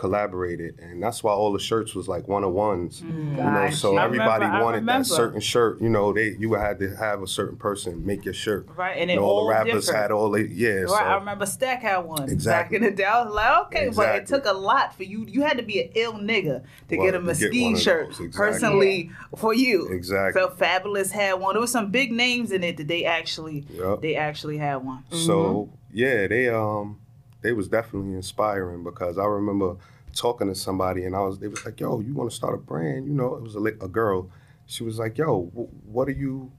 collaborated, 0.00 0.78
and 0.80 1.02
that's 1.02 1.22
why 1.22 1.30
all 1.32 1.52
the 1.52 1.58
shirts 1.60 1.94
was 1.94 2.08
like 2.08 2.26
one 2.26 2.42
on 2.42 2.54
ones. 2.54 3.02
You 3.02 3.12
know, 3.12 3.68
so 3.70 3.96
I 3.96 4.04
everybody 4.04 4.44
remember- 4.46 4.64
wanted 4.64 4.86
that 4.86 5.06
certain 5.06 5.40
shirt. 5.40 5.80
You 5.80 5.90
know, 5.90 6.12
they 6.12 6.34
you 6.38 6.54
had 6.54 6.78
to 6.78 6.96
have 6.96 7.22
a 7.22 7.26
certain 7.26 7.56
person 7.58 8.04
make 8.06 8.24
your 8.24 8.32
shirt. 8.34 8.66
Right, 8.76 8.96
and 8.96 9.10
You 9.10 9.16
know, 9.16 9.22
all 9.22 9.38
all 9.40 9.44
the 9.46 9.50
rappers 9.52 9.86
different. 9.86 10.02
had 10.02 10.10
all 10.10 10.30
they 10.30 10.44
yeah. 10.46 10.70
Right, 10.70 10.88
so 10.88 10.94
I 10.94 11.14
remember 11.16 11.44
Stack 11.46 11.82
had 11.82 11.98
one 11.98 12.30
Exactly. 12.30 12.78
back 12.78 12.82
in 12.82 12.90
the 12.90 12.96
day. 12.96 13.04
I 13.04 13.22
was 13.24 13.34
like, 13.34 13.66
okay, 13.66 13.90
but 13.94 14.14
it 14.16 14.26
took 14.26 14.46
a 14.46 14.52
lot 14.52 14.94
for 14.96 15.02
you. 15.04 15.24
You 15.28 15.42
had 15.42 15.58
to 15.58 15.62
be 15.62 15.82
an 15.82 15.90
ill 15.94 16.14
nigga 16.14 16.62
to 16.88 16.96
Well, 16.96 17.06
get 17.06 17.14
a 17.14 17.20
Mesquite 17.20 17.78
shirt 17.78 18.08
exactly. 18.08 18.28
personally 18.30 19.10
for 19.36 19.52
you. 19.54 19.88
Exactly. 19.88 20.40
So 20.40 20.48
Fabolous 20.48 21.10
had 21.12 21.34
one. 21.34 21.54
There 21.54 21.60
was 21.60 21.70
some 21.72 21.90
big 21.90 22.10
names 22.10 22.52
in 22.52 22.64
it 22.64 22.78
that 22.78 22.88
they 22.88 23.04
actually 23.04 23.66
Yep. 23.70 24.00
they 24.00 24.16
actually 24.16 24.56
had 24.56 24.76
one. 24.76 25.04
So 25.10 25.68
yeah, 25.92 26.26
they 26.26 26.48
um 26.48 26.99
they 27.42 27.52
was 27.52 27.68
definitely 27.68 28.14
inspiring 28.14 28.84
because 28.84 29.18
I 29.18 29.24
remember 29.24 29.76
talking 30.14 30.48
to 30.48 30.54
somebody 30.54 31.04
and 31.04 31.14
I 31.14 31.20
was 31.20 31.38
they 31.38 31.48
was 31.48 31.64
like, 31.64 31.80
"Yo, 31.80 32.00
you 32.00 32.14
want 32.14 32.30
to 32.30 32.36
start 32.36 32.54
a 32.54 32.58
brand?" 32.58 33.06
You 33.06 33.12
know, 33.14 33.34
it 33.36 33.42
was 33.42 33.54
a, 33.56 33.60
a 33.60 33.88
girl. 33.88 34.30
She 34.66 34.84
was 34.84 34.98
like, 34.98 35.18
"Yo, 35.18 35.44
w- 35.46 35.68
what 35.84 36.08
are 36.08 36.12
you 36.12 36.52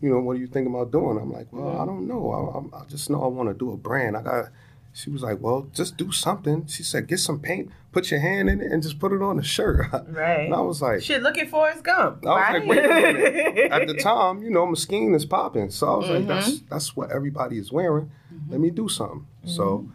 you 0.00 0.10
know, 0.10 0.18
what 0.18 0.32
are 0.36 0.40
you 0.40 0.48
thinking 0.48 0.74
about 0.74 0.90
doing? 0.90 1.16
I'm 1.16 1.30
like, 1.32 1.46
well, 1.52 1.62
Mm-hmm. 1.66 1.80
I 1.80 1.84
don't 1.86 2.08
know. 2.08 2.68
I, 2.74 2.78
I 2.80 2.84
just 2.86 3.08
know 3.08 3.22
I 3.22 3.28
want 3.28 3.48
to 3.50 3.54
do 3.54 3.70
a 3.72 3.76
brand. 3.76 4.16
I 4.16 4.22
got. 4.22 4.46
She 4.94 5.08
was 5.10 5.22
like, 5.22 5.38
well, 5.40 5.68
just 5.72 5.96
do 5.96 6.10
something. 6.12 6.66
She 6.66 6.82
said, 6.82 7.06
get 7.06 7.18
some 7.18 7.38
paint, 7.40 7.70
put 7.92 8.10
your 8.10 8.20
hand 8.20 8.50
in 8.50 8.60
it, 8.60 8.70
and 8.70 8.82
just 8.82 8.98
put 8.98 9.12
it 9.12 9.22
on 9.22 9.36
the 9.38 9.42
shirt. 9.42 9.86
Right. 10.08 10.44
And 10.46 10.54
I 10.54 10.60
was 10.60 10.82
like, 10.82 11.00
Shit, 11.02 11.22
looking 11.22 11.44
for 11.46 11.50
Forrest 11.52 11.84
Gump. 11.84 12.26
I 12.26 12.28
was 12.28 12.40
right? 12.40 12.52
like, 12.60 12.68
wait 12.68 12.84
a 12.84 12.88
minute. 12.88 13.72
At 13.72 13.86
the 13.86 13.94
time, 14.02 14.42
you 14.42 14.50
know, 14.50 14.66
Mesquite 14.66 15.14
is 15.14 15.24
popping. 15.24 15.70
So 15.70 15.86
I 15.88 15.96
was 15.96 16.10
like, 16.10 16.26
that's 16.26 16.50
Mm-hmm. 16.50 16.66
that's 16.68 16.94
what 16.96 17.10
everybody 17.12 17.56
is 17.58 17.70
wearing. 17.72 18.10
Let 18.50 18.58
me 18.60 18.70
do 18.70 18.88
something. 18.88 19.24
So 19.46 19.88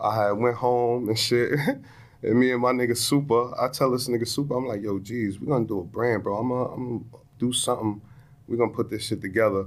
I 0.00 0.14
had 0.26 0.32
went 0.32 0.56
home 0.56 1.08
and 1.08 1.18
shit. 1.18 1.58
and 2.22 2.40
me 2.40 2.52
and 2.52 2.60
my 2.60 2.72
nigga 2.72 2.96
Super, 2.96 3.58
I 3.60 3.68
tell 3.68 3.90
this 3.90 4.08
nigga 4.08 4.26
Super, 4.26 4.56
I'm 4.56 4.66
like, 4.66 4.82
yo, 4.82 4.98
geez, 4.98 5.40
we're 5.40 5.48
gonna 5.48 5.66
do 5.66 5.80
a 5.80 5.84
brand, 5.84 6.22
bro. 6.22 6.36
I'm 6.36 6.48
gonna, 6.48 6.70
I'm 6.72 6.88
gonna 7.10 7.22
do 7.38 7.52
something. 7.52 8.00
We're 8.48 8.56
gonna 8.56 8.72
put 8.72 8.90
this 8.90 9.06
shit 9.06 9.20
together. 9.20 9.66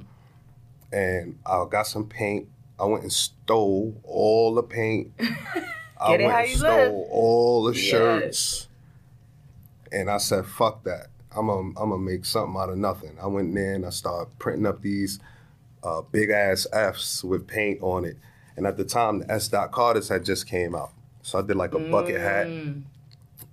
And 0.91 1.37
I 1.45 1.65
got 1.69 1.83
some 1.87 2.07
paint. 2.07 2.47
I 2.79 2.85
went 2.85 3.03
and 3.03 3.13
stole 3.13 3.99
all 4.03 4.55
the 4.55 4.63
paint. 4.63 5.11
I 5.19 6.11
Get 6.11 6.21
it 6.21 6.25
went 6.25 6.39
and 6.39 6.57
stole 6.57 7.01
live. 7.01 7.07
all 7.11 7.63
the 7.65 7.73
Yes. 7.73 7.83
shirts. 7.83 8.67
And 9.91 10.09
I 10.09 10.17
said, 10.17 10.45
fuck 10.45 10.83
that. 10.85 11.07
I'm 11.35 11.47
gonna 11.47 11.67
I'm 11.79 11.89
gonna 11.89 11.97
make 11.99 12.25
something 12.25 12.59
out 12.59 12.69
of 12.69 12.77
nothing. 12.77 13.17
I 13.21 13.27
went 13.27 13.49
in 13.49 13.53
there 13.55 13.73
and 13.75 13.85
I 13.85 13.89
started 13.89 14.37
printing 14.39 14.65
up 14.65 14.81
these 14.81 15.19
uh, 15.83 16.01
big 16.01 16.29
ass 16.31 16.65
Fs 16.73 17.23
with 17.23 17.47
paint 17.47 17.79
on 17.81 18.05
it. 18.05 18.17
And 18.59 18.67
at 18.67 18.75
the 18.75 18.83
time, 18.83 19.19
the 19.19 19.31
S. 19.31 19.47
Dot 19.47 19.71
Carter's 19.71 20.09
had 20.09 20.25
just 20.25 20.45
came 20.45 20.75
out. 20.75 20.91
So 21.21 21.39
I 21.39 21.43
did 21.43 21.55
like 21.55 21.73
a 21.73 21.79
bucket 21.79 22.19
hat. 22.19 22.47
Mm. 22.47 22.81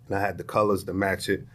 And 0.08 0.16
I 0.16 0.18
had 0.18 0.36
the 0.36 0.42
colors 0.42 0.82
to 0.82 0.92
match 0.92 1.28
it. 1.28 1.46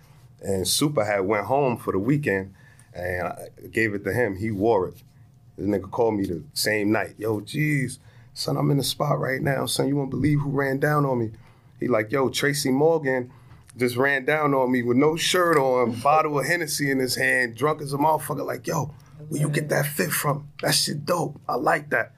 And 0.41 0.65
Super 0.65 1.03
had 1.03 1.25
went 1.25 1.47
home 1.47 1.75
for 1.75 1.91
the 1.91 1.99
weekend 1.99 2.53
and 2.93 3.27
I 3.27 3.49
gave 3.69 3.93
it 3.93 4.05
to 4.05 4.13
him. 4.13 4.37
He 4.37 4.51
wore 4.51 4.87
it. 4.87 5.03
The 5.57 5.65
nigga 5.65 5.91
called 5.91 6.13
me 6.13 6.27
the 6.27 6.41
same 6.53 6.93
night. 6.93 7.15
Yo, 7.17 7.41
geez, 7.41 7.99
son, 8.33 8.55
I'm 8.55 8.71
in 8.71 8.77
the 8.77 8.85
spot 8.85 9.19
right 9.19 9.41
now. 9.41 9.65
Son, 9.65 9.89
you 9.89 9.97
won't 9.97 10.11
believe 10.11 10.39
who 10.39 10.49
ran 10.49 10.79
down 10.79 11.05
on 11.05 11.19
me. 11.19 11.31
He 11.77 11.89
like, 11.89 12.09
yo, 12.09 12.29
Tracy 12.29 12.71
Morgan 12.71 13.33
just 13.75 13.97
ran 13.97 14.23
down 14.23 14.53
on 14.53 14.71
me 14.71 14.81
with 14.81 14.95
no 14.95 15.17
shirt 15.17 15.57
on, 15.57 15.91
bottle 16.01 16.39
of 16.39 16.45
Hennessy 16.45 16.89
in 16.89 16.99
his 16.99 17.17
hand, 17.17 17.55
drunk 17.57 17.81
as 17.81 17.91
a 17.91 17.97
motherfucker. 17.97 18.45
Like, 18.45 18.65
yo, 18.65 18.93
where 19.27 19.41
you 19.41 19.49
get 19.49 19.67
that 19.67 19.87
fit 19.87 20.11
from? 20.11 20.47
That 20.61 20.73
shit 20.73 21.05
dope. 21.05 21.37
I 21.49 21.55
like 21.55 21.89
that. 21.89 22.13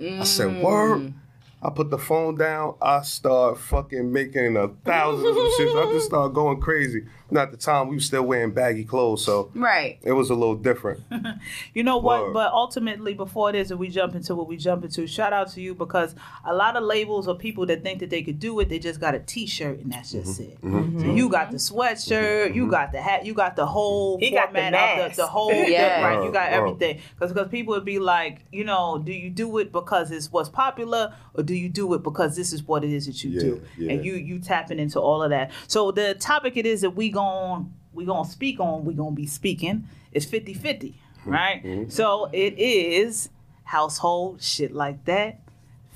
I 0.00 0.24
said, 0.24 0.62
word. 0.62 1.12
I 1.60 1.70
put 1.70 1.90
the 1.90 1.98
phone 1.98 2.36
down. 2.36 2.76
I 2.80 3.02
start 3.02 3.58
fucking 3.58 4.12
making 4.12 4.56
a 4.56 4.68
thousand 4.68 5.34
shit. 5.56 5.74
I 5.76 5.90
just 5.92 6.06
start 6.06 6.32
going 6.32 6.60
crazy. 6.60 7.04
And 7.28 7.38
at 7.38 7.50
the 7.50 7.56
time, 7.56 7.88
we 7.88 7.96
were 7.96 8.00
still 8.00 8.22
wearing 8.22 8.52
baggy 8.52 8.84
clothes, 8.84 9.24
so 9.24 9.50
Right. 9.54 9.98
it 10.02 10.12
was 10.12 10.30
a 10.30 10.34
little 10.34 10.54
different. 10.56 11.00
You 11.74 11.84
know 11.84 11.98
what? 11.98 12.22
Word. 12.22 12.34
But 12.34 12.52
ultimately, 12.52 13.14
before 13.14 13.50
it 13.50 13.54
is, 13.56 13.70
and 13.70 13.78
we 13.78 13.88
jump 13.88 14.14
into 14.14 14.34
what 14.34 14.48
we 14.48 14.56
jump 14.56 14.84
into, 14.84 15.06
shout 15.06 15.32
out 15.32 15.48
to 15.52 15.60
you 15.60 15.74
because 15.74 16.14
a 16.44 16.54
lot 16.54 16.76
of 16.76 16.82
labels 16.82 17.28
or 17.28 17.34
people 17.36 17.66
that 17.66 17.82
think 17.82 18.00
that 18.00 18.10
they 18.10 18.22
could 18.22 18.38
do 18.40 18.58
it, 18.60 18.68
they 18.68 18.78
just 18.78 19.00
got 19.00 19.14
a 19.14 19.18
T-shirt 19.20 19.80
and 19.80 19.92
that's 19.92 20.12
just 20.12 20.40
mm-hmm. 20.40 20.50
it. 20.50 20.60
Mm-hmm. 20.62 20.98
So 20.98 21.04
mm-hmm. 21.06 21.16
you 21.16 21.28
got 21.28 21.50
the 21.50 21.58
sweatshirt, 21.58 22.54
you 22.54 22.62
mm-hmm. 22.62 22.70
got 22.70 22.92
the 22.92 23.00
hat, 23.00 23.24
you 23.26 23.34
got 23.34 23.56
the 23.56 23.66
whole 23.66 24.18
He 24.18 24.30
got 24.30 24.52
the 24.52 24.58
format 24.60 24.74
of 24.74 24.98
mask. 24.98 25.16
the, 25.16 25.22
the 25.22 25.28
whole 25.28 25.52
Yeah. 25.68 26.04
right. 26.04 26.24
You 26.24 26.32
got 26.32 26.50
Word, 26.50 26.60
word. 26.62 26.68
everything 26.68 27.00
because 27.14 27.32
because 27.32 27.48
people 27.48 27.74
would 27.74 27.84
be 27.84 27.98
like, 27.98 28.44
you 28.52 28.64
know, 28.64 28.98
do 28.98 29.12
you 29.12 29.30
do 29.30 29.58
it 29.58 29.72
because 29.72 30.10
it's 30.10 30.30
what's 30.32 30.48
popular 30.48 31.14
or 31.34 31.42
do 31.42 31.54
you 31.54 31.68
do 31.68 31.92
it 31.94 32.02
because 32.02 32.36
this 32.36 32.52
is 32.52 32.62
what 32.62 32.84
it 32.84 32.90
is 32.90 33.06
that 33.06 33.22
you 33.22 33.30
Yeah, 33.30 33.40
do? 33.40 33.62
yeah. 33.78 33.92
And 33.92 34.04
you 34.04 34.14
you 34.14 34.38
tapping 34.38 34.78
into 34.78 35.00
all 35.00 35.22
of 35.22 35.30
that. 35.30 35.50
So 35.66 35.90
the 35.92 36.14
topic 36.14 36.56
it 36.56 36.66
is 36.66 36.80
that 36.80 36.90
we 36.90 37.10
gon' 37.18 37.72
we 37.92 38.04
gonna 38.04 38.28
speak 38.28 38.60
on, 38.60 38.84
we 38.84 38.94
gonna 38.94 39.14
be 39.24 39.26
speaking 39.26 39.88
is 40.12 40.24
50-50, 40.26 40.62
mm-hmm. 40.62 41.30
right? 41.30 41.62
Mm-hmm. 41.64 41.90
So 41.90 42.28
it 42.32 42.54
is 42.58 43.30
household 43.64 44.42
shit 44.42 44.72
like 44.72 45.04
that. 45.06 45.40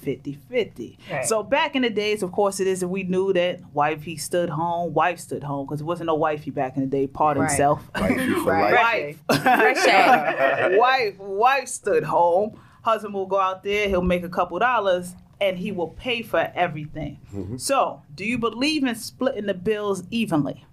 50-50. 0.04 0.98
Right. 1.10 1.24
So 1.24 1.44
back 1.44 1.76
in 1.76 1.82
the 1.82 1.90
days, 1.90 2.24
of 2.24 2.32
course, 2.32 2.58
it 2.58 2.66
is 2.66 2.80
that 2.80 2.88
we 2.88 3.04
knew 3.04 3.32
that 3.34 3.60
wifey 3.72 4.16
stood 4.16 4.50
home, 4.50 4.92
wife 4.92 5.20
stood 5.20 5.44
home, 5.44 5.64
because 5.64 5.80
it 5.80 5.84
wasn't 5.84 6.08
no 6.08 6.16
wifey 6.16 6.50
back 6.50 6.76
in 6.76 6.82
the 6.82 6.88
day, 6.88 7.06
part 7.06 7.38
Right. 7.38 7.48
himself. 7.48 7.88
Wifey 7.94 8.32
Right. 8.44 9.16
Wife. 9.28 10.76
Wife, 10.78 11.18
wife 11.18 11.68
stood 11.68 12.02
home. 12.02 12.58
Husband 12.82 13.14
will 13.14 13.26
go 13.26 13.38
out 13.38 13.62
there, 13.62 13.88
he'll 13.88 14.02
make 14.02 14.24
a 14.24 14.28
couple 14.28 14.58
dollars, 14.58 15.14
and 15.40 15.56
he 15.56 15.70
will 15.70 15.90
pay 15.90 16.22
for 16.22 16.50
everything. 16.52 17.20
Mm-hmm. 17.32 17.58
So, 17.58 18.02
do 18.12 18.24
you 18.24 18.38
believe 18.38 18.82
in 18.82 18.96
splitting 18.96 19.46
the 19.46 19.54
bills 19.54 20.02
evenly? 20.10 20.64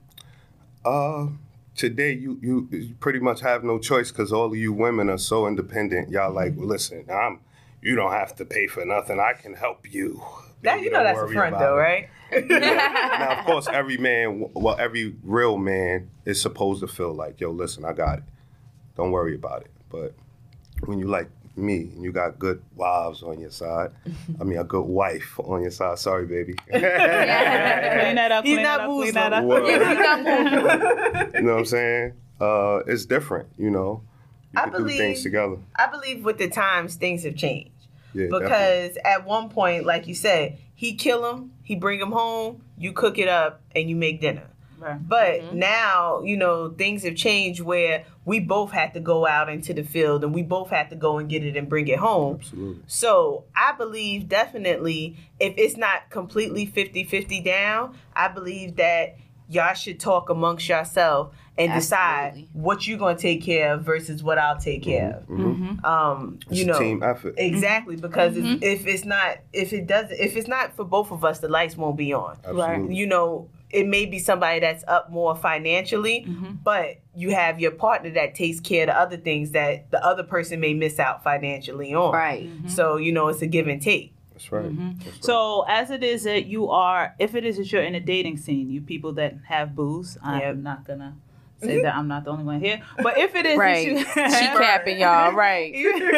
Uh, 0.85 1.27
today 1.75 2.13
you, 2.13 2.39
you 2.41 2.67
you 2.71 2.95
pretty 2.99 3.19
much 3.19 3.41
have 3.41 3.63
no 3.63 3.79
choice 3.79 4.11
because 4.11 4.31
all 4.31 4.45
of 4.47 4.55
you 4.55 4.71
women 4.73 5.09
are 5.09 5.17
so 5.17 5.47
independent. 5.47 6.09
Y'all 6.09 6.33
like, 6.33 6.51
Mm-hmm. 6.51 6.59
well, 6.59 6.69
listen, 6.69 7.05
I'm. 7.11 7.39
You 7.81 7.95
don't 7.95 8.11
have 8.11 8.35
to 8.35 8.45
pay 8.45 8.67
for 8.67 8.83
nothing. 8.83 9.19
I 9.21 9.31
can 9.33 9.53
help 9.53 9.91
you. 9.93 10.21
That, 10.63 10.81
you 10.81 10.91
know 10.91 11.01
that's 11.01 11.17
a 11.21 11.27
front 11.29 11.57
though, 11.57 11.77
it. 11.77 11.79
right? 11.79 12.09
Now, 12.49 13.39
of 13.39 13.45
course, 13.45 13.67
every 13.71 13.97
man, 13.97 14.49
well, 14.53 14.75
every 14.77 15.15
real 15.23 15.57
man 15.57 16.09
is 16.25 16.41
supposed 16.41 16.81
to 16.81 16.87
feel 16.87 17.13
like, 17.13 17.39
yo, 17.39 17.51
listen, 17.51 17.85
I 17.85 17.93
got 17.93 18.17
it. 18.19 18.23
Don't 18.97 19.11
worry 19.11 19.33
about 19.33 19.61
it. 19.61 19.71
But 19.89 20.13
when 20.85 20.99
you 20.99 21.07
like 21.07 21.29
me 21.55 21.91
and 21.93 22.03
you 22.03 22.11
got 22.11 22.39
good 22.39 22.61
wives 22.75 23.21
on 23.23 23.39
your 23.39 23.49
side, 23.51 23.91
I 24.39 24.43
mean, 24.43 24.57
a 24.59 24.63
good 24.63 24.85
wife 24.85 25.39
on 25.43 25.61
your 25.61 25.71
side. 25.71 25.99
Sorry, 25.99 26.25
baby. 26.25 26.53
Clean 26.69 26.81
that 26.81 28.31
up, 28.31 28.43
He's 28.45 28.55
clean 28.55 28.63
not 28.63 28.79
that 28.79 28.89
up, 28.89 28.95
clean 29.01 29.13
that 29.13 29.33
up. 29.33 29.43
Well, 29.45 29.65
Shit. 29.65 31.33
you 31.35 31.41
know 31.41 31.53
what 31.53 31.59
I'm 31.59 31.65
saying? 31.65 32.13
Uh, 32.39 32.77
it's 32.87 33.05
different, 33.05 33.49
you 33.57 33.69
know. 33.69 34.01
You 34.53 34.59
I 34.59 34.63
can 34.63 34.71
do 34.71 34.77
believe- 34.79 34.97
things 34.97 35.23
together. 35.23 35.57
I 35.77 35.87
believe 35.87 36.23
with 36.23 36.37
the 36.37 36.49
times 36.49 36.95
things 36.95 37.23
have 37.23 37.35
changed. 37.35 37.71
Yeah, 38.13 38.23
definitely. 38.23 38.39
because 38.47 38.97
at 39.05 39.25
one 39.25 39.49
point, 39.49 39.85
like 39.85 40.07
you 40.07 40.15
said, 40.15 40.57
he 40.73 40.95
kill 40.95 41.29
him, 41.31 41.51
he 41.61 41.75
bring 41.75 41.99
him 41.99 42.11
home, 42.11 42.63
you 42.77 42.91
cook 42.91 43.19
it 43.19 43.27
up, 43.27 43.61
and 43.75 43.87
you 43.89 43.95
make 43.95 44.19
dinner. 44.21 44.47
Right. 44.79 45.07
But 45.07 45.41
mm-hmm. 45.41 45.59
now, 45.59 46.21
you 46.21 46.37
know, 46.37 46.69
things 46.69 47.03
have 47.03 47.15
changed 47.15 47.61
where 47.61 48.05
we 48.25 48.39
both 48.39 48.71
had 48.71 48.93
to 48.93 48.99
go 48.99 49.27
out 49.27 49.49
into 49.49 49.73
the 49.73 49.83
field 49.83 50.23
and 50.23 50.33
we 50.33 50.41
both 50.41 50.69
had 50.69 50.89
to 50.91 50.95
go 50.95 51.17
and 51.17 51.29
get 51.29 51.43
it 51.43 51.57
and 51.57 51.67
bring 51.67 51.87
it 51.87 51.99
home. 51.99 52.37
Absolutely. 52.39 52.83
So 52.87 53.43
I 53.55 53.73
believe 53.73 54.29
definitely 54.29 55.17
if 55.39 55.53
it's 55.57 55.77
not 55.77 56.09
completely 56.09 56.65
50 56.65 57.03
50 57.03 57.41
down, 57.41 57.97
I 58.15 58.27
believe 58.29 58.77
that 58.77 59.17
y'all 59.49 59.73
should 59.73 59.99
talk 59.99 60.29
amongst 60.29 60.69
yourself 60.69 61.33
and 61.57 61.73
decide 61.73 62.47
what 62.53 62.87
you're 62.87 62.97
going 62.97 63.17
to 63.17 63.21
take 63.21 63.43
care 63.43 63.73
of 63.73 63.83
versus 63.83 64.23
what 64.23 64.37
I'll 64.37 64.57
take 64.57 64.83
care 64.83 65.23
mm-hmm. 65.29 65.43
of. 65.43 65.57
Mhm. 65.57 65.85
Um, 65.85 66.39
It's 66.49 66.59
you 66.59 66.65
a 66.65 66.67
know, 66.67 66.79
team 66.79 67.03
effort. 67.03 67.33
Exactly, 67.37 67.97
because 67.97 68.37
if, 68.37 68.63
if 68.63 68.87
it's 68.87 69.03
not, 69.03 69.39
if 69.51 69.73
it 69.73 69.85
doesn't, 69.85 70.17
if 70.17 70.37
it's 70.37 70.47
not 70.47 70.75
for 70.75 70.85
both 70.85 71.11
of 71.11 71.25
us, 71.25 71.39
the 71.39 71.49
lights 71.49 71.75
won't 71.75 71.97
be 71.97 72.13
on. 72.13 72.37
Absolutely. 72.45 72.95
You 72.95 73.07
know, 73.07 73.49
it 73.69 73.87
may 73.87 74.05
be 74.05 74.19
somebody 74.19 74.59
that's 74.59 74.83
up 74.87 75.11
more 75.11 75.35
financially, 75.35 76.25
mm-hmm. 76.27 76.53
but 76.63 76.99
you 77.15 77.31
have 77.31 77.59
your 77.59 77.71
partner 77.71 78.09
that 78.11 78.35
takes 78.35 78.59
care 78.59 78.83
of 78.83 78.87
the 78.87 78.99
other 78.99 79.17
things 79.17 79.51
that 79.51 79.91
the 79.91 80.03
other 80.03 80.23
person 80.23 80.59
may 80.59 80.73
miss 80.73 80.99
out 80.99 81.23
financially 81.23 81.93
on. 81.93 82.13
Right. 82.13 82.47
Mm-hmm. 82.47 82.69
So 82.69 82.97
you 82.97 83.11
know, 83.11 83.27
it's 83.27 83.41
a 83.41 83.47
give 83.47 83.67
and 83.67 83.81
take. 83.81 84.13
That's 84.33 84.51
right. 84.51 84.65
Mm-hmm. 84.65 84.91
That's 84.99 85.05
right. 85.05 85.23
So, 85.25 85.65
as 85.67 85.91
it 85.91 86.01
is 86.01 86.23
that 86.23 86.45
you 86.45 86.69
are, 86.69 87.13
if 87.19 87.35
it 87.35 87.43
is 87.43 87.57
that 87.57 87.69
you're 87.73 87.83
in 87.83 87.95
a 87.95 87.99
dating 87.99 88.37
scene, 88.37 88.69
you 88.69 88.79
people 88.79 89.11
that 89.13 89.35
have 89.47 89.75
booze, 89.75 90.17
I'm 90.23 90.39
Yep. 90.39 90.55
not 90.57 90.87
gonna 90.87 91.17
say 91.61 91.75
mm-hmm. 91.75 91.83
that 91.83 91.95
I'm 91.95 92.07
not 92.07 92.23
the 92.23 92.31
only 92.31 92.43
one 92.43 92.59
here. 92.59 92.81
But 93.01 93.17
if 93.17 93.35
it 93.35 93.45
is 93.45 93.57
Right. 93.57 93.95
that 94.15 94.31
She 94.31 94.45
you, 94.51 94.57
capping 94.57 94.99
y'all. 94.99 95.33
Right. 95.33 95.73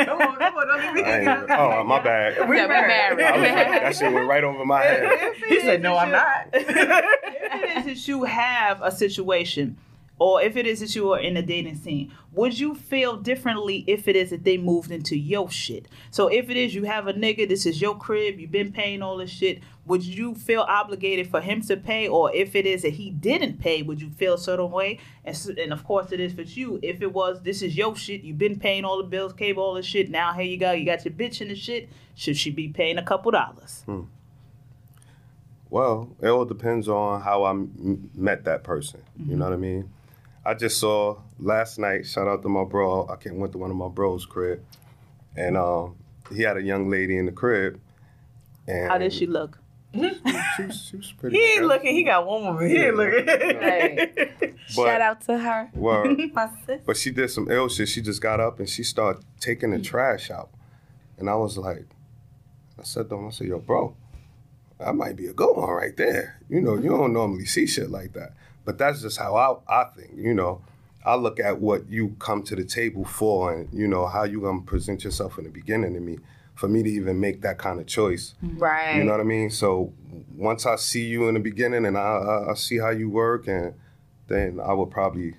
come 0.06 0.22
on, 0.22 0.36
come 0.38 0.56
on, 0.56 0.68
don't 0.68 0.82
leave 0.82 0.94
me 0.94 1.04
I 1.04 1.20
ain't 1.20 1.22
even- 1.24 1.52
oh, 1.52 1.84
my 1.84 2.00
bad. 2.02 2.40
We 2.50 2.56
We 2.62 2.68
married. 2.68 3.24
I 3.24 3.32
was 3.38 3.42
like, 3.42 3.82
that 3.82 3.96
shit 3.96 4.14
went 4.14 4.28
right 4.28 4.44
over 4.44 4.66
my 4.66 4.82
head. 4.84 5.34
he 5.48 5.60
said, 5.62 5.82
"No, 5.82 5.98
I'm 5.98 6.12
not." 6.12 6.48
if 6.54 6.70
it 6.70 7.78
is 7.78 7.86
that 7.86 8.08
you 8.08 8.24
have 8.24 8.82
a 8.82 8.92
situation, 8.92 9.78
or 10.22 10.40
if 10.40 10.56
it 10.56 10.68
is 10.68 10.82
that 10.82 10.96
you 10.96 11.12
are 11.12 11.20
in 11.20 11.36
a 11.36 11.42
dating 11.42 11.78
scene, 11.78 12.14
would 12.32 12.60
you 12.60 12.76
feel 12.76 13.18
differently 13.18 13.84
if 13.88 14.08
it 14.08 14.16
is 14.16 14.30
that 14.30 14.44
they 14.44 14.56
moved 14.56 14.92
into 14.92 15.18
your 15.18 15.50
shit? 15.50 15.88
So 16.12 16.28
if 16.28 16.48
it 16.48 16.56
is 16.56 16.76
you 16.76 16.84
have 16.84 17.08
a 17.08 17.14
nigga, 17.14 17.50
this 17.50 17.66
is 17.66 17.82
your 17.82 17.98
crib, 17.98 18.40
you've 18.40 18.52
been 18.52 18.72
paying 18.72 19.02
all 19.02 19.18
this 19.18 19.32
shit, 19.32 19.64
would 19.88 20.04
you 20.04 20.36
feel 20.36 20.62
obligated 20.62 21.26
for 21.26 21.42
him 21.42 21.62
to 21.62 21.76
pay? 21.76 22.08
Or 22.08 22.32
if 22.36 22.56
it 22.56 22.68
is 22.68 22.84
that 22.84 22.94
he 22.94 23.10
didn't 23.10 23.60
pay, 23.62 23.82
would 23.82 24.00
you 24.00 24.12
feel 24.12 24.36
a 24.36 24.38
certain 24.38 24.70
way? 24.70 25.00
And, 25.26 25.36
and 25.58 25.74
of 25.74 25.84
course 25.84 26.12
it 26.12 26.20
is 26.20 26.34
for 26.34 26.44
you. 26.44 26.80
If 26.84 27.02
it 27.02 27.12
was, 27.12 27.42
this 27.42 27.64
is 27.64 27.76
your 27.76 27.96
shit, 27.96 28.22
you've 28.22 28.38
been 28.38 28.60
paying 28.60 28.86
all 28.86 28.98
the 28.98 29.10
bills, 29.10 29.34
cable, 29.34 29.64
all 29.64 29.74
the 29.74 29.82
shit, 29.82 30.12
now 30.12 30.34
here 30.34 30.44
you 30.44 30.58
go, 30.58 30.72
you 30.72 30.86
got 30.86 31.04
your 31.04 31.16
bitch 31.16 31.42
in 31.42 31.48
the 31.48 31.56
shit, 31.56 31.90
should 32.14 32.38
she 32.38 32.52
be 32.52 32.68
paying 32.68 33.00
a 33.00 33.04
couple 33.04 33.32
dollars? 33.32 33.82
Hmm. 33.88 34.02
Well, 35.72 36.16
it 36.22 36.28
all 36.28 36.46
depends 36.46 36.88
on 36.88 37.22
how 37.22 37.42
I 37.42 37.50
m- 37.50 38.12
met 38.14 38.44
that 38.44 38.64
person. 38.64 39.02
You 39.18 39.24
mm-hmm. 39.24 39.40
know 39.40 39.46
what 39.46 39.54
I 39.54 39.58
mean? 39.58 39.90
I 40.46 40.54
just 40.56 40.80
saw 40.80 41.20
last 41.40 41.78
night. 41.78 42.06
Shout 42.08 42.28
out 42.28 42.42
to 42.44 42.50
my 42.50 42.64
bro. 42.64 43.08
I 43.08 43.16
came 43.16 43.38
went 43.40 43.52
to 43.54 43.60
one 43.60 43.70
of 43.70 43.78
my 43.78 43.88
bros' 43.90 44.26
crib, 44.26 44.64
and 45.36 45.56
um, 45.56 45.96
he 46.34 46.42
had 46.42 46.58
a 46.58 46.62
young 46.62 46.90
lady 46.90 47.18
in 47.18 47.26
the 47.28 47.32
crib. 47.32 47.80
And 48.68 48.90
How 48.90 48.98
did 48.98 49.14
she 49.14 49.28
look? 49.28 49.60
She 49.94 50.00
was, 50.64 50.86
she 50.90 50.98
was 50.98 51.12
pretty. 51.18 51.38
He 51.38 51.54
ain't 51.56 51.66
looking. 51.66 51.94
He 51.94 52.04
got 52.04 52.26
one 52.26 52.44
woman. 52.44 52.70
He 52.70 52.78
ain't 52.78 52.96
looking. 52.96 53.26
Right. 53.26 54.34
But- 54.76 54.86
Shout 54.86 55.02
out 55.02 55.22
to 55.26 55.38
her. 55.38 55.70
Word. 55.74 56.18
My 56.34 56.50
sis. 56.66 56.80
But 56.86 56.96
she 56.96 57.12
did 57.12 57.30
some 57.30 57.52
ill 57.52 57.68
shit. 57.68 57.90
She 57.90 58.02
just 58.02 58.22
got 58.22 58.40
up 58.40 58.60
and 58.60 58.70
she 58.70 58.84
started 58.84 59.24
taking 59.42 59.72
the 59.72 59.80
trash 59.80 60.32
out. 60.32 60.50
And 61.18 61.30
I 61.30 61.36
was 61.36 61.58
like, 61.58 61.86
I 62.80 62.84
said 62.84 63.10
to 63.10 63.16
him, 63.16 63.28
I 63.28 63.32
said, 63.32 63.48
yo, 63.48 63.60
bro, 63.60 63.94
that 64.80 64.96
might 64.96 65.18
be 65.18 65.26
a 65.28 65.34
good 65.34 65.58
one 65.58 65.70
right 65.72 65.96
there. 65.98 66.40
You 66.48 66.62
know, 66.62 66.76
you 66.78 66.90
don't 66.90 67.12
normally 67.12 67.46
see 67.46 67.68
shit 67.68 67.90
like 67.90 68.14
that. 68.14 68.32
But 68.66 68.78
that's 68.78 69.02
just 69.02 69.18
how 69.18 69.36
I, 69.36 69.82
I 69.82 69.86
think, 69.96 70.12
you 70.16 70.34
know. 70.34 70.62
I 71.04 71.16
look 71.16 71.40
at 71.40 71.60
what 71.60 71.90
you 71.90 72.16
come 72.20 72.44
to 72.44 72.56
the 72.56 72.64
table 72.64 73.06
for 73.06 73.52
and, 73.52 73.68
you 73.74 73.88
know, 73.88 74.06
how 74.06 74.24
you 74.24 74.40
gonna 74.40 74.62
present 74.62 75.04
yourself 75.04 75.40
in 75.40 75.46
the 75.46 75.50
beginning 75.50 75.96
to 75.96 76.00
me 76.00 76.20
for 76.54 76.68
me 76.68 76.84
to 76.84 76.90
even 76.90 77.20
make 77.20 77.42
that 77.42 77.58
kind 77.58 77.80
of 77.80 77.88
choice. 77.88 78.36
Right. 78.44 78.98
You 78.98 79.04
know 79.04 79.14
what 79.14 79.20
I 79.20 79.24
mean? 79.24 79.50
So 79.50 79.94
once 80.36 80.68
I 80.68 80.76
see 80.76 81.06
you 81.06 81.28
in 81.28 81.34
the 81.34 81.40
beginning 81.40 81.88
and 81.88 81.98
I, 81.98 82.02
I, 82.02 82.52
I 82.52 82.54
see 82.54 82.78
how 82.78 82.92
you 82.92 83.10
work 83.10 83.48
and 83.48 83.74
then 84.28 84.60
I 84.64 84.74
would 84.74 84.92
probably, 84.92 85.34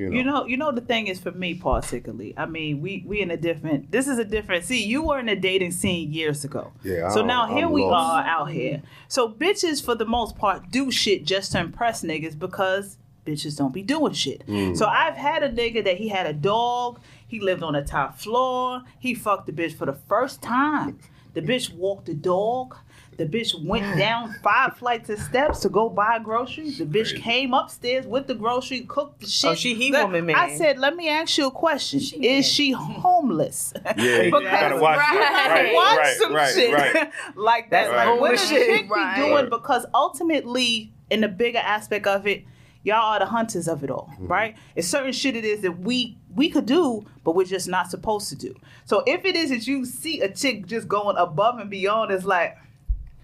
you 0.00 0.08
know. 0.10 0.16
You 0.16 0.24
know, 0.24 0.46
you 0.46 0.56
know 0.56 0.72
the 0.72 0.80
thing 0.80 1.06
is 1.06 1.18
for 1.20 1.30
me 1.32 1.54
particularly. 1.54 2.34
I 2.36 2.46
mean, 2.46 2.80
we 2.80 3.04
we 3.06 3.20
in 3.20 3.30
a 3.30 3.36
different. 3.36 3.90
This 3.90 4.06
is 4.08 4.18
a 4.18 4.24
different. 4.24 4.64
See, 4.64 4.82
you 4.84 5.02
were 5.06 5.18
in 5.18 5.26
the 5.26 5.36
dating 5.36 5.72
scene 5.72 6.12
years 6.12 6.44
ago. 6.44 6.72
Yeah, 6.82 7.08
So 7.10 7.18
I'm- 7.20 7.26
now 7.26 7.46
here 7.54 7.66
I'm 7.66 7.72
we 7.72 7.82
lost. 7.82 8.26
are 8.26 8.28
out 8.30 8.50
here. 8.50 8.82
So 9.08 9.28
bitches 9.28 9.84
for 9.84 9.94
the 9.94 10.06
most 10.06 10.36
part 10.36 10.70
do 10.70 10.90
shit 10.90 11.24
just 11.24 11.52
to 11.52 11.60
impress 11.60 12.02
niggas 12.02 12.38
because 12.38 12.96
bitches 13.26 13.56
don't 13.56 13.74
be 13.74 13.82
doing 13.82 14.12
shit. 14.14 14.46
Mm. 14.46 14.76
So 14.76 14.86
I've 14.86 15.16
had 15.16 15.42
a 15.42 15.50
nigga 15.50 15.84
that 15.84 15.98
he 15.98 16.08
had 16.08 16.26
a 16.26 16.32
dog. 16.32 17.00
He 17.28 17.38
lived 17.38 17.62
on 17.62 17.74
the 17.74 17.82
top 17.82 18.18
floor. 18.18 18.82
He 18.98 19.14
fucked 19.14 19.46
the 19.46 19.52
bitch 19.52 19.74
for 19.74 19.86
the 19.86 19.92
first 19.92 20.40
time. 20.42 20.98
The 21.34 21.42
bitch 21.42 21.72
walked 21.72 22.06
the 22.06 22.14
dog. 22.14 22.76
The 23.20 23.26
bitch 23.26 23.62
went 23.64 23.98
down 23.98 24.34
five 24.42 24.78
flights 24.78 25.10
of 25.10 25.18
steps 25.18 25.60
to 25.60 25.68
go 25.68 25.90
buy 25.90 26.18
groceries. 26.20 26.78
The 26.78 26.86
bitch 26.86 27.14
came 27.20 27.52
upstairs 27.52 28.06
with 28.06 28.26
the 28.26 28.34
grocery, 28.34 28.80
cooked 28.80 29.20
the 29.20 29.26
shit. 29.26 29.50
Oh, 29.50 29.54
she 29.54 29.74
he 29.74 29.92
Let- 29.92 30.04
woman, 30.04 30.24
man. 30.24 30.36
I 30.36 30.56
said, 30.56 30.78
let 30.78 30.96
me 30.96 31.08
ask 31.08 31.36
you 31.36 31.46
a 31.48 31.50
question. 31.50 32.00
She 32.00 32.16
Is 32.16 32.22
man. 32.22 32.42
she 32.42 32.70
homeless? 32.72 33.74
Yeah, 33.96 34.22
you 34.22 34.30
gotta 34.30 34.76
watch 34.76 34.98
it. 34.98 35.16
Right. 35.18 35.50
Right, 35.50 35.74
Watch 35.74 35.98
right, 35.98 36.16
some 36.16 36.34
right, 36.34 36.54
shit 36.54 36.72
right. 36.74 37.10
like 37.36 37.68
that. 37.70 37.84
That's 37.84 37.88
Like, 37.90 37.96
right. 38.06 38.08
what 38.08 38.18
homeless 38.20 38.40
does 38.40 38.48
shit. 38.48 38.66
chick 38.78 38.88
be 38.88 38.94
Right. 38.94 39.16
doing? 39.16 39.32
Right. 39.34 39.50
Because 39.50 39.84
ultimately, 39.92 40.92
in 41.10 41.20
the 41.20 41.28
bigger 41.28 41.58
aspect 41.58 42.06
of 42.06 42.26
it, 42.26 42.44
y'all 42.82 42.96
are 43.12 43.18
the 43.18 43.26
hunters 43.26 43.68
of 43.68 43.84
it 43.84 43.90
all, 43.90 44.08
Mm-hmm. 44.14 44.26
right? 44.28 44.56
It's 44.76 44.88
certain 44.88 45.12
shit 45.12 45.36
it 45.36 45.44
is 45.44 45.60
that 45.60 45.80
we 45.80 46.16
we 46.34 46.48
could 46.48 46.64
do, 46.66 47.04
but 47.24 47.34
we're 47.34 47.44
just 47.44 47.68
not 47.68 47.90
supposed 47.90 48.28
to 48.30 48.36
do. 48.36 48.54
So 48.86 49.02
if 49.06 49.24
it 49.24 49.34
is 49.36 49.50
that 49.50 49.66
you 49.66 49.84
see 49.84 50.20
a 50.20 50.28
chick 50.32 50.66
just 50.66 50.88
going 50.88 51.16
above 51.18 51.58
and 51.58 51.68
beyond, 51.68 52.12
it's 52.12 52.24
like 52.24 52.56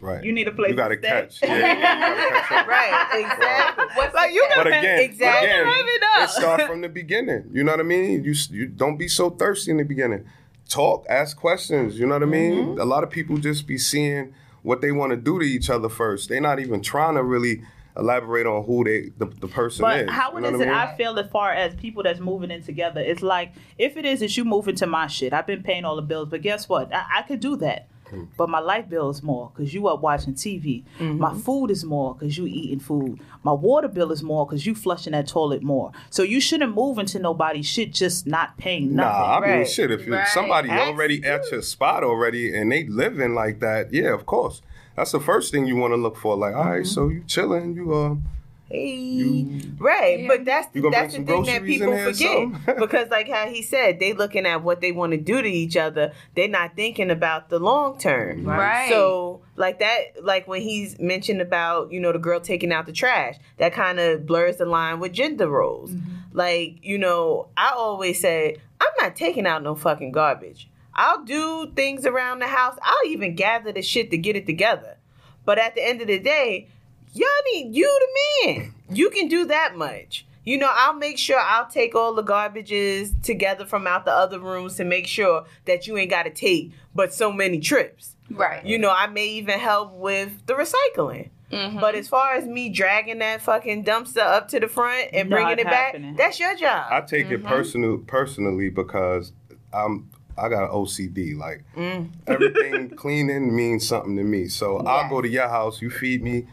Right. 0.00 0.22
you 0.22 0.32
need 0.32 0.46
a 0.46 0.52
place 0.52 0.70
You 0.70 0.76
gotta 0.76 0.96
to 0.96 1.02
stay. 1.02 1.08
catch. 1.08 1.42
Yeah, 1.42 1.56
you 1.56 1.62
gotta 1.82 2.40
catch 2.46 2.66
right. 2.68 3.08
Exactly. 3.24 3.84
What's 3.94 4.14
Like 4.14 4.32
you 4.34 4.44
But 4.50 4.54
gotta 4.56 4.78
again, 4.78 5.00
Exactly. 5.00 5.48
again, 5.48 5.66
it 5.68 6.02
up. 6.18 6.24
it 6.28 6.30
start 6.32 6.60
from 6.62 6.80
the 6.82 6.88
beginning. 6.88 7.50
You 7.52 7.64
know 7.64 7.72
what 7.72 7.80
I 7.80 7.84
mean? 7.84 8.22
You 8.24 8.34
you 8.50 8.66
don't 8.66 8.96
be 8.98 9.08
so 9.08 9.30
thirsty 9.30 9.70
in 9.70 9.78
the 9.78 9.84
beginning. 9.84 10.24
Talk, 10.68 11.06
ask 11.08 11.36
questions. 11.36 11.98
You 11.98 12.06
know 12.06 12.14
what 12.16 12.22
I 12.22 12.26
mean? 12.26 12.52
Mm-hmm. 12.54 12.80
A 12.80 12.84
lot 12.84 13.04
of 13.04 13.10
people 13.10 13.38
just 13.38 13.66
be 13.66 13.78
seeing 13.78 14.34
what 14.62 14.80
they 14.80 14.90
want 14.92 15.10
to 15.10 15.16
do 15.16 15.38
to 15.38 15.44
each 15.46 15.70
other 15.70 15.88
first. 15.88 16.28
They're 16.28 16.40
not 16.40 16.58
even 16.60 16.82
trying 16.82 17.14
to 17.14 17.22
really 17.22 17.62
elaborate 17.96 18.46
on 18.46 18.64
who 18.64 18.84
they 18.84 19.10
the, 19.16 19.24
the 19.40 19.48
person 19.48 19.80
But 19.82 20.00
is. 20.02 20.10
how 20.10 20.34
you 20.34 20.40
know 20.40 20.48
is 20.48 20.52
what 20.52 20.58
that 20.58 20.68
I 20.68 20.84
mean? 20.86 20.94
I 20.94 20.96
feel 20.98 21.18
as 21.18 21.30
far 21.30 21.52
as 21.52 21.74
people 21.76 22.02
that's 22.02 22.20
moving 22.20 22.50
in 22.50 22.62
together, 22.62 23.00
it's 23.00 23.22
like 23.22 23.52
if 23.78 23.96
it 23.96 24.04
is 24.04 24.20
that 24.20 24.36
you 24.36 24.44
move 24.44 24.68
into 24.68 24.86
my 24.86 25.06
shit, 25.06 25.32
I've 25.32 25.46
been 25.46 25.62
paying 25.62 25.84
all 25.86 25.96
the 25.96 26.02
bills, 26.02 26.28
but 26.28 26.42
guess 26.42 26.68
what? 26.68 26.94
I, 26.94 27.04
I 27.18 27.22
could 27.22 27.40
do 27.40 27.56
that. 27.56 27.88
Hmm. 28.10 28.24
But 28.36 28.48
my 28.48 28.60
light 28.60 28.88
bill 28.88 29.10
is 29.10 29.22
more 29.22 29.50
because 29.54 29.74
you 29.74 29.88
up 29.88 30.00
watching 30.00 30.34
TV. 30.34 30.84
Mm-hmm. 30.98 31.18
My 31.18 31.34
food 31.34 31.70
is 31.70 31.84
more 31.84 32.14
because 32.14 32.38
you 32.38 32.46
eating 32.46 32.78
food. 32.78 33.20
My 33.42 33.52
water 33.52 33.88
bill 33.88 34.12
is 34.12 34.22
more 34.22 34.46
because 34.46 34.64
you 34.66 34.74
flushing 34.74 35.12
that 35.12 35.26
toilet 35.26 35.62
more. 35.62 35.92
So 36.10 36.22
you 36.22 36.40
shouldn't 36.40 36.74
move 36.74 36.98
into 36.98 37.18
nobody's 37.18 37.66
shit 37.66 37.92
just 37.92 38.26
not 38.26 38.56
paying 38.58 38.94
nothing. 38.94 39.20
Nah, 39.20 39.36
I 39.38 39.40
mean 39.40 39.50
Right. 39.58 39.68
shit. 39.68 39.90
If 39.90 40.06
you 40.06 40.14
Right. 40.14 40.28
somebody 40.28 40.68
Ask 40.70 40.88
already 40.88 41.24
at 41.24 41.50
your 41.50 41.62
spot 41.62 42.04
already 42.04 42.54
and 42.54 42.70
they 42.70 42.86
living 42.86 43.34
like 43.34 43.60
that, 43.60 43.92
yeah, 43.92 44.12
of 44.14 44.24
course. 44.26 44.62
That's 44.96 45.12
the 45.12 45.20
first 45.20 45.52
thing 45.52 45.66
you 45.66 45.76
want 45.76 45.92
to 45.92 45.96
look 45.98 46.16
for. 46.16 46.36
Like, 46.36 46.54
all 46.54 46.62
Mm-hmm. 46.64 46.70
right, 46.72 46.86
so 46.86 47.08
you 47.08 47.22
chilling, 47.26 47.74
you 47.74 47.92
uh, 47.92 48.14
Hey. 48.68 49.60
right, 49.78 50.20
Yeah. 50.20 50.26
but 50.26 50.44
that's 50.44 50.74
You 50.74 50.82
gonna 50.82 50.96
that's 50.96 51.14
the 51.16 51.22
thing 51.22 51.44
that 51.44 51.62
people 51.64 51.92
here 51.92 52.12
forget 52.12 52.32
something? 52.32 52.74
because, 52.80 53.08
like 53.10 53.28
how 53.28 53.46
he 53.46 53.62
said, 53.62 54.00
they 54.00 54.12
looking 54.12 54.44
at 54.44 54.62
what 54.62 54.80
they 54.80 54.90
want 54.90 55.12
to 55.12 55.18
do 55.18 55.40
to 55.40 55.48
each 55.48 55.76
other. 55.76 56.12
They're 56.34 56.48
not 56.48 56.74
thinking 56.74 57.10
about 57.10 57.48
the 57.48 57.60
long 57.60 57.98
term. 57.98 58.44
Right. 58.44 58.88
So, 58.90 59.42
like 59.54 59.78
that, 59.78 60.24
like 60.24 60.48
when 60.48 60.62
he's 60.62 60.98
mentioned 60.98 61.40
about 61.40 61.92
you 61.92 62.00
know 62.00 62.12
the 62.12 62.18
girl 62.18 62.40
taking 62.40 62.72
out 62.72 62.86
the 62.86 62.92
trash, 62.92 63.36
that 63.58 63.72
kind 63.72 64.00
of 64.00 64.26
blurs 64.26 64.56
the 64.56 64.66
line 64.66 64.98
with 64.98 65.12
gender 65.12 65.48
roles. 65.48 65.92
Mm-hmm. 65.92 66.36
Like 66.36 66.78
you 66.84 66.98
know, 66.98 67.48
I 67.56 67.72
always 67.76 68.20
say 68.20 68.56
I'm 68.80 68.88
not 69.00 69.14
taking 69.14 69.46
out 69.46 69.62
no 69.62 69.76
fucking 69.76 70.10
garbage. 70.10 70.68
I'll 70.94 71.24
do 71.24 71.70
things 71.76 72.04
around 72.06 72.40
the 72.40 72.46
house. 72.46 72.78
I'll 72.82 73.06
even 73.06 73.34
gather 73.36 73.70
the 73.70 73.82
shit 73.82 74.10
to 74.10 74.18
get 74.18 74.34
it 74.34 74.46
together. 74.46 74.96
But 75.44 75.58
at 75.58 75.74
the 75.76 75.86
end 75.86 76.00
of 76.00 76.08
the 76.08 76.18
day, 76.18 76.68
y'all 77.18 77.28
need 77.52 77.74
you 77.74 77.98
the 78.00 78.46
man. 78.52 78.74
You 78.90 79.10
can 79.10 79.28
do 79.28 79.44
that 79.46 79.76
much. 79.76 80.26
You 80.44 80.58
know, 80.58 80.70
I'll 80.72 80.94
make 80.94 81.18
sure 81.18 81.40
I'll 81.40 81.66
take 81.66 81.96
all 81.96 82.14
the 82.14 82.22
garbages 82.22 83.20
together 83.22 83.66
from 83.66 83.86
out 83.86 84.04
the 84.04 84.12
other 84.12 84.38
rooms 84.38 84.76
to 84.76 84.84
make 84.84 85.06
sure 85.08 85.44
that 85.64 85.86
you 85.88 85.96
ain't 85.96 86.10
got 86.10 86.22
to 86.22 86.30
take 86.30 86.70
but 86.94 87.12
so 87.12 87.32
many 87.32 87.58
trips. 87.58 88.14
Right. 88.30 88.64
You 88.64 88.78
know, 88.78 88.90
I 88.96 89.08
may 89.08 89.26
even 89.26 89.58
help 89.58 89.92
with 89.94 90.46
the 90.46 90.54
recycling. 90.54 91.30
Mhm. 91.52 91.80
But 91.80 91.94
as 91.94 92.08
far 92.08 92.34
as 92.34 92.44
me 92.44 92.68
dragging 92.68 93.18
that 93.20 93.40
fucking 93.40 93.84
dumpster 93.84 94.18
up 94.22 94.48
to 94.48 94.58
the 94.60 94.66
front 94.68 95.08
and 95.12 95.28
Not 95.30 95.36
bringing 95.36 95.58
it 95.60 95.66
happening. 95.66 96.14
back, 96.14 96.18
that's 96.18 96.40
your 96.40 96.54
job. 96.56 96.86
I 96.90 97.00
take 97.02 97.30
it 97.30 97.44
personal 97.44 97.98
personally 97.98 98.68
because 98.68 99.32
I'm 99.72 100.10
I 100.38 100.48
got 100.50 100.70
OCD. 100.70 101.34
Like 101.34 101.64
Mm. 101.76 102.10
everything 102.26 102.90
cleaning 102.96 103.54
means 103.56 103.86
something 103.88 104.16
to 104.16 104.22
me. 104.22 104.48
So 104.48 104.78
I'll 104.78 105.08
go 105.08 105.22
to 105.22 105.28
your 105.28 105.48
house, 105.48 105.80
you 105.80 105.88
feed 105.88 106.22
me, 106.22 106.46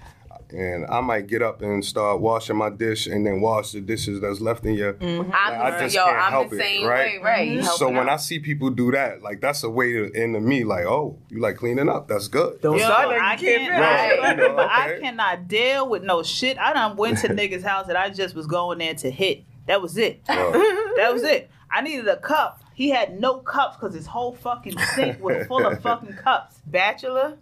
and 0.54 0.86
I 0.88 1.02
might 1.02 1.28
get 1.28 1.42
up 1.42 1.62
and 1.62 1.84
start 1.84 2.22
washing 2.22 2.56
my 2.56 2.70
dish 2.70 3.08
and 3.08 3.26
then 3.26 3.42
wash 3.42 3.72
the 3.72 3.82
dishes 3.82 4.22
that's 4.22 4.40
left 4.40 4.66
in 4.66 4.76
your. 4.76 4.94
Mm-hmm. 4.94 5.22
I'm 5.22 5.28
Like, 5.30 5.60
I 5.60 5.72
the, 5.72 5.84
just 5.84 5.96
yo, 5.96 6.06
can't 6.06 6.18
I'm 6.18 6.32
help 6.32 6.50
the 6.52 6.56
it, 6.58 6.86
right? 6.86 7.18
way, 7.18 7.20
right? 7.24 7.48
You 7.48 7.64
So 7.64 7.70
helping 7.80 7.96
when 7.98 8.10
I 8.10 8.16
see 8.18 8.40
people 8.40 8.70
do 8.70 8.92
that, 8.92 9.22
like 9.22 9.42
that's 9.42 9.64
a 9.64 9.70
way 9.70 9.92
to 9.94 10.12
into 10.12 10.40
me, 10.40 10.64
like, 10.64 10.86
oh, 10.86 11.18
you 11.30 11.40
like 11.42 11.58
cleaning 11.58 11.90
up? 11.90 12.08
That's 12.08 12.28
good. 12.28 12.62
Don't 12.62 12.78
Yo, 12.78 12.86
start 12.86 13.10
that. 13.10 13.22
I 13.22 13.34
You 13.34 13.40
can't 13.40 13.40
can't, 13.40 13.66
feel 13.68 13.76
it. 13.76 14.22
right. 14.26 14.38
You 14.38 14.48
know, 14.48 14.56
but 14.56 14.70
I 14.70 15.00
cannot 15.00 15.48
deal 15.48 15.90
with 15.90 16.04
no 16.04 16.24
shit. 16.24 16.58
I 16.58 16.74
done 16.74 16.96
went 16.96 17.18
to 17.20 17.28
niggas' 17.30 17.64
house 17.64 17.88
that 17.88 17.96
I 17.98 18.10
just 18.10 18.36
was 18.36 18.48
going 18.48 18.78
there 18.80 18.94
to 18.96 19.10
hit. 19.12 19.44
That 19.68 19.82
was 19.82 19.98
it. 19.98 20.22
Well, 20.28 20.52
That 20.98 21.12
was 21.14 21.24
it. 21.24 21.50
I 21.72 21.82
needed 21.82 22.08
a 22.08 22.18
cup. 22.18 22.62
He 22.76 22.90
had 22.90 23.20
no 23.20 23.38
cups 23.40 23.78
because 23.78 23.96
his 23.96 24.06
whole 24.08 24.34
fucking 24.34 24.78
sink 24.96 25.22
was 25.24 25.48
full 25.48 25.66
of 25.66 25.82
fucking 25.82 26.14
cups. 26.18 26.60
Bachelor? 26.66 27.38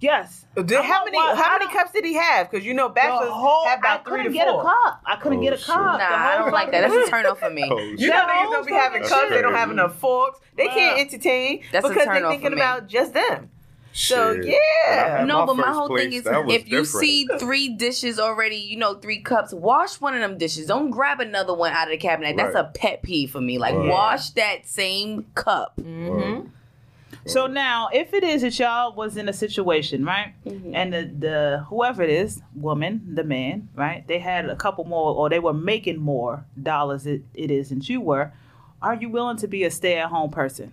Yes. 0.00 0.46
Did, 0.56 0.70
how 0.82 1.04
many 1.04 1.16
wa- 1.16 1.34
how 1.34 1.58
many 1.58 1.70
cups 1.72 1.92
did 1.92 2.04
he 2.04 2.14
have? 2.14 2.50
Because 2.50 2.66
you 2.66 2.72
know 2.74 2.88
The 2.88 2.94
bachelors 2.94 3.30
whole, 3.30 3.66
have 3.66 3.78
about 3.80 4.00
I 4.00 4.02
three 4.02 4.10
couldn't 4.12 4.26
to 4.26 4.32
get 4.32 4.48
four. 4.48 4.60
a 4.62 4.64
cup. 4.64 5.02
I 5.06 5.16
couldn't 5.16 5.38
Oh, 5.38 5.42
get 5.42 5.52
a 5.52 5.62
cup. 5.62 5.76
Nah, 5.98 6.06
I 6.08 6.38
don't 6.38 6.52
like 6.52 6.70
that. 6.72 6.90
That's 6.90 7.08
a 7.08 7.10
turn 7.10 7.26
off 7.26 7.38
for 7.38 7.50
me. 7.50 7.68
oh, 7.70 7.78
You 7.98 8.08
know 8.08 8.14
Yeah, 8.16 8.26
niggas 8.28 8.50
don't 8.50 8.66
be 8.66 8.72
having 8.72 9.02
that's 9.02 9.12
cups. 9.12 9.30
They 9.30 9.42
don't 9.42 9.54
have 9.54 9.70
enough 9.70 9.96
forks. 9.98 10.40
They 10.56 10.68
can't 10.68 10.98
entertain 10.98 11.62
That's 11.70 11.86
because 11.86 12.06
they're 12.06 12.28
thinking 12.28 12.52
about 12.54 12.86
just 12.88 13.12
them. 13.14 13.50
So, 13.92 14.36
Shit. 14.36 14.44
yeah. 14.46 15.18
When 15.18 15.22
I 15.22 15.24
No, 15.24 15.46
but 15.46 15.56
my 15.56 15.72
whole 15.72 15.88
place, 15.88 16.04
thing 16.04 16.12
is 16.12 16.22
that 16.24 16.46
was 16.46 16.54
if 16.54 16.68
you 16.70 16.84
see 16.84 17.26
three 17.40 17.70
dishes 17.76 18.20
already, 18.20 18.54
you 18.56 18.76
know, 18.76 18.94
three 18.94 19.20
cups, 19.20 19.52
wash 19.52 20.00
one 20.00 20.14
of 20.14 20.20
them 20.20 20.38
dishes. 20.38 20.66
Don't 20.68 20.90
grab 20.90 21.18
another 21.20 21.52
one 21.54 21.72
out 21.72 21.88
of 21.88 21.90
the 21.90 21.96
cabinet. 21.98 22.36
That's 22.36 22.54
Right. 22.54 22.64
a 22.66 22.68
pet 22.68 23.02
peeve 23.02 23.32
for 23.32 23.40
me. 23.40 23.58
Like, 23.58 23.74
Right. 23.74 23.88
wash 23.88 24.30
that 24.30 24.66
same 24.68 25.26
cup. 25.34 25.74
Mm-hmm. 25.80 26.46
So 27.26 27.46
now, 27.46 27.88
if 27.92 28.14
it 28.14 28.24
is 28.24 28.42
that 28.42 28.58
y'all 28.58 28.94
was 28.94 29.16
in 29.16 29.28
a 29.28 29.32
situation, 29.32 30.04
right, 30.04 30.32
Mhm. 30.46 30.72
and 30.74 30.92
the, 30.92 31.10
the 31.18 31.64
whoever 31.68 32.02
it 32.02 32.10
is, 32.10 32.40
woman, 32.54 33.14
the 33.14 33.24
man, 33.24 33.68
right, 33.76 34.06
they 34.08 34.18
had 34.18 34.48
a 34.48 34.56
couple 34.56 34.84
more, 34.84 35.14
or 35.14 35.28
they 35.28 35.38
were 35.38 35.52
making 35.52 35.98
more 36.00 36.46
dollars 36.60 37.06
it, 37.06 37.22
it 37.34 37.50
is 37.50 37.68
than 37.68 37.80
you 37.82 38.00
were, 38.00 38.32
are 38.80 38.94
you 38.94 39.10
willing 39.10 39.36
to 39.36 39.46
be 39.48 39.64
a 39.64 39.70
stay-at-home 39.70 40.30
person? 40.30 40.72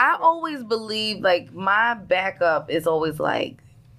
I 0.00 0.16
always 0.20 0.62
believe 0.62 1.20
like 1.20 1.52
my 1.52 1.94
backup 1.94 2.70
is 2.70 2.86
always 2.86 3.18
like 3.18 3.58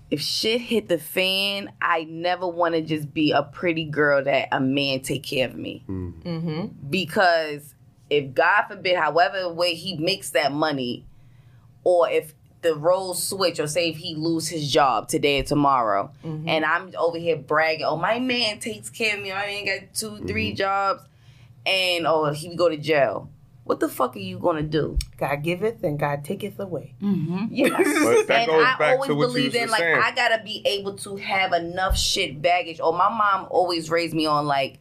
if 0.09 0.19
shit 0.21 0.61
hit 0.61 0.87
the 0.89 0.97
fan, 0.97 1.71
I 1.81 2.05
never 2.05 2.47
want 2.47 2.73
to 2.73 2.81
just 2.81 3.13
be 3.13 3.31
a 3.31 3.43
pretty 3.43 3.83
girl 3.85 4.23
that 4.23 4.47
a 4.51 4.59
man 4.59 5.01
take 5.01 5.23
care 5.23 5.47
of 5.47 5.55
me. 5.55 5.83
Mm-hmm. 5.87 6.67
Because 6.89 7.75
if 8.09 8.33
God 8.33 8.63
forbid, 8.67 8.97
however 8.97 9.49
way 9.49 9.75
he 9.75 9.97
makes 9.97 10.31
that 10.31 10.51
money, 10.51 11.05
or 11.83 12.09
if 12.09 12.33
the 12.61 12.75
roles 12.75 13.23
switch, 13.23 13.59
or 13.59 13.67
say 13.67 13.89
if 13.89 13.97
he 13.97 14.15
lose 14.15 14.47
his 14.47 14.71
job 14.71 15.07
today 15.07 15.39
or 15.39 15.43
tomorrow, 15.43 16.11
mm-hmm. 16.23 16.47
and 16.47 16.65
I'm 16.65 16.91
over 16.97 17.17
here 17.17 17.37
bragging, 17.37 17.85
oh 17.85 17.97
my 17.97 18.19
man 18.19 18.59
takes 18.59 18.89
care 18.89 19.15
of 19.15 19.23
me, 19.23 19.31
I 19.31 19.45
ain't 19.45 19.67
got 19.67 19.93
2 19.93 20.25
3 20.27 20.47
mm-hmm. 20.47 20.55
jobs, 20.55 21.03
and 21.65 22.05
oh 22.05 22.31
he 22.31 22.55
go 22.55 22.69
to 22.69 22.77
jail. 22.77 23.29
what 23.63 23.79
the 23.79 23.87
fuck 23.87 24.15
are 24.15 24.19
you 24.19 24.39
gonna 24.39 24.63
do? 24.63 24.97
God 25.17 25.43
giveth 25.43 25.83
and 25.83 25.99
God 25.99 26.25
taketh 26.25 26.59
away. 26.59 26.95
Mm-hmm. 27.01 27.45
Yes. 27.51 27.71
But 27.71 28.27
that 28.27 28.49
and 28.49 28.51
I 28.51 28.93
always 28.93 29.09
to 29.09 29.15
believe 29.15 29.55
in 29.55 29.69
like 29.69 29.79
saying. 29.79 30.01
I 30.03 30.11
gotta 30.11 30.43
be 30.43 30.63
able 30.65 30.95
to 30.97 31.17
have 31.17 31.53
enough 31.53 31.95
shit 31.95 32.41
baggage. 32.41 32.79
Or 32.79 32.91
my 32.91 33.09
mom 33.09 33.47
always 33.51 33.91
raised 33.91 34.15
me 34.15 34.25
on 34.25 34.47
like 34.47 34.79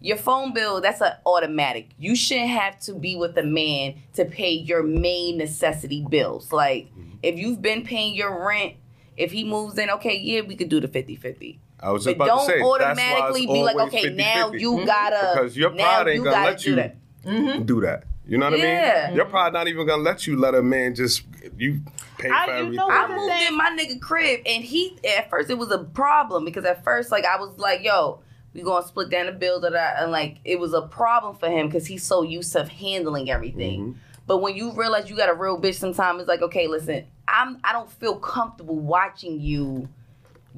your 0.00 0.16
phone 0.16 0.52
bill, 0.52 0.80
that's 0.80 1.00
an 1.00 1.12
automatic. 1.26 1.88
You 1.98 2.14
shouldn't 2.14 2.50
have 2.50 2.78
to 2.80 2.94
be 2.94 3.16
with 3.16 3.36
a 3.38 3.42
man 3.42 3.96
to 4.14 4.24
pay 4.24 4.52
your 4.52 4.82
main 4.82 5.38
necessity 5.38 6.04
bills. 6.08 6.52
Like 6.52 6.86
Mm-hmm. 6.96 7.16
if 7.22 7.38
you've 7.38 7.60
been 7.62 7.82
paying 7.84 8.14
your 8.14 8.46
rent, 8.46 8.74
if 9.16 9.32
he 9.32 9.42
moves 9.44 9.76
in, 9.78 9.90
okay, 9.90 10.16
yeah, 10.18 10.42
we 10.42 10.54
could 10.56 10.68
do 10.68 10.80
the 10.80 10.86
50-50. 10.88 11.58
I 11.80 11.90
was 11.90 12.04
just 12.04 12.16
But 12.18 12.24
about 12.24 12.36
don't 12.38 12.46
to 12.46 12.52
say, 12.54 12.60
automatically 12.62 13.46
be 13.46 13.62
like, 13.62 13.76
always 13.76 13.94
okay, 13.94 14.10
now 14.10 14.50
50-50. 14.50 14.60
you 14.60 14.72
mm-hmm. 14.72 14.84
gotta 14.86 15.30
because 15.34 15.56
your 15.56 15.70
now 15.72 15.84
pride 15.84 16.08
ain't 16.08 16.16
you 16.16 16.24
gonna 16.24 16.36
gotta 16.36 16.50
let 16.50 16.58
do 16.60 16.70
you 16.70 16.76
that. 16.76 16.96
Mm-hmm. 17.24 17.62
do 17.64 17.80
that. 17.82 18.04
You 18.26 18.36
know 18.38 18.50
what 18.50 18.54
I 18.60 18.62
Yeah. 18.62 19.06
mean? 19.08 19.16
Your 19.16 19.24
mm-hmm. 19.24 19.30
pride 19.32 19.52
not 19.52 19.68
even 19.68 19.86
gonna 19.86 20.02
let 20.02 20.26
you 20.26 20.36
let 20.36 20.54
a 20.54 20.62
man 20.62 20.94
just 20.94 21.22
you 21.56 21.80
pay 22.18 22.28
for 22.28 22.34
I- 22.34 22.46
you 22.46 22.52
everything. 22.52 22.74
know 22.76 22.88
I 22.90 23.08
moved 23.08 23.48
in 23.48 23.56
my 23.56 23.76
nigga 23.78 24.00
crib, 24.00 24.40
and 24.46 24.62
he 24.62 24.96
at 25.16 25.30
first 25.30 25.50
it 25.50 25.58
was 25.58 25.70
a 25.72 25.78
problem 25.78 26.44
because 26.44 26.64
at 26.64 26.84
first 26.84 27.10
like 27.10 27.24
I 27.24 27.38
was 27.40 27.56
like, 27.58 27.82
"Yo, 27.84 28.20
we 28.58 28.64
gonna 28.64 28.86
split 28.86 29.10
down 29.10 29.26
the 29.26 29.32
bill," 29.32 29.60
that 29.60 29.74
I 29.74 30.02
and 30.02 30.12
like 30.12 30.38
it 30.44 30.58
was 30.58 30.74
a 30.74 30.82
problem 30.82 31.36
for 31.36 31.48
him 31.48 31.66
because 31.66 31.86
he's 31.86 32.04
so 32.04 32.22
used 32.22 32.52
to 32.52 32.64
handling 32.64 33.30
everything. 33.30 33.80
Mhm. 33.80 33.94
But 34.26 34.38
when 34.38 34.54
you 34.54 34.72
realize 34.72 35.08
you 35.08 35.16
got 35.16 35.30
a 35.30 35.34
real 35.34 35.58
bitch, 35.58 35.76
sometimes 35.76 36.20
it's 36.20 36.28
like, 36.28 36.42
okay, 36.42 36.66
listen, 36.66 37.06
I'm 37.26 37.58
I 37.64 37.72
don't 37.72 37.90
feel 37.90 38.16
comfortable 38.16 38.76
watching 38.76 39.40
you 39.40 39.88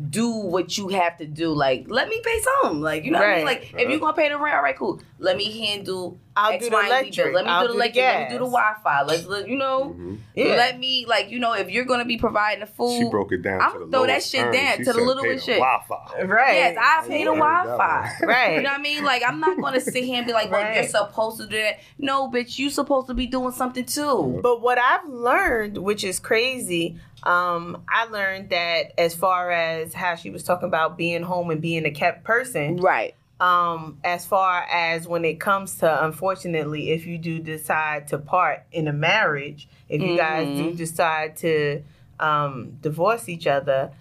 do 0.09 0.31
what 0.31 0.79
you 0.79 0.89
have 0.89 1.19
to 1.19 1.27
do. 1.27 1.53
Like, 1.53 1.87
let 1.89 2.09
me 2.09 2.21
pay 2.25 2.41
some. 2.63 2.81
Like, 2.81 3.05
you 3.05 3.11
know 3.11 3.19
what 3.19 3.29
I 3.29 3.37
mean? 3.37 3.47
Right. 3.47 3.61
Like, 3.61 3.75
if 3.81 3.91
you're 3.91 3.99
gonna 4.01 4.13
pay 4.15 4.29
the 4.29 4.39
rent, 4.39 4.57
all 4.57 4.63
right, 4.63 4.77
cool. 4.77 5.01
Let 5.19 5.37
me 5.37 5.67
handle 5.67 6.19
I'll 6.37 6.53
X, 6.53 6.65
do 6.65 6.71
the 6.71 6.77
Y, 6.77 6.81
and 6.81 6.89
Z 6.89 7.21
electric. 7.21 7.35
Let 7.35 7.45
me 7.45 7.51
I'll 7.51 7.63
do 7.63 7.67
the 7.69 7.73
do 7.75 7.79
electric. 7.79 8.05
Let 8.05 8.19
me 8.23 8.29
do 8.29 8.45
the. 8.45 8.51
Wi-Fi. 8.51 9.03
Let's 9.03 9.27
let 9.27 9.49
you 9.49 9.57
know. 9.57 9.95
Mhm. 9.99 10.19
Yeah. 10.35 10.55
Let 10.57 10.79
me 10.79 11.05
like 11.07 11.31
you 11.31 11.39
know 11.39 11.53
if 11.53 11.69
you're 11.71 11.85
gonna 11.85 12.07
be 12.07 12.17
providing 12.17 12.61
the 12.61 12.67
food. 12.67 12.99
She 13.05 13.11
broke 13.11 13.33
it 13.33 13.43
down. 13.43 13.61
I'ma 13.61 13.87
throw 13.91 14.07
that 14.07 14.23
shit 14.23 14.41
terms. 14.41 14.57
down 14.57 14.73
She 14.79 14.85
to 14.85 14.85
the 14.85 14.93
said, 14.95 15.03
little 15.03 15.23
pay 15.25 15.39
shit. 15.39 15.59
Wi-Fi. 15.59 16.23
Right. 16.23 16.55
Yes, 16.55 16.77
I 16.81 17.07
pay 17.07 17.25
the 17.25 17.33
Yeah, 17.33 17.39
Wi-Fi. 17.39 18.13
Right. 18.23 18.55
You 18.57 18.63
know 18.63 18.71
what 18.71 18.79
I 18.79 18.83
mean? 18.83 19.05
Like 19.05 19.23
I'm 19.27 19.41
not 19.41 19.61
gonna 19.61 19.81
sit 19.81 20.05
here 20.05 20.17
and 20.17 20.27
be 20.27 20.33
like, 20.33 20.51
"Well, 20.51 20.63
Right. 20.63 20.77
you're 20.77 20.85
supposed 20.85 21.39
to 21.39 21.47
do 21.47 21.57
that." 21.59 21.81
No, 21.99 22.29
bitch, 22.31 22.59
you 22.59 22.71
supposed 22.71 23.09
to 23.09 23.15
be 23.15 23.27
doing 23.27 23.53
something 23.53 23.85
too. 23.85 24.41
But 24.43 24.63
what 24.63 24.79
I've 24.79 25.07
learned, 25.07 25.77
which 25.79 26.05
is 26.05 26.19
crazy, 26.19 26.97
um, 27.23 27.83
I 27.89 28.07
learned 28.07 28.51
that 28.51 28.93
as 28.99 29.15
far 29.15 29.51
as 29.51 29.93
how 29.95 30.15
she 30.15 30.31
was 30.31 30.43
talking 30.43 30.69
about 30.69 30.97
being 30.97 31.23
home 31.23 31.51
and 31.51 31.61
being 31.61 31.85
a 31.85 31.91
kept 31.91 32.25
person, 32.25 32.77
Right. 32.79 33.15
um, 33.41 33.99
as 34.05 34.25
far 34.27 34.63
as 34.71 35.07
when 35.09 35.25
it 35.25 35.41
comes 35.41 35.77
to 35.77 36.05
unfortunately, 36.05 36.91
if 36.91 37.07
you 37.07 37.19
do 37.19 37.39
decide 37.39 38.09
to 38.09 38.19
part 38.19 38.65
in 38.73 38.89
a 38.89 38.93
marriage, 38.93 39.69
if 39.89 40.01
you 40.03 40.17
guys 40.17 40.49
Mhm. 40.49 40.57
do 40.57 40.73
decide 40.73 41.37
to 41.39 41.83
um, 42.19 42.77
divorce 42.83 43.29
each 43.31 43.47
other, 43.47 43.93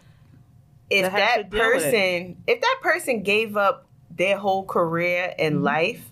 if 0.90 1.04
They 1.06 1.10
have 1.10 1.36
to 1.38 1.44
that 1.44 1.50
deal 1.52 1.60
with 1.74 1.76
it. 1.78 1.82
person, 1.84 2.44
if 2.48 2.60
that 2.62 2.80
person 2.82 3.24
gave 3.24 3.56
up 3.56 3.86
their 4.12 4.38
whole 4.38 4.66
career 4.66 5.34
and 5.40 5.56
Mm-hmm. 5.56 5.64
life 5.66 6.06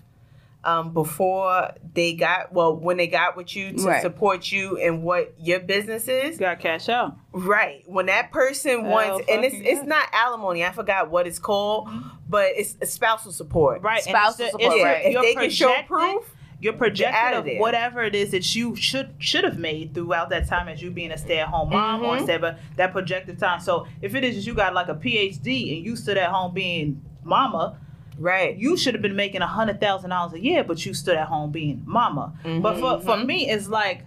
um, 0.64 0.92
before 0.92 1.70
they 1.94 2.14
got 2.14 2.52
well, 2.52 2.76
when 2.76 2.96
they 2.96 3.06
got 3.06 3.36
with 3.36 3.54
you 3.54 3.72
to 3.72 3.82
Right. 3.84 4.02
support 4.02 4.50
you 4.50 4.76
and 4.78 5.02
what 5.02 5.32
your 5.38 5.60
business 5.60 6.08
is, 6.08 6.34
You 6.34 6.40
got 6.46 6.58
cash 6.60 6.88
out. 6.88 7.16
Right. 7.32 7.82
When 7.86 8.06
that 8.06 8.32
person 8.32 8.82
Hell 8.84 8.90
wants, 8.90 9.26
and 9.30 9.44
it's 9.44 9.54
fucking 9.54 9.70
it's 9.78 9.86
not 9.86 10.08
alimony. 10.12 10.64
I 10.64 10.72
forgot 10.72 11.10
what 11.10 11.26
it's 11.26 11.38
called, 11.38 11.88
but 12.28 12.52
it's 12.56 12.76
spousal 12.92 13.30
support. 13.32 13.82
Right. 13.82 14.02
Spousal 14.02 14.46
it's 14.46 14.52
support, 14.52 14.72
it's 14.74 14.80
Yeah. 14.80 14.84
right. 14.92 15.04
If 15.06 15.12
your 15.12 15.22
they 15.22 15.34
can 15.34 15.50
show 15.50 15.74
proof, 15.86 16.34
Your 16.60 16.72
projected 16.72 17.14
out 17.14 17.34
of 17.34 17.46
of 17.46 17.58
whatever 17.58 18.02
it 18.02 18.16
is 18.16 18.32
that 18.32 18.56
you 18.56 18.74
should 18.74 19.14
should 19.20 19.44
have 19.44 19.58
made 19.58 19.94
throughout 19.94 20.28
that 20.30 20.48
time 20.48 20.66
as 20.66 20.82
you 20.82 20.90
being 20.90 21.12
a 21.12 21.16
stay 21.16 21.38
at 21.38 21.46
home 21.46 21.70
mom 21.70 22.02
or 22.02 22.14
Mhm. 22.14 22.18
instead 22.18 22.42
of 22.42 22.56
that 22.74 22.90
projected 22.90 23.38
time. 23.38 23.60
So 23.60 23.86
if 24.02 24.16
it 24.16 24.24
is 24.24 24.44
you 24.44 24.54
got 24.54 24.74
like 24.74 24.88
a 24.88 24.96
PhD 24.96 25.76
and 25.76 25.86
you 25.86 25.94
stood 25.94 26.16
at 26.18 26.30
home 26.30 26.52
being 26.52 27.00
mama, 27.22 27.78
right? 28.18 28.56
you 28.56 28.76
should 28.76 28.94
have 28.94 29.02
been 29.02 29.16
making 29.16 29.40
a 29.42 29.46
hundred 29.46 29.80
thousand 29.80 30.10
dollars 30.10 30.32
a 30.34 30.40
year, 30.40 30.64
but 30.64 30.84
you 30.84 30.92
stood 30.94 31.16
at 31.16 31.28
home 31.28 31.50
being 31.50 31.82
mama. 31.86 32.32
But 32.44 32.78
for, 32.78 33.00
for 33.00 33.16
Mhm. 33.16 33.26
me, 33.26 33.48
it's 33.50 33.68
like 33.68 34.04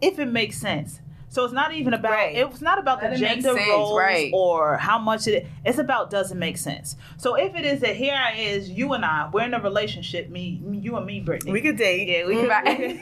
if 0.00 0.18
it 0.18 0.26
makes 0.26 0.56
sense. 0.58 1.00
So 1.30 1.44
it's 1.44 1.52
not 1.52 1.74
even 1.74 1.92
about 1.92 2.12
Right. 2.12 2.36
it's 2.36 2.62
not 2.62 2.78
about 2.78 3.02
Let 3.02 3.10
the 3.12 3.18
gender 3.18 3.54
sense, 3.54 3.68
roles 3.68 3.98
right. 3.98 4.30
or 4.32 4.78
how 4.78 4.98
much 4.98 5.26
it 5.26 5.46
it's 5.62 5.76
about 5.78 6.08
does 6.10 6.32
it 6.32 6.36
make 6.36 6.56
sense. 6.56 6.96
So 7.18 7.34
if 7.34 7.54
it 7.54 7.66
is 7.66 7.80
that 7.80 7.96
here 7.96 8.14
I 8.14 8.32
is 8.38 8.70
you 8.70 8.94
and 8.94 9.04
I 9.04 9.28
we're 9.30 9.42
in 9.44 9.52
a 9.52 9.60
relationship 9.60 10.30
me 10.30 10.58
you 10.72 10.96
and 10.96 11.04
me 11.04 11.20
Brittany 11.20 11.52
We 11.52 11.60
could 11.60 11.76
date. 11.76 12.08
yeah 12.08 12.26
we 12.26 12.34
could 12.36 12.48
Right. 12.48 12.98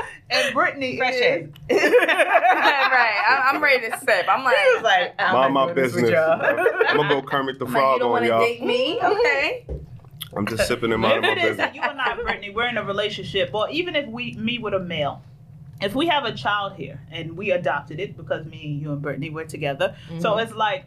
and 0.30 0.54
Brittany 0.54 0.96
Fresh 0.96 1.14
is, 1.14 1.48
right. 1.70 3.24
I, 3.28 3.50
I'm 3.52 3.62
ready 3.62 3.90
to 3.90 3.98
sip. 3.98 4.26
I'm 4.28 4.44
like, 4.44 4.56
He 4.56 4.74
was 4.74 4.82
like, 4.82 5.14
I'm 5.18 5.34
Mind 5.34 5.54
my 5.54 5.64
doing 5.64 5.76
this 5.76 5.94
with 5.94 6.04
business. 6.04 6.20
I'm 6.88 6.96
gonna 6.96 7.08
go 7.08 7.22
Kermit 7.22 7.58
the 7.58 7.66
I'm 7.66 7.72
like, 7.72 7.80
you 7.80 7.86
Frog 7.86 7.98
don't 8.00 8.06
on 8.06 8.12
want 8.12 8.24
to 8.24 8.28
y'all. 8.28 8.40
date 8.40 8.62
me? 8.64 9.00
Okay. 9.02 9.66
I'm 10.36 10.46
just 10.46 10.68
sipping 10.68 10.92
and 10.92 11.02
if 11.04 11.10
minding 11.10 11.22
my 11.22 11.32
it 11.32 11.38
is 11.50 11.56
that 11.56 11.72
business. 11.72 11.84
you 11.84 11.90
and 11.90 12.00
I 12.00 12.14
Brittany 12.14 12.50
we're 12.50 12.68
in 12.68 12.76
a 12.76 12.84
relationship 12.84 13.50
or 13.52 13.68
even 13.70 13.96
if 13.96 14.06
we 14.06 14.34
meet 14.34 14.62
with 14.62 14.74
a 14.74 14.78
male 14.78 15.22
if 15.80 15.94
we 15.96 16.06
have 16.06 16.24
a 16.24 16.32
child 16.32 16.74
here 16.74 17.00
and 17.10 17.36
we 17.36 17.50
adopted 17.50 17.98
it 17.98 18.16
because 18.16 18.46
me 18.46 18.64
and 18.66 18.80
you 18.80 18.92
and 18.92 19.02
Brittany 19.02 19.30
we're 19.30 19.44
together 19.44 19.96
so 20.20 20.34
Mhm. 20.34 20.42
it's 20.44 20.54
like 20.54 20.84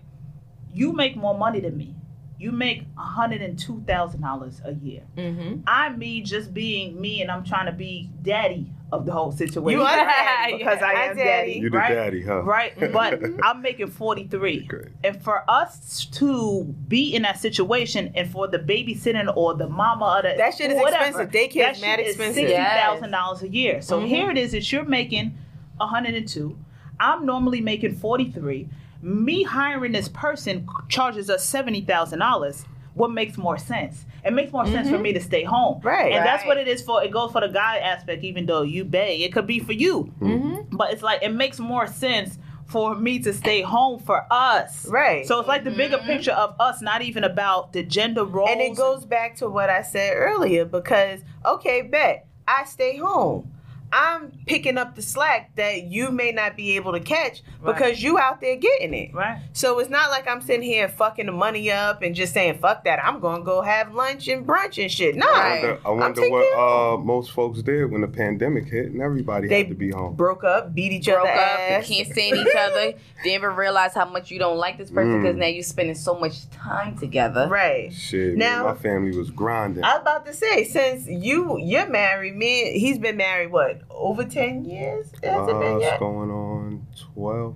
you 0.73 0.93
make 0.93 1.17
more 1.17 1.37
money 1.37 1.59
than 1.59 1.75
me 1.75 1.93
you 2.39 2.51
make 2.51 2.85
$102,000 2.95 4.61
a 4.65 4.73
year 4.73 5.01
Mhm. 5.17 5.61
I'm 5.67 5.97
me 5.97 6.21
just 6.21 6.53
being 6.53 6.99
me 6.99 7.21
and 7.21 7.31
I'm 7.31 7.43
trying 7.43 7.65
to 7.67 7.71
be 7.71 8.09
daddy 8.21 8.67
of 8.91 9.05
the 9.05 9.11
whole 9.11 9.31
situation. 9.31 9.79
You 9.79 9.85
are 9.85 9.95
daddy. 9.95 10.57
because 10.57 10.81
I 10.81 10.93
Hi, 10.93 11.03
am 11.05 11.15
daddy. 11.17 11.29
daddy. 11.29 11.59
You 11.59 11.69
the 11.69 11.77
right? 11.77 11.93
daddy, 11.93 12.21
huh? 12.23 12.43
Right, 12.43 12.73
but 12.93 13.21
I'm 13.43 13.61
making 13.61 13.87
43. 13.87 14.65
Great. 14.65 14.87
And 15.03 15.21
for 15.23 15.43
us 15.49 16.05
to 16.13 16.63
be 16.87 17.15
in 17.15 17.23
that 17.23 17.39
situation 17.39 18.11
and 18.15 18.29
for 18.29 18.47
the 18.47 18.59
babysitting 18.59 19.35
or 19.35 19.55
the 19.55 19.67
mama 19.67 20.17
or 20.19 20.21
the 20.21 20.35
That 20.37 20.53
shit 20.55 20.71
is 20.71 20.79
whatever, 20.79 21.21
expensive. 21.21 21.31
Daycare 21.31 21.63
that 21.65 21.75
is 21.77 21.81
mad 21.81 21.99
shit 21.99 22.07
expensive. 22.09 22.43
$60,000 22.49 23.41
a 23.41 23.49
year. 23.49 23.81
So 23.81 23.99
Mhm. 24.01 24.07
here 24.07 24.29
it 24.31 24.37
is 24.37 24.51
that 24.51 24.71
you're 24.71 24.85
making 24.85 25.37
102. 25.79 26.57
I'm 26.99 27.25
normally 27.25 27.61
making 27.61 27.95
43. 27.95 28.69
Me 29.03 29.43
hiring 29.43 29.91
this 29.91 30.07
person 30.07 30.65
charges 30.87 31.29
us 31.29 31.45
$70,000. 31.51 32.65
What 32.93 33.11
makes 33.11 33.37
more 33.37 33.57
sense? 33.57 34.05
It 34.23 34.31
makes 34.33 34.53
more 34.53 34.65
sense 34.65 34.87
for 34.89 34.97
Mhm. 34.97 35.01
me 35.01 35.13
to 35.13 35.19
stay 35.19 35.43
home. 35.43 35.81
Right. 35.83 36.13
And 36.13 36.25
that's 36.25 36.45
what 36.45 36.57
it 36.57 36.67
is 36.67 36.81
for. 36.81 37.03
It 37.03 37.11
goes 37.11 37.31
for 37.31 37.41
the 37.41 37.49
guy 37.49 37.79
aspect, 37.79 38.23
even 38.23 38.45
though 38.45 38.61
you 38.61 38.85
bay. 38.85 39.17
It 39.23 39.33
could 39.33 39.47
be 39.47 39.59
for 39.59 39.73
you. 39.73 40.11
Mhm. 40.21 40.67
But 40.71 40.93
it's 40.93 41.01
like, 41.03 41.21
it 41.23 41.33
makes 41.33 41.59
more 41.59 41.87
sense 41.87 42.37
for 42.67 42.95
me 42.95 43.19
to 43.19 43.33
stay 43.33 43.61
home 43.61 43.99
for 43.99 44.25
us. 44.31 44.87
Right. 44.89 45.25
So 45.25 45.39
it's 45.39 45.47
like 45.49 45.63
the 45.65 45.71
bigger 45.71 45.97
picture 45.97 46.31
of 46.31 46.55
us, 46.59 46.81
not 46.81 47.01
even 47.01 47.23
about 47.23 47.73
the 47.73 47.83
gender 47.83 48.23
roles. 48.23 48.49
and 48.51 48.61
it 48.61 48.75
goes 48.77 49.05
back 49.05 49.35
to 49.37 49.49
what 49.49 49.69
I 49.69 49.81
said 49.81 50.13
earlier 50.15 50.63
because 50.63 51.19
okay, 51.45 51.81
bet 51.81 52.25
I 52.47 52.63
stay 52.65 52.97
home. 52.97 53.51
I'm 53.95 54.31
picking 54.47 54.77
up 54.79 54.95
the 54.95 55.01
slack 55.03 55.55
that 55.55 55.83
you 55.83 56.09
may 56.09 56.31
not 56.31 56.57
be 56.57 56.75
able 56.77 56.93
to 56.93 56.99
catch 56.99 57.43
Right. 57.61 57.75
because 57.75 58.01
you 58.01 58.17
out 58.17 58.41
there 58.41 58.55
getting 58.55 58.93
it. 58.95 59.13
right. 59.13 59.39
So 59.53 59.77
it's 59.79 59.89
not 59.89 60.09
like 60.09 60.27
I'm 60.27 60.41
sitting 60.41 60.63
here 60.63 60.87
fucking 60.89 61.27
the 61.27 61.31
money 61.31 61.69
up 61.71 62.01
and 62.01 62.15
just 62.15 62.33
saying 62.33 62.57
fuck 62.57 62.83
that. 62.85 63.03
I'm 63.03 63.19
gonna 63.19 63.43
go 63.43 63.61
have 63.61 63.93
lunch 63.93 64.27
and 64.27 64.45
brunch 64.47 64.81
and 64.81 64.91
shit. 64.91 65.15
No, 65.15 65.27
I 65.31 65.53
wonder, 65.61 65.79
I 65.85 65.89
wonder 65.91 66.29
what 66.29 66.57
uh, 66.57 66.97
most 66.97 67.31
folks 67.31 67.61
did 67.61 67.91
when 67.91 68.01
the 68.01 68.07
pandemic 68.07 68.65
hit 68.65 68.87
and 68.87 69.01
everybody 69.01 69.47
They 69.47 69.59
had 69.59 69.69
to 69.69 69.75
be 69.75 69.91
home. 69.91 70.15
broke 70.15 70.43
up, 70.43 70.73
beat 70.73 70.91
each 70.91 71.05
Broke 71.05 71.19
other 71.19 71.29
up, 71.29 71.37
ass. 71.59 71.87
can't 71.87 72.07
stand 72.11 72.35
each 72.37 72.55
other. 72.57 72.93
Didn't 73.23 73.35
even 73.35 73.55
realize 73.55 73.93
how 73.93 74.05
much 74.05 74.31
you 74.31 74.39
don't 74.39 74.57
like 74.57 74.77
this 74.77 74.89
person 74.89 75.21
because 75.21 75.35
Mm. 75.35 75.39
now 75.39 75.45
you're 75.47 75.63
spending 75.63 75.95
so 75.95 76.15
much 76.19 76.49
time 76.49 76.97
together. 76.97 77.47
Right. 77.47 77.93
Shit, 77.93 78.35
Now- 78.35 78.63
man, 78.63 78.73
my 78.73 78.81
family 78.81 79.15
was 79.17 79.29
grinding. 79.29 79.83
I 79.83 79.93
was 79.93 80.01
about 80.01 80.25
to 80.25 80.33
say, 80.33 80.63
since 80.63 81.07
you 81.07 81.57
you're 81.59 81.87
married, 81.87 82.35
me 82.35 82.77
he's 82.79 82.97
been 82.97 83.17
married 83.17 83.51
what 83.51 83.81
over 83.89 84.23
ten 84.23 84.65
years? 84.65 85.07
Has 85.23 85.47
it 85.49 85.53
Uh, 85.53 85.59
been 85.59 85.73
it's 85.77 85.81
yet? 85.83 85.99
going 85.99 86.29
on 86.31 86.87
12, 87.13 87.55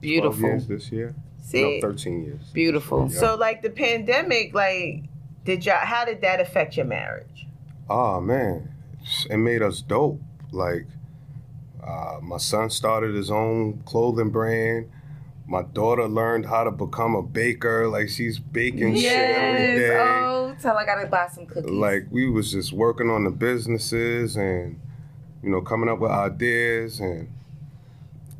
Beautiful. 0.00 0.40
years 0.48 0.66
this 0.66 0.90
year. 0.92 1.14
See, 1.40 1.80
No, 1.80 1.88
13 1.88 2.22
years. 2.24 2.50
Beautiful. 2.52 3.08
Yeah. 3.10 3.18
so 3.20 3.34
like 3.36 3.62
the 3.62 3.70
pandemic, 3.70 4.54
like 4.54 5.04
did 5.44 5.66
y'all? 5.66 5.78
How 5.84 6.04
did 6.04 6.20
that 6.22 6.40
affect 6.40 6.76
your 6.76 6.86
marriage? 6.86 7.46
Oh 7.90 8.20
man, 8.20 8.72
it 9.28 9.36
made 9.36 9.60
us 9.62 9.80
dope. 9.82 10.20
Like, 10.52 10.86
uh, 11.86 12.18
my 12.22 12.36
son 12.36 12.70
started 12.70 13.14
his 13.14 13.30
own 13.30 13.82
clothing 13.84 14.30
brand. 14.30 14.88
My 15.48 15.62
daughter 15.62 16.06
learned 16.06 16.46
how 16.46 16.62
to 16.64 16.70
become 16.70 17.16
a 17.16 17.22
baker. 17.22 17.88
Like 17.88 18.08
she's 18.08 18.38
baking 18.38 18.94
shit 18.96 19.12
every 19.12 19.80
Yes. 19.82 20.00
Oh, 20.00 20.54
tell 20.62 20.78
I 20.78 20.86
gotta 20.86 21.08
buy 21.08 21.26
some 21.32 21.46
cookies. 21.46 21.70
Like 21.70 22.06
we 22.10 22.30
was 22.30 22.52
just 22.52 22.72
working 22.72 23.10
on 23.10 23.24
the 23.24 23.30
businesses 23.30 24.36
and 24.36 24.78
you 25.42 25.50
know 25.50 25.60
coming 25.60 25.88
up 25.88 25.98
with 25.98 26.10
ideas 26.10 27.00
and 27.00 27.28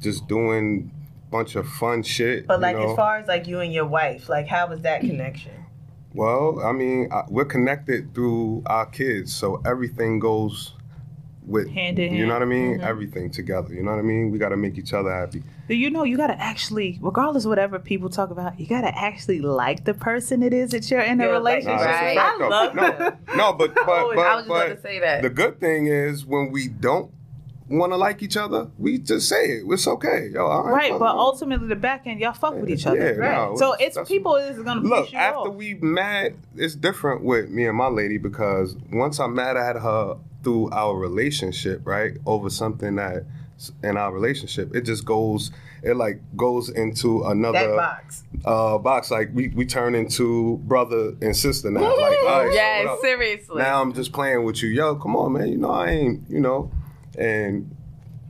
just 0.00 0.26
doing 0.28 0.90
a 1.28 1.30
bunch 1.30 1.54
of 1.54 1.68
fun 1.68 2.02
shit. 2.02 2.46
But 2.46 2.56
you 2.56 2.60
like 2.60 2.76
know. 2.76 2.90
as 2.90 2.96
far 2.96 3.18
as 3.18 3.28
like 3.28 3.46
you 3.46 3.60
and 3.60 3.72
your 3.72 3.86
wife, 3.86 4.28
like 4.28 4.46
how 4.46 4.68
was 4.68 4.82
that 4.82 5.00
connection? 5.00 5.52
Well, 6.14 6.60
I 6.62 6.72
mean, 6.72 7.08
I, 7.10 7.22
we're 7.28 7.46
connected 7.46 8.14
through 8.14 8.62
our 8.66 8.86
kids, 8.86 9.34
so 9.34 9.62
everything 9.64 10.18
goes 10.18 10.74
with 11.46 11.68
Hand 11.70 11.98
in 11.98 12.14
You 12.14 12.26
know 12.26 12.34
what 12.34 12.42
I 12.42 12.46
mean? 12.46 12.74
Mm-hmm. 12.74 12.84
Everything 12.84 13.30
together. 13.30 13.74
You 13.74 13.82
know 13.82 13.90
what 13.90 13.98
I 13.98 14.02
mean? 14.02 14.30
We 14.30 14.38
got 14.38 14.50
to 14.50 14.56
make 14.56 14.78
each 14.78 14.92
other 14.92 15.10
happy. 15.12 15.42
Do 15.68 15.74
you 15.74 15.90
know 15.90 16.04
you 16.04 16.16
gotta 16.16 16.38
actually, 16.40 16.98
regardless 17.00 17.44
of 17.44 17.48
whatever 17.48 17.78
people 17.78 18.10
talk 18.10 18.30
about, 18.30 18.60
you 18.60 18.66
gotta 18.66 18.96
actually 18.96 19.40
like 19.40 19.84
the 19.84 19.94
person 19.94 20.42
it 20.42 20.52
is 20.52 20.70
that 20.72 20.90
you're 20.90 21.00
in 21.00 21.20
a 21.20 21.24
Yeah, 21.26 21.38
like- 21.38 21.64
relationship. 21.64 21.86
Nah, 21.86 21.92
Right. 21.92 22.18
I 22.18 22.36
though. 22.38 22.48
love 22.48 22.74
no, 22.74 22.82
that. 22.82 23.18
no, 23.36 23.52
but 23.54 23.74
but 23.74 23.86
but, 23.86 23.88
I 23.88 24.02
was 24.04 24.14
just 24.14 24.46
about 24.46 24.68
but 24.68 24.74
to 24.76 24.80
say 24.82 24.98
that. 25.00 25.22
the 25.22 25.30
good 25.30 25.60
thing 25.60 25.86
is 25.86 26.26
when 26.26 26.50
we 26.52 26.68
don't 26.68 27.10
want 27.68 27.90
to 27.92 27.96
like 27.96 28.22
each 28.22 28.36
other, 28.36 28.68
we 28.76 28.98
just 28.98 29.28
say 29.30 29.46
it. 29.46 29.64
It's 29.66 29.86
okay, 29.88 30.28
yo. 30.34 30.46
I 30.46 30.68
Right, 30.68 30.90
but 30.90 31.00
with 31.00 31.20
ultimately 31.20 31.68
the 31.68 31.76
back 31.76 32.06
end, 32.06 32.20
y'all 32.20 32.34
fuck 32.34 32.54
with 32.54 32.68
each 32.68 32.86
other. 32.86 32.98
Yeah, 32.98 33.10
Right. 33.12 33.50
no, 33.50 33.56
So 33.56 33.72
it's 33.74 33.96
people 34.06 34.36
is 34.36 34.58
gonna 34.58 34.80
Look, 34.80 35.04
push 35.04 35.12
you 35.14 35.18
after 35.18 35.38
off. 35.50 35.54
we 35.54 35.74
mad, 35.74 36.34
it's 36.54 36.74
different 36.74 37.22
with 37.24 37.48
me 37.48 37.66
and 37.66 37.76
my 37.78 37.86
lady 37.88 38.18
because 38.18 38.76
once 38.92 39.18
I'm 39.18 39.34
mad 39.34 39.56
at 39.56 39.76
her 39.76 40.16
through 40.42 40.70
our 40.70 40.96
relationship, 40.96 41.82
right, 41.84 42.12
over 42.26 42.50
something 42.50 42.96
that 42.96 43.24
in 43.82 43.96
our 43.96 44.12
relationship, 44.12 44.74
it 44.74 44.80
just 44.82 45.04
goes, 45.04 45.52
it 45.84 45.94
like 45.96 46.20
goes 46.36 46.68
into 46.68 47.20
That 47.22 47.30
another 47.30 47.76
box. 47.76 48.24
uh, 48.44 48.78
box. 48.78 49.10
Like 49.10 49.30
we 49.32 49.48
we 49.48 49.66
turn 49.66 49.94
into 49.94 50.58
brother 50.64 51.14
and 51.20 51.36
sister 51.36 51.70
now. 51.70 51.80
Like, 51.82 51.92
all 51.92 52.44
right, 52.44 52.48
so 52.48 52.52
yes, 52.54 52.88
up? 52.88 52.98
seriously. 53.00 53.58
now 53.62 53.80
I'm 53.80 53.92
just 53.92 54.12
playing 54.12 54.44
with 54.44 54.62
you. 54.62 54.68
Yo, 54.70 54.96
come 54.96 55.14
on, 55.16 55.32
man. 55.34 55.48
You 55.48 55.58
know 55.58 55.70
I 55.70 55.90
ain't. 55.90 56.28
You 56.28 56.40
know, 56.40 56.70
and 57.16 57.74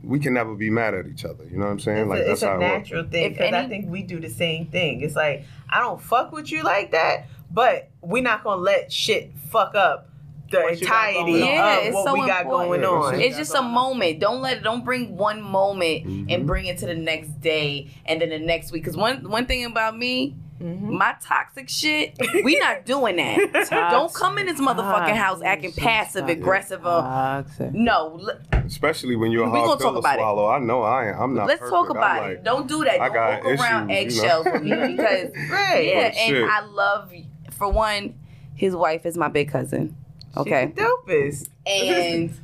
we 0.03 0.19
can 0.19 0.33
never 0.33 0.53
be 0.53 0.69
mad 0.69 0.93
at 0.93 1.07
each 1.07 1.25
other. 1.25 1.45
You 1.45 1.57
know 1.57 1.65
what 1.65 1.71
I'm 1.71 1.79
saying? 1.79 1.99
It's 2.01 2.09
like 2.09 2.21
a, 2.21 2.25
that's 2.25 2.33
it's 2.33 2.43
a 2.43 2.47
how 2.47 2.55
it 2.55 2.59
works. 2.59 2.89
natural 2.89 3.03
thing 3.09 3.23
If 3.31 3.37
because 3.37 3.53
I 3.53 3.67
think 3.67 3.89
we 3.89 4.03
do 4.03 4.19
the 4.19 4.29
same 4.29 4.67
thing. 4.67 5.01
It's 5.01 5.15
like 5.15 5.45
I 5.69 5.79
don't 5.79 6.01
fuck 6.01 6.31
with 6.31 6.51
you 6.51 6.61
like 6.61 6.91
that, 6.91 7.25
but 7.49 7.89
we're 8.01 8.21
not 8.21 8.43
gonna 8.43 8.61
let 8.61 8.91
shit 8.91 9.31
fuck 9.49 9.73
up 9.75 10.09
the 10.53 10.63
What 10.63 10.73
entirety. 10.81 11.31
Yeah, 11.33 11.77
of 11.79 11.83
it's 11.85 11.93
what 11.95 12.05
so 12.05 12.13
we 12.13 12.19
got 12.27 12.41
important. 12.43 12.83
going 12.83 12.83
on. 12.85 13.19
It's 13.21 13.37
just 13.37 13.53
a 13.55 13.61
moment. 13.61 14.19
Don't 14.19 14.41
let 14.41 14.57
it. 14.57 14.63
Don't 14.63 14.85
bring 14.85 15.17
one 15.17 15.41
moment 15.41 16.05
Mhm. 16.05 16.33
and 16.33 16.47
bring 16.47 16.65
it 16.67 16.77
to 16.79 16.85
the 16.85 16.95
next 16.95 17.39
day 17.41 17.89
and 18.05 18.21
then 18.21 18.29
the 18.29 18.39
next 18.39 18.71
week. 18.71 18.83
Because 18.83 18.97
one 18.97 19.29
one 19.29 19.45
thing 19.45 19.65
about 19.65 19.97
me, 19.97 20.35
Mhm. 20.61 20.81
my 20.91 21.15
toxic 21.21 21.67
shit, 21.67 22.15
we 22.43 22.57
not 22.59 22.85
doing 22.85 23.15
that. 23.17 23.67
Don't 23.91 24.13
come 24.13 24.37
in 24.37 24.45
this 24.45 24.61
motherfucking 24.61 25.15
house 25.15 25.41
acting 25.41 25.73
passive 25.73 26.29
aggressive. 26.29 26.81
Or, 26.85 27.01
Toxic. 27.01 27.73
no, 27.73 28.21
Especially 28.65 29.15
when 29.17 29.31
you're 29.31 29.43
a 29.43 29.49
We 29.49 29.57
hard 29.57 29.65
gonna 29.67 29.77
pill 29.77 29.87
talk 29.87 29.93
to 29.95 29.99
about 29.99 30.15
it. 30.15 30.19
swallow. 30.19 30.47
I 30.47 30.59
know 30.59 30.83
I 30.83 31.07
ain't. 31.09 31.17
I'm 31.19 31.33
not. 31.35 31.47
let's 31.47 31.69
talk 31.69 31.89
about 31.89 32.03
I'm 32.23 32.23
it. 32.31 32.33
like, 32.35 32.43
Don't 32.45 32.67
do 32.67 32.83
that. 32.85 33.01
I 33.01 33.05
Don't 33.09 33.13
got 33.13 33.43
walk 33.43 33.59
around 33.59 33.89
issues, 33.89 34.15
you 34.17 34.21
know? 34.23 34.27
eggshells 34.29 34.45
with 34.45 34.63
me 34.63 34.69
because 34.95 35.29
Right. 35.51 35.85
yeah, 35.87 36.11
Oh, 36.15 36.19
and 36.19 36.45
I 36.49 36.61
love 36.61 37.11
for 37.51 37.69
one, 37.69 38.13
his 38.55 38.73
wife 38.75 39.05
is 39.05 39.17
my 39.17 39.27
big 39.27 39.51
cousin. 39.51 39.95
Okay. 40.35 40.67
She's 40.67 40.75
the 40.75 40.81
dopest. 40.81 41.49
and 41.67 42.39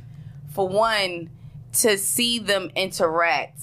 for 0.54 0.68
one 0.68 1.30
to 1.74 1.96
see 1.98 2.38
them 2.38 2.70
interact 2.74 3.62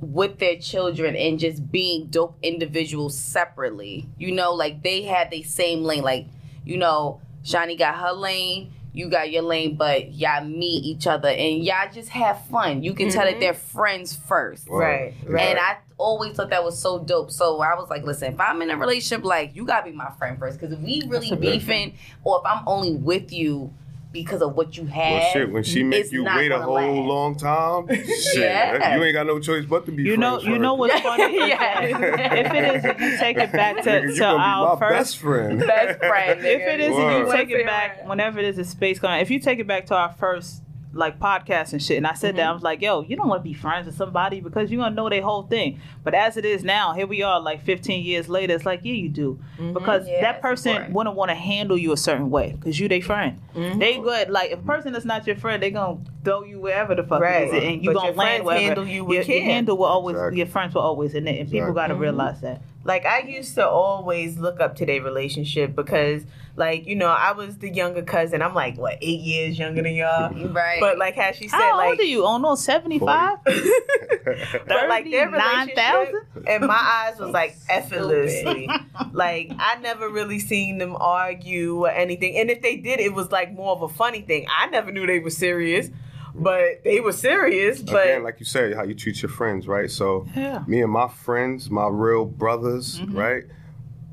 with 0.00 0.38
their 0.38 0.56
children 0.56 1.16
and 1.16 1.38
just 1.38 1.70
being 1.72 2.06
dope 2.08 2.36
individuals 2.42 3.18
separately 3.18 4.06
you 4.18 4.30
know 4.30 4.52
like 4.52 4.82
they 4.82 5.02
had 5.02 5.30
the 5.30 5.42
same 5.42 5.82
lane 5.84 6.02
like 6.02 6.26
you 6.66 6.76
know 6.76 7.18
shani 7.42 7.78
got 7.78 7.94
her 7.96 8.12
lane 8.12 8.70
you 8.92 9.08
got 9.08 9.30
your 9.30 9.40
lane 9.42 9.74
but 9.74 10.12
y'all 10.12 10.44
meet 10.44 10.84
each 10.84 11.06
other 11.06 11.28
and 11.30 11.64
y'all 11.64 11.90
just 11.92 12.10
have 12.10 12.44
fun 12.46 12.82
you 12.82 12.92
can 12.92 13.08
tell 13.10 13.24
that 13.24 13.36
Mhm. 13.36 13.40
they're 13.40 13.54
friends 13.54 14.14
first 14.14 14.68
Right, 14.68 15.14
right. 15.26 15.42
and 15.48 15.58
I 15.58 15.78
always 15.98 16.36
thought 16.36 16.50
that 16.50 16.62
was 16.64 16.78
so 16.78 16.98
dope. 16.98 17.30
So 17.30 17.60
I 17.62 17.74
was 17.74 17.88
like, 17.90 18.04
listen, 18.04 18.32
if 18.34 18.40
I'm 18.40 18.60
in 18.62 18.70
a 18.70 18.76
relationship, 18.76 19.24
like 19.24 19.54
you 19.56 19.64
gotta 19.64 19.90
be 19.90 19.96
my 19.96 20.10
friend 20.18 20.38
first. 20.38 20.58
Because 20.60 20.72
if 20.76 20.80
we 20.80 21.02
really 21.06 21.30
That's 21.30 21.32
a 21.32 21.36
big 21.36 21.60
beefing, 21.60 21.94
or 22.24 22.38
if 22.40 22.46
I'm 22.46 22.62
only 22.66 22.92
with 22.96 23.32
you 23.32 23.72
because 24.12 24.40
of 24.40 24.54
what 24.54 24.76
you 24.78 24.86
have, 24.86 25.12
Well, 25.12 25.32
shit, 25.32 25.52
when 25.52 25.62
she 25.62 25.82
make 25.82 26.10
you 26.10 26.24
wait 26.24 26.50
a 26.50 26.58
whole 26.62 26.74
last. 26.74 27.06
long 27.08 27.36
time, 27.36 27.86
shit, 28.06 28.36
Yeah. 28.36 28.96
you 28.96 29.04
ain't 29.04 29.12
got 29.14 29.26
no 29.26 29.38
choice 29.40 29.66
but 29.66 29.84
to 29.86 29.92
be 29.92 30.04
You 30.04 30.16
know, 30.16 30.36
friends 30.38 30.46
you 30.46 30.58
know 30.58 30.72
what's 30.74 30.98
funny? 31.00 31.36
Yeah. 31.36 31.82
if 31.82 32.54
it 32.54 32.76
is, 32.76 32.84
if 32.84 33.00
you 33.00 33.18
take 33.18 33.36
it 33.36 33.52
back 33.52 33.76
to, 33.82 33.90
Nigga, 33.90 34.02
you 34.08 34.14
to 34.14 34.18
gonna 34.18 34.38
be 34.38 34.42
our 34.42 34.74
my 34.74 34.78
first 34.78 34.92
best 34.94 35.16
friend. 35.18 35.58
best 35.60 35.98
friend. 35.98 36.40
if 36.40 36.60
it 36.62 36.80
is 36.80 36.92
if 36.96 37.26
you 37.26 37.32
take 37.32 37.50
it 37.50 37.66
back 37.66 38.08
whenever 38.08 38.38
it 38.38 38.46
is 38.46 38.56
a 38.58 38.64
space 38.64 38.98
going 38.98 39.20
if 39.20 39.30
you 39.30 39.38
take 39.38 39.58
it 39.58 39.66
back 39.66 39.84
to 39.86 39.94
our 39.94 40.12
first 40.14 40.62
like 40.96 41.18
podcast 41.20 41.72
and 41.72 41.82
shit. 41.82 41.96
And 41.98 42.06
i 42.06 42.14
said 42.14 42.36
that 42.36 42.46
i 42.48 42.52
was 42.52 42.62
like 42.62 42.80
yo 42.82 43.02
you 43.02 43.16
don't 43.16 43.28
want 43.28 43.40
to 43.42 43.48
be 43.48 43.54
friends 43.54 43.86
with 43.86 43.96
somebody 43.96 44.40
because 44.40 44.70
you're 44.70 44.82
gonna 44.82 44.94
know 44.94 45.08
their 45.08 45.22
whole 45.22 45.42
thing. 45.42 45.80
But 46.04 46.14
as 46.14 46.36
it 46.36 46.44
is 46.44 46.64
now 46.64 46.92
here 46.94 47.06
we 47.06 47.22
are 47.22 47.40
like 47.40 47.64
15 47.64 48.04
years 48.04 48.28
later 48.28 48.54
it's 48.54 48.64
like 48.66 48.80
yeah 48.82 48.94
you 48.94 49.08
do. 49.08 49.38
Because 49.74 50.08
Yeah, 50.08 50.20
that 50.22 50.42
person 50.42 50.92
wouldn't 50.92 51.16
want 51.16 51.30
to 51.30 51.34
handle 51.34 51.76
you 51.78 51.92
a 51.92 51.96
certain 51.96 52.30
way 52.30 52.54
because 52.58 52.78
you 52.80 52.88
their 52.88 53.02
friend. 53.02 53.40
Mhm. 53.54 53.78
they 53.78 53.98
good 53.98 54.28
like 54.30 54.50
if 54.50 54.58
a 54.58 54.62
person 54.62 54.92
that's 54.92 55.04
not 55.04 55.26
your 55.26 55.36
friend 55.36 55.62
they 55.62 55.70
gonna 55.70 55.98
throw 56.24 56.44
you 56.44 56.60
wherever 56.60 56.94
the 56.94 57.02
fuck 57.04 57.20
Right. 57.20 57.48
it 57.48 57.54
is 57.54 57.64
and 57.64 57.82
you 57.84 57.90
But 57.90 57.94
gonna 58.00 58.06
your 58.08 58.16
land 58.16 58.44
wherever. 58.44 58.64
handle 58.64 58.86
you 58.86 59.04
with 59.04 59.28
your, 59.28 59.36
your 59.38 59.44
handle 59.46 59.76
will 59.78 59.84
always 59.86 60.16
Exactly. 60.16 60.38
your 60.38 60.46
friends 60.46 60.74
will 60.74 60.82
always 60.82 61.14
and, 61.14 61.28
and 61.28 61.38
people 61.50 61.68
Exactly. 61.68 61.74
gotta 61.74 61.94
realize 61.94 62.40
that 62.40 62.60
Like 62.86 63.04
I 63.04 63.20
used 63.20 63.54
to 63.56 63.68
always 63.68 64.38
look 64.38 64.60
up 64.60 64.76
to 64.76 64.86
their 64.86 65.02
relationship 65.02 65.74
because, 65.74 66.22
like 66.54 66.86
you 66.86 66.94
know, 66.94 67.08
I 67.08 67.32
was 67.32 67.58
the 67.58 67.68
younger 67.68 68.02
cousin. 68.02 68.42
I'm 68.42 68.54
like 68.54 68.78
what 68.78 68.98
eight 69.00 69.20
years 69.20 69.58
younger 69.58 69.82
than 69.82 69.94
y'all. 69.94 70.32
right. 70.52 70.78
But 70.80 70.96
like 70.96 71.16
how 71.16 71.32
she 71.32 71.48
said, 71.48 71.58
how 71.58 71.76
like 71.76 71.90
old 71.90 72.00
are 72.00 72.04
you 72.04 72.24
oh 72.24 72.38
no 72.38 72.54
75 72.54 73.38
but 73.44 74.88
like 74.88 75.10
their 75.10 75.30
39,000? 75.30 76.14
relationship 76.14 76.26
in 76.46 76.66
my 76.66 76.74
eyes 76.74 77.18
was 77.18 77.30
like 77.30 77.56
effortlessly. 77.68 78.68
like 79.12 79.50
I 79.58 79.76
never 79.80 80.08
really 80.08 80.38
seen 80.38 80.78
them 80.78 80.96
argue 80.98 81.84
or 81.84 81.90
anything. 81.90 82.36
And 82.36 82.50
if 82.50 82.62
they 82.62 82.76
did, 82.76 83.00
it 83.00 83.12
was 83.12 83.32
like 83.32 83.52
more 83.52 83.72
of 83.72 83.82
a 83.82 83.88
funny 83.88 84.22
thing. 84.22 84.46
I 84.56 84.66
never 84.66 84.92
knew 84.92 85.06
they 85.06 85.18
were 85.18 85.30
serious, 85.30 85.90
but 86.38 86.82
they 86.84 87.00
were 87.00 87.12
serious. 87.12 87.80
But 87.82 88.04
Again, 88.06 88.22
like 88.22 88.38
you 88.40 88.46
said, 88.46 88.74
how 88.74 88.82
you 88.84 88.94
treat 88.94 89.22
your 89.22 89.30
friends, 89.30 89.66
right? 89.66 89.90
So 89.90 90.26
yeah 90.36 90.62
me 90.66 90.82
and 90.82 90.92
my 90.92 91.08
friends, 91.08 91.70
my 91.70 91.88
real 91.88 92.24
brothers, 92.24 93.00
Mhm. 93.00 93.14
right? 93.16 93.44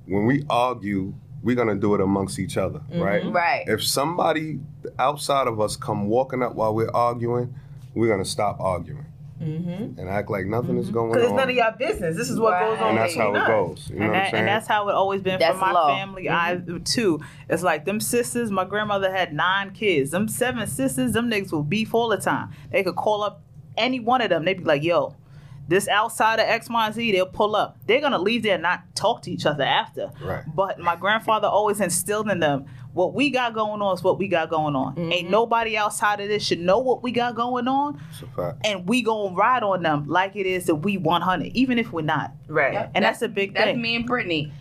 When 0.06 0.26
we 0.26 0.44
argue, 0.50 1.14
we're 1.42 1.56
gonna 1.56 1.76
do 1.76 1.94
it 1.96 2.02
amongst 2.02 2.40
each 2.40 2.58
other, 2.58 2.82
right? 2.96 3.24
right. 3.32 3.64
If 3.68 3.84
somebody 3.84 4.60
outside 5.00 5.48
of 5.48 5.60
us 5.60 5.76
come 5.76 6.08
walking 6.08 6.42
up 6.42 6.56
while 6.56 6.74
we're 6.74 6.92
arguing, 6.94 7.54
we're 7.94 8.10
gonna 8.10 8.26
stop 8.26 8.60
arguing 8.60 9.06
because 9.44 10.00
and 10.00 10.10
act 10.10 10.30
like 10.30 10.46
nothing 10.46 10.78
is 10.78 10.86
mm-hmm. 10.86 10.94
going 10.94 11.12
on. 11.12 11.14
Because 11.14 11.30
it's 11.30 11.38
none 11.38 11.50
of 11.50 11.56
y'all 11.56 11.78
business. 11.78 12.16
This 12.16 12.30
is 12.30 12.40
what 12.40 12.60
goes 12.60 12.80
on 12.80 12.90
and 12.90 12.98
that's 12.98 13.16
how 13.16 13.32
between 13.32 13.36
it 13.36 13.42
us. 13.42 13.48
goes. 13.48 13.90
You 13.90 13.96
know 13.96 14.06
and, 14.06 14.12
what 14.12 14.20
I'm 14.20 14.32
saying? 14.32 14.36
and 14.36 14.48
that's 14.48 14.68
how 14.68 14.90
it 14.90 14.96
always 14.96 15.22
been 15.22 15.40
That's 15.40 15.54
for 15.54 15.60
my 15.60 15.72
low. 15.72 15.88
family. 15.88 16.26
Mm-hmm. 16.26 16.76
I 16.76 16.80
too. 16.80 17.20
It's 17.50 17.64
like 17.64 17.86
them 17.86 18.00
sisters. 18.00 18.52
My 18.52 18.66
grandmother 18.66 19.12
had 19.12 19.34
nine 19.34 19.72
kids. 19.72 20.12
Them 20.12 20.28
seven 20.28 20.68
sisters. 20.68 21.14
Them 21.14 21.30
niggas 21.30 21.52
will 21.52 21.64
beef 21.64 21.94
all 21.94 22.10
the 22.10 22.18
time. 22.18 22.52
They 22.72 22.84
could 22.84 22.96
call 22.96 23.24
up 23.24 23.44
any 23.78 24.00
one 24.00 24.22
of 24.22 24.30
them. 24.30 24.46
They'd 24.46 24.60
be 24.60 24.64
like, 24.64 24.84
"Yo, 24.84 25.16
this 25.68 25.88
outside 25.88 26.40
of 26.40 26.46
X, 26.48 26.70
Y, 26.70 26.86
and 26.86 26.96
Z." 26.96 27.12
They'll 27.12 27.26
pull 27.26 27.56
up. 27.56 27.78
They're 27.88 28.02
gonna 28.02 28.20
leave 28.20 28.44
there 28.44 28.56
and 28.56 28.64
not 28.64 28.82
talk 28.96 29.22
to 29.24 29.32
each 29.32 29.46
other 29.46 29.64
after. 29.64 30.12
Right. 30.22 30.44
But 30.54 30.80
my 30.80 30.96
grandfather 30.96 31.48
always 31.48 31.80
instilled 31.82 32.30
in 32.30 32.40
them. 32.40 32.66
What 32.94 33.16
we 33.16 33.32
got 33.32 33.56
going 33.56 33.82
on 33.82 33.96
is 33.96 34.04
what 34.04 34.20
we 34.20 34.28
got 34.28 34.52
going 34.52 34.76
on. 34.76 35.00
Ain't 35.12 35.30
nobody 35.32 35.76
outside 35.76 36.20
of 36.20 36.28
this 36.28 36.46
should 36.46 36.60
know 36.60 36.78
what 36.78 37.02
we 37.02 37.12
got 37.12 37.34
going 37.34 37.68
on, 37.68 38.00
It's 38.12 38.22
a 38.38 38.56
and 38.64 38.88
we 38.88 39.02
gonna 39.02 39.34
ride 39.36 39.64
on 39.64 39.82
them 39.82 40.08
like 40.08 40.36
it 40.36 40.46
is 40.46 40.66
that 40.68 40.76
we 40.76 40.98
100, 41.00 41.48
even 41.56 41.80
if 41.80 41.92
we're 41.92 42.02
not. 42.04 42.34
Right. 42.48 42.74
Yep. 42.74 42.92
And 42.94 43.04
that's, 43.04 43.24
a 43.24 43.28
big 43.28 43.56
That's 43.56 43.66
thing. 43.66 43.76
That's 43.78 43.82
me 43.84 43.96
and 43.96 44.06
Brittany. 44.06 44.52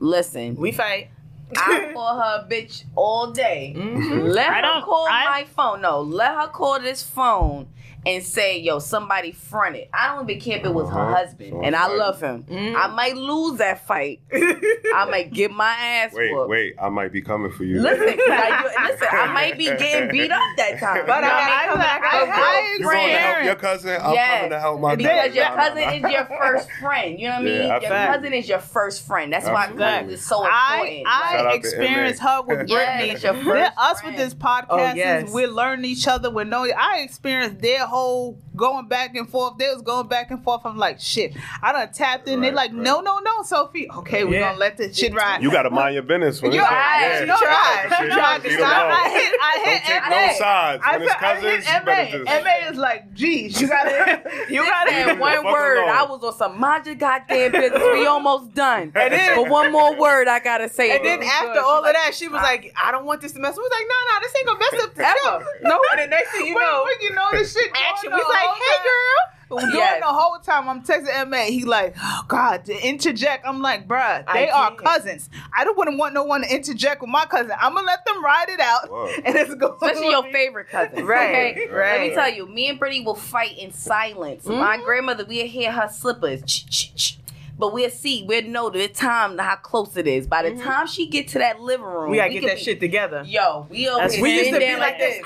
Listen, 0.00 0.56
We 0.56 0.72
fight. 0.72 1.08
I 1.56 1.90
call 1.94 2.20
her 2.20 2.46
bitch 2.46 2.84
all 2.94 3.30
day. 3.32 3.72
Mhm. 3.74 4.34
Let 4.34 4.50
I 4.64 4.80
her 4.80 4.82
call 4.84 5.06
I- 5.10 5.24
my 5.24 5.44
phone. 5.44 5.80
No, 5.80 6.02
let 6.02 6.34
her 6.34 6.48
call 6.48 6.78
this 6.80 7.02
phone 7.02 7.68
and 8.06 8.22
say, 8.22 8.58
"Yo, 8.60 8.78
somebody 8.78 9.32
fronted." 9.32 9.88
I 9.92 10.14
don't 10.14 10.28
even 10.30 10.40
care 10.40 10.58
if 10.58 10.64
it 10.64 10.72
was 10.72 10.88
her 10.90 10.98
Uh-huh. 11.00 11.14
husband, 11.16 11.52
So 11.52 11.62
and 11.62 11.74
I 11.76 11.86
like- 11.88 11.98
love 11.98 12.20
him. 12.20 12.44
Mhm. 12.48 12.74
I 12.76 12.86
might 12.88 13.16
lose 13.16 13.58
that 13.58 13.86
fight. 13.86 14.20
I 14.32 15.06
might 15.10 15.32
get 15.32 15.50
my 15.50 15.70
ass 15.72 16.12
Wait, 16.14 16.32
whooped. 16.32 16.48
wait, 16.50 16.74
I 16.80 16.88
might 16.88 17.12
be 17.12 17.20
coming 17.22 17.50
for 17.52 17.64
you. 17.64 17.80
Listen, 17.80 18.06
'cause 18.06 18.26
I, 18.28 18.86
listen, 18.90 19.08
I 19.10 19.26
might 19.32 19.58
be 19.58 19.64
getting 19.66 20.10
beat 20.10 20.30
up 20.30 20.40
that 20.56 20.78
time. 20.80 21.04
But 21.06 21.16
You 21.16 21.22
know 21.22 21.28
I 21.28 21.30
what 21.30 21.48
gotta 21.48 21.60
mean? 21.60 21.68
come 21.68 21.78
back. 21.78 22.02
I 22.04 22.18
But 22.20 22.26
got 22.36 22.78
you 22.78 22.84
going 22.84 23.08
to 23.08 23.18
help 23.18 23.44
your 23.44 23.54
cousin? 23.56 24.00
I'm 24.02 24.12
Yes. 24.14 24.36
coming 24.36 24.50
to 24.50 24.60
help 24.60 24.80
my 24.80 24.96
because 24.96 25.12
cousin. 25.18 25.34
your 25.34 25.44
Nah, 25.44 25.50
nah, 25.56 25.62
cousin 25.62 25.82
is 26.06 26.12
your 26.12 26.24
first 26.24 26.70
friend. 26.80 27.20
You 27.20 27.26
know 27.28 27.32
what 27.34 27.40
I 27.40 27.44
mean? 27.44 27.62
Yeah, 27.62 27.80
your 27.80 27.90
cousin 28.14 28.32
is 28.32 28.48
your 28.48 28.58
first 28.58 29.06
friend. 29.06 29.32
That's 29.32 29.46
why 29.46 29.64
Absolutely. 29.64 30.14
it's 30.14 30.26
so 30.26 30.44
important. 30.46 31.02
I 31.06 31.32
Shout 31.32 31.46
out 31.46 31.50
to 31.50 31.56
experienced 31.56 32.22
MA. 32.22 32.30
her 32.36 32.42
with 32.42 32.58
Brittany. 32.68 33.10
it's 33.10 33.22
your 33.22 33.34
first 33.34 33.72
us 33.76 34.00
friend. 34.00 34.16
with 34.16 34.24
this 34.24 34.34
podcast 34.34 34.66
Oh, 34.70 34.92
yes. 34.94 35.28
is 35.28 35.34
we're 35.34 35.48
learning 35.48 35.84
each 35.84 36.06
other. 36.08 36.30
We're 36.30 36.44
knowing. 36.44 36.72
I 36.78 37.00
experienced 37.00 37.60
their 37.60 37.86
whole 37.86 37.97
Oh 38.00 38.47
going 38.58 38.86
back 38.88 39.14
and 39.16 39.26
forth. 39.26 39.56
They 39.56 39.72
was 39.72 39.80
going 39.80 40.08
back 40.08 40.30
and 40.30 40.44
forth. 40.44 40.60
I'm 40.66 40.76
like, 40.76 41.00
shit. 41.00 41.34
I 41.62 41.72
done 41.72 41.90
tapped 41.92 42.28
in. 42.28 42.42
they 42.42 42.50
like, 42.50 42.72
right. 42.72 42.78
no, 42.82 43.00
no, 43.00 43.18
no, 43.20 43.42
Sophie. 43.44 43.88
Okay, 43.90 44.24
we're 44.24 44.34
Yeah. 44.40 44.48
gonna 44.50 44.58
let 44.58 44.76
this 44.76 44.98
shit 44.98 45.14
ride. 45.14 45.42
You 45.42 45.50
gotta 45.50 45.70
mind 45.70 45.94
your 45.94 46.02
business 46.02 46.42
when 46.42 46.52
You 46.52 46.60
it's 46.60 46.68
tried. 46.68 47.08
like, 47.10 47.20
You 47.20 47.26
tried. 47.46 48.02
You 48.02 48.10
tried 48.12 48.42
to 48.42 48.48
leave 48.48 48.58
them 48.58 48.68
stop. 48.68 48.92
I 48.92 49.08
hit. 49.08 49.34
I 49.40 49.56
Don't 49.56 49.64
hit. 49.68 49.82
take 49.84 50.02
MA. 50.02 50.10
no 50.10 50.32
sides. 50.38 50.82
I 50.84 50.92
When 50.98 51.02
it's 51.02 51.12
said- 51.12 51.88
I 51.88 52.04
hit 52.04 52.24
MA. 52.24 52.24
just. 52.34 52.44
MA 52.44 52.70
is 52.70 52.76
like, 52.76 53.14
geez, 53.14 53.60
you 53.60 53.68
gotta, 53.68 54.22
you 54.50 54.64
gotta. 54.66 54.92
And 54.92 55.20
one 55.28 55.44
word, 55.44 55.78
alone. 55.78 55.88
I 55.96 56.02
was 56.04 56.22
on 56.24 56.34
some 56.36 56.58
mind 56.60 56.86
your 56.86 56.96
goddamn 56.96 57.52
business. 57.52 57.82
We 57.82 58.06
almost 58.14 58.54
done. 58.54 58.92
And 58.94 59.12
then- 59.12 59.36
but 59.36 59.48
one 59.48 59.70
more 59.72 59.94
word 59.96 60.26
I 60.28 60.40
gotta 60.40 60.68
say. 60.68 60.96
And 60.96 61.04
then 61.04 61.22
after 61.22 61.60
all 61.60 61.84
of 61.84 61.92
that, 61.94 62.14
she 62.14 62.26
was 62.28 62.42
like, 62.42 62.72
"I 62.76 62.90
don't 62.90 63.04
want 63.04 63.20
this 63.20 63.32
to 63.32 63.38
mess." 63.40 63.56
We 63.56 63.62
was 63.62 63.70
like, 63.70 63.86
"No, 63.86 63.94
no, 64.08 64.20
this 64.20 64.34
ain't 64.36 64.46
gonna 64.46 64.58
mess 64.58 64.82
up 64.84 64.94
the 64.94 65.04
show." 65.04 65.68
No. 65.68 65.78
And 65.92 66.00
the 66.00 66.06
next 66.08 66.32
thing 66.32 66.46
you 66.46 66.54
know, 66.54 66.86
you 67.00 67.12
know 67.14 67.28
this 67.32 67.52
shit. 67.52 67.70
action. 67.72 68.10
We 68.10 68.16
going 68.16 68.18
was 68.18 68.26
on 68.26 68.32
like, 68.34 68.42
the 68.42 68.47
"Hey, 68.54 68.60
whole 68.74 68.84
girl." 68.84 69.34
During 69.50 69.74
Yes. 69.76 70.00
the 70.00 70.06
whole 70.06 70.38
time 70.40 70.68
I'm 70.68 70.82
texting 70.82 71.26
MA, 71.30 71.44
he 71.44 71.64
like, 71.64 71.96
oh 72.02 72.22
God, 72.28 72.66
to 72.66 72.86
interject. 72.86 73.46
I'm 73.46 73.62
like, 73.62 73.88
bruh, 73.88 74.22
they 74.34 74.50
are 74.50 74.74
cousins. 74.74 75.30
I 75.56 75.64
don't 75.64 75.74
wouldn't 75.78 75.96
want 75.98 76.12
no 76.12 76.22
one 76.24 76.42
to 76.42 76.54
interject 76.54 77.00
with 77.00 77.08
my 77.08 77.24
cousin. 77.24 77.52
I'm 77.58 77.72
gonna 77.74 77.86
let 77.86 78.04
them 78.04 78.22
ride 78.22 78.50
it 78.50 78.60
out, 78.60 78.90
Whoa. 78.90 79.06
and 79.24 79.34
it's 79.34 79.54
going. 79.54 79.72
Especially 79.72 80.10
your 80.10 80.24
favorite 80.24 80.68
cousin. 80.68 81.06
Right, 81.06 81.56
Okay? 81.56 81.66
right. 81.70 81.98
Let 81.98 82.08
me 82.10 82.14
tell 82.14 82.28
you, 82.30 82.46
me 82.46 82.68
and 82.68 82.78
Brittany 82.78 83.02
will 83.06 83.14
fight 83.14 83.56
in 83.56 83.72
silence. 83.72 84.44
Mm-hmm. 84.44 84.58
My 84.60 84.76
grandmother, 84.84 85.24
we'll 85.26 85.46
hear 85.46 85.72
her 85.72 85.88
slippers. 85.88 86.42
Ch, 86.42 86.66
ch, 86.68 86.94
ch. 86.94 87.18
But 87.58 87.72
we'll 87.74 87.90
see, 87.90 88.22
we'll 88.22 88.44
know 88.44 88.70
the 88.70 88.86
time, 88.86 89.36
how 89.36 89.56
close 89.56 89.96
it 89.96 90.06
is. 90.06 90.28
By 90.28 90.48
the 90.48 90.62
time 90.62 90.86
she 90.86 91.08
get 91.08 91.26
to 91.28 91.38
that 91.40 91.60
living 91.60 91.84
room, 91.86 92.02
Mm-hmm. 92.04 92.10
we 92.12 92.16
gotta 92.18 92.30
get 92.32 92.42
that 92.44 92.56
be- 92.58 92.62
shit 92.62 92.78
together. 92.80 93.24
Yo, 93.26 93.66
we 93.68 93.88
over 93.88 93.98
That's- 93.98 94.20
we 94.20 94.32
used 94.36 94.50
to 94.52 94.58
be 94.58 94.64
down 94.66 94.78
like 94.78 94.98
this. 94.98 95.20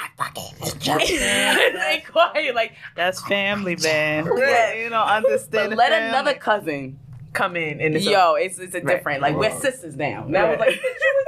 they 0.86 2.02
quiet, 2.10 2.54
like, 2.54 2.72
That's 2.96 3.22
family, 3.26 3.76
man. 3.82 4.24
Yeah. 4.36 4.74
You 4.74 4.88
don't 4.88 5.08
understand. 5.08 5.76
let 5.76 5.90
family. 5.90 6.08
another 6.08 6.34
cousin. 6.34 6.98
Come 7.32 7.56
in 7.56 7.80
and 7.80 7.96
it's 7.96 8.04
Yo, 8.04 8.34
it's 8.34 8.58
it's 8.58 8.74
a 8.74 8.80
Right. 8.82 8.96
different. 8.96 9.22
Like 9.22 9.34
we're 9.36 9.58
sisters 9.58 9.96
now. 9.96 10.26
Now 10.28 10.48
Right. 10.48 10.52
it's 10.52 10.60
like 10.60 10.80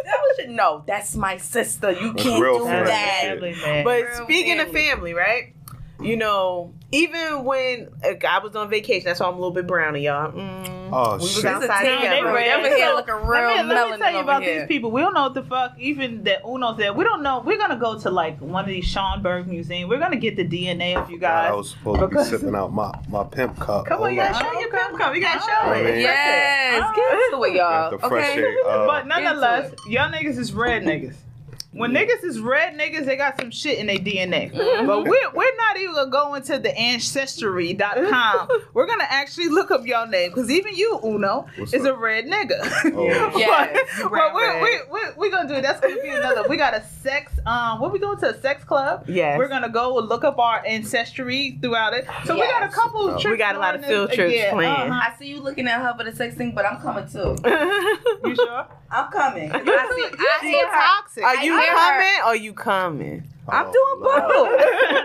that 0.04 0.18
was 0.20 0.38
your, 0.38 0.48
no, 0.48 0.84
that's 0.86 1.16
my 1.16 1.38
sister. 1.38 1.92
You 1.92 2.12
That's 2.12 2.22
can't 2.24 2.42
real 2.42 2.58
do 2.58 2.64
family 2.66 2.86
that. 2.90 3.20
family. 3.22 3.82
But 3.84 4.02
Real 4.02 4.24
speaking 4.24 4.60
of 4.60 4.66
family. 4.66 4.82
family, 4.90 5.14
right? 5.14 5.54
You 6.02 6.18
know, 6.18 6.74
even 6.94 7.44
when 7.44 7.88
uh, 8.04 8.14
I 8.28 8.38
was 8.38 8.54
on 8.56 8.70
vacation, 8.70 9.04
that's 9.06 9.20
why 9.20 9.26
I'm 9.26 9.34
a 9.34 9.36
little 9.36 9.50
bit 9.52 9.66
browny, 9.66 10.02
y'all. 10.04 10.32
Mm, 10.32 10.72
Oh, 10.96 11.12
we 11.16 11.22
was 11.22 11.44
outside 11.44 11.60
This 11.60 11.64
is 11.64 11.70
a 11.70 11.96
together. 11.96 12.14
team, 12.14 12.24
bro. 12.24 12.32
Over 12.34 12.68
here 12.68 12.86
So, 12.88 12.94
looking 12.94 13.14
real 13.14 13.42
let 13.48 13.66
me, 13.66 13.74
let 13.74 13.90
me 13.90 13.96
tell 13.96 14.12
you 14.12 14.18
about 14.20 14.42
here. 14.42 14.60
these 14.60 14.68
people. 14.68 14.90
We 14.92 15.00
don't 15.00 15.14
know 15.14 15.22
what 15.24 15.34
the 15.34 15.42
fuck. 15.42 15.72
Even 15.78 16.22
that 16.24 16.42
Uno 16.46 16.76
said, 16.76 16.94
we 16.94 17.02
don't 17.04 17.22
know. 17.22 17.40
We're 17.44 17.58
gonna 17.58 17.78
go 17.80 17.98
to 17.98 18.10
like 18.10 18.38
one 18.40 18.62
of 18.64 18.68
these 18.68 18.84
Schomburg 18.94 19.46
museum. 19.46 19.88
We're 19.88 19.98
gonna 19.98 20.16
get 20.16 20.36
the 20.36 20.44
DNA 20.46 20.94
of 20.94 21.10
you 21.10 21.18
guys. 21.18 21.50
I 21.50 21.54
was 21.54 21.70
supposed 21.70 22.00
to 22.00 22.06
be 22.06 22.10
Because- 22.10 22.28
sipping 22.30 22.54
out 22.54 22.72
my, 22.72 22.96
my 23.08 23.24
pimp 23.24 23.58
cup. 23.58 23.86
Come 23.86 24.02
on, 24.02 24.10
you 24.12 24.20
gotta 24.20 24.34
up. 24.36 24.42
show 24.52 24.60
your 24.60 24.70
pimp 24.70 24.98
cup. 24.98 25.14
You 25.16 25.20
gotta 25.22 25.40
show 25.40 25.46
Oh, 25.64 25.72
it. 25.72 25.84
man. 25.84 26.00
Yes, 26.00 26.92
get 26.94 27.18
into 27.32 27.44
it, 27.44 27.54
y'all. 27.54 27.90
The 27.90 28.06
Okay. 28.06 28.56
uh, 28.66 28.86
but 28.86 29.06
nonetheless, 29.08 29.72
y'all 29.88 30.12
niggas 30.12 30.38
is 30.38 30.52
red 30.52 30.82
niggas. 30.84 31.14
When 31.74 31.92
niggas 31.92 32.22
is 32.24 32.38
red 32.40 32.78
niggas, 32.78 33.04
they 33.04 33.16
got 33.16 33.38
some 33.40 33.50
shit 33.50 33.78
in 33.78 33.86
their 33.86 33.96
DNA. 33.98 34.52
Mm-hmm. 34.52 34.86
But 34.86 35.02
we're, 35.04 35.30
we're 35.34 35.56
not 35.56 35.76
even 35.78 35.94
gonna 35.94 36.10
go 36.10 36.34
into 36.34 36.58
the 36.58 36.76
ancestry.com. 36.78 38.48
we're 38.74 38.86
gonna 38.86 39.06
actually 39.08 39.48
look 39.48 39.70
up 39.70 39.86
your 39.86 40.06
name 40.06 40.30
because 40.30 40.50
even 40.50 40.74
you, 40.74 41.00
Uno, 41.04 41.46
What's 41.56 41.72
is 41.74 41.84
up? 41.84 41.96
a 41.96 41.98
red 41.98 42.26
nigga. 42.26 42.60
Oh. 42.94 43.32
Yes. 43.36 43.88
but 44.02 44.10
Red, 44.12 44.20
but 44.28 44.34
we're, 44.34 44.62
red. 44.62 44.62
we 44.92 45.00
we 45.00 45.00
we 45.16 45.30
gonna 45.30 45.48
do 45.48 45.54
it. 45.54 45.62
that's 45.62 45.80
gonna 45.80 46.00
be 46.00 46.08
another. 46.08 46.44
We 46.48 46.56
got 46.56 46.74
a 46.74 46.82
sex. 47.02 47.32
Um, 47.46 47.80
what 47.80 47.92
we 47.92 47.98
going 47.98 48.18
to 48.20 48.30
a 48.30 48.40
sex 48.40 48.64
club? 48.64 49.04
Yes. 49.08 49.36
We're 49.38 49.48
gonna 49.48 49.68
go 49.68 49.98
and 49.98 50.08
look 50.08 50.24
up 50.24 50.38
our 50.38 50.64
ancestry 50.64 51.58
throughout 51.60 51.92
it. 51.94 52.06
So 52.24 52.34
we 52.34 52.40
got 52.42 52.62
a 52.62 52.68
couple 52.68 53.08
of 53.08 53.16
We 53.16 53.22
trips. 53.22 53.38
got 53.38 53.56
a 53.56 53.58
lot 53.58 53.74
of 53.74 53.80
going 53.82 53.92
field 53.92 54.12
trips 54.12 54.34
yeah, 54.34 54.52
planned. 54.52 54.92
uh-huh. 54.92 55.10
I 55.12 55.18
see 55.18 55.26
you 55.28 55.40
looking 55.40 55.66
at 55.66 55.80
her 55.82 55.94
for 55.96 56.04
the 56.08 56.14
sex 56.14 56.34
thing, 56.36 56.52
but 56.54 56.64
I'm 56.64 56.80
coming 56.80 57.06
too. 57.08 57.36
You 58.24 58.34
sure? 58.36 58.66
I'm 58.90 59.10
coming. 59.12 59.50
I, 59.52 59.58
see, 59.58 59.64
too- 59.64 59.70
I 59.74 60.38
you 60.42 60.48
hear 60.50 60.60
too 60.64 60.70
her. 60.70 60.80
toxic. 60.80 61.24
Are 61.24 61.36
you 61.36 61.54
I 61.56 61.60
hear 61.60 61.63
her. 61.63 61.63
Coming? 61.72 62.18
Or 62.26 62.36
you 62.36 62.52
coming? 62.52 63.24
I'm 63.48 63.66
Oh, 63.68 63.72
doing 63.72 64.02
both. 64.02 65.04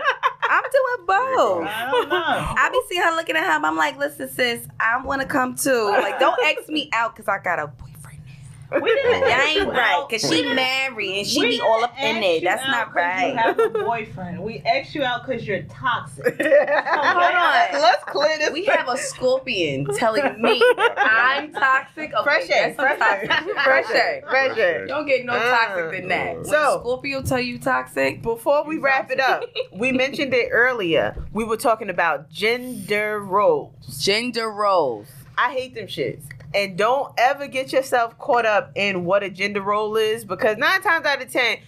I'm 0.50 0.62
doing 0.62 1.06
both. 1.06 1.66
I 1.68 1.88
don't 1.90 2.08
know. 2.08 2.16
I 2.18 2.68
be 2.72 2.80
seeing 2.88 3.02
her 3.02 3.14
looking 3.14 3.36
at 3.36 3.54
him. 3.54 3.64
I'm 3.64 3.76
like, 3.76 3.98
listen, 3.98 4.28
sis, 4.28 4.66
I 4.80 5.00
want 5.02 5.20
to 5.22 5.28
come 5.28 5.54
too. 5.54 5.84
Like, 5.90 6.18
don't 6.18 6.38
X 6.44 6.68
me 6.68 6.88
out 6.92 7.14
because 7.14 7.28
I 7.28 7.38
got 7.38 7.58
a 7.60 7.68
boyfriend. 7.68 8.82
We 8.82 8.94
didn't 8.94 9.10
That 9.12 9.22
ask 9.22 9.29
ain't 9.58 9.68
right 9.68 10.04
because 10.08 10.28
she 10.30 10.42
married 10.54 11.18
and 11.18 11.26
she 11.26 11.40
We 11.40 11.48
be 11.50 11.60
all 11.60 11.84
up 11.84 11.94
in 12.00 12.16
it. 12.22 12.42
you 12.42 12.48
That's 12.48 12.62
out 12.62 12.68
not 12.70 12.86
'cause 12.86 12.94
right. 12.96 13.30
You 13.32 13.36
have 13.36 13.58
a 13.58 13.68
boyfriend. 13.70 14.42
We 14.42 14.58
asked 14.60 14.94
you 14.94 15.02
out 15.02 15.26
because 15.26 15.46
you're 15.46 15.62
toxic. 15.62 16.24
Hold 16.40 17.34
on. 17.34 17.80
Let's 17.80 18.04
clear 18.04 18.38
this. 18.38 18.50
We 18.52 18.64
have 18.66 18.88
a 18.88 18.96
scorpion 18.96 19.86
telling 19.96 20.40
me 20.40 20.58
that 20.76 20.94
I'm 20.98 21.52
toxic. 21.52 22.12
Okay, 22.14 22.22
Fresh 22.24 22.50
air, 22.50 22.74
fresh 22.74 23.00
air. 23.00 23.44
Fresh 23.64 23.90
air. 23.90 24.22
fresh 24.28 24.58
air. 24.58 24.86
Don't 24.86 25.06
get 25.06 25.24
no 25.24 25.32
Uh, 25.34 25.50
toxic 25.50 25.90
than 26.00 26.08
that. 26.08 26.36
When 26.36 26.44
so- 26.44 26.80
Scorpio 26.80 27.22
tell 27.22 27.40
you 27.40 27.58
toxic. 27.58 28.22
Before 28.22 28.64
we 28.64 28.78
wrap 28.78 29.10
it 29.10 29.20
up, 29.20 29.42
we 29.72 29.92
mentioned 29.92 30.32
it 30.34 30.48
earlier. 30.50 31.16
We 31.32 31.44
were 31.44 31.56
talking 31.56 31.90
about 31.90 32.30
gender 32.30 33.20
roles. 33.20 33.98
Gender 34.00 34.50
roles. 34.50 35.06
I 35.36 35.52
hate 35.52 35.74
them 35.74 35.86
shits. 35.86 36.22
And 36.54 36.76
don't 36.76 37.12
ever 37.18 37.46
get 37.46 37.72
yourself 37.72 38.18
caught 38.18 38.44
up 38.46 38.72
in 38.74 39.04
what 39.04 39.22
a 39.22 39.30
gender 39.30 39.60
role 39.62 39.96
is 39.96 40.24
because 40.24 40.56
nine 40.58 40.82
times 40.82 41.06
out 41.06 41.22
of 41.22 41.30
ten, 41.30 41.58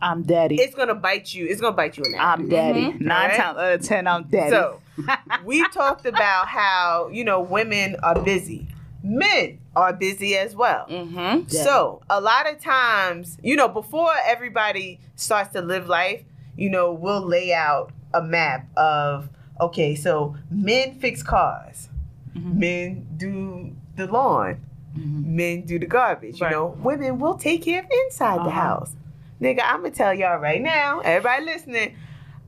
I'm 0.00 0.22
daddy. 0.22 0.56
it's 0.56 0.74
gonna 0.74 0.94
bite 0.94 1.32
you. 1.32 1.46
It's 1.46 1.60
gonna 1.60 1.76
bite 1.76 1.96
you 1.96 2.04
in 2.04 2.12
the 2.12 2.18
ass. 2.18 2.38
I'm 2.38 2.48
daddy. 2.48 2.80
Mhm. 2.86 3.00
Nine 3.00 3.22
Alright. 3.30 3.36
times 3.36 3.58
out 3.58 3.72
of 3.74 3.82
ten, 3.82 4.06
I'm 4.06 4.24
daddy. 4.24 4.50
So 4.50 4.80
we 5.44 5.66
talked 5.68 6.04
about 6.06 6.48
how 6.48 7.08
you 7.12 7.24
know 7.24 7.40
women 7.40 7.96
are 8.02 8.20
busy, 8.20 8.66
men 9.04 9.58
are 9.76 9.92
busy 9.92 10.36
as 10.36 10.54
well. 10.56 10.86
Mm-hmm. 10.88 11.48
So 11.48 12.02
a 12.10 12.20
lot 12.20 12.50
of 12.50 12.60
times, 12.60 13.38
you 13.42 13.54
know, 13.56 13.68
before 13.68 14.10
everybody 14.26 14.98
starts 15.16 15.52
to 15.52 15.60
live 15.60 15.86
life, 15.88 16.22
you 16.56 16.70
know, 16.70 16.92
we'll 16.92 17.24
lay 17.26 17.52
out 17.54 17.92
a 18.12 18.22
map 18.22 18.66
of 18.76 19.28
okay, 19.60 19.94
so 19.94 20.34
men 20.50 20.98
fix 20.98 21.22
cars, 21.22 21.88
Mhm. 22.36 22.54
men 22.54 23.06
do 23.16 23.70
the 23.96 24.06
lawn, 24.06 24.60
Mhm. 24.96 25.24
men 25.26 25.62
do 25.62 25.78
the 25.78 25.86
garbage. 25.86 26.40
Right. 26.40 26.50
You 26.50 26.56
know, 26.56 26.66
women 26.82 27.18
will 27.18 27.34
take 27.34 27.62
care 27.62 27.80
of 27.80 27.86
inside 28.06 28.38
the 28.38 28.42
Uh-huh. 28.42 28.50
house. 28.50 28.94
Nigga, 29.40 29.60
I'm 29.64 29.82
gonna 29.82 29.90
tell 29.90 30.14
y'all 30.14 30.38
right 30.38 30.60
now, 30.62 31.00
everybody 31.00 31.44
listening. 31.44 31.96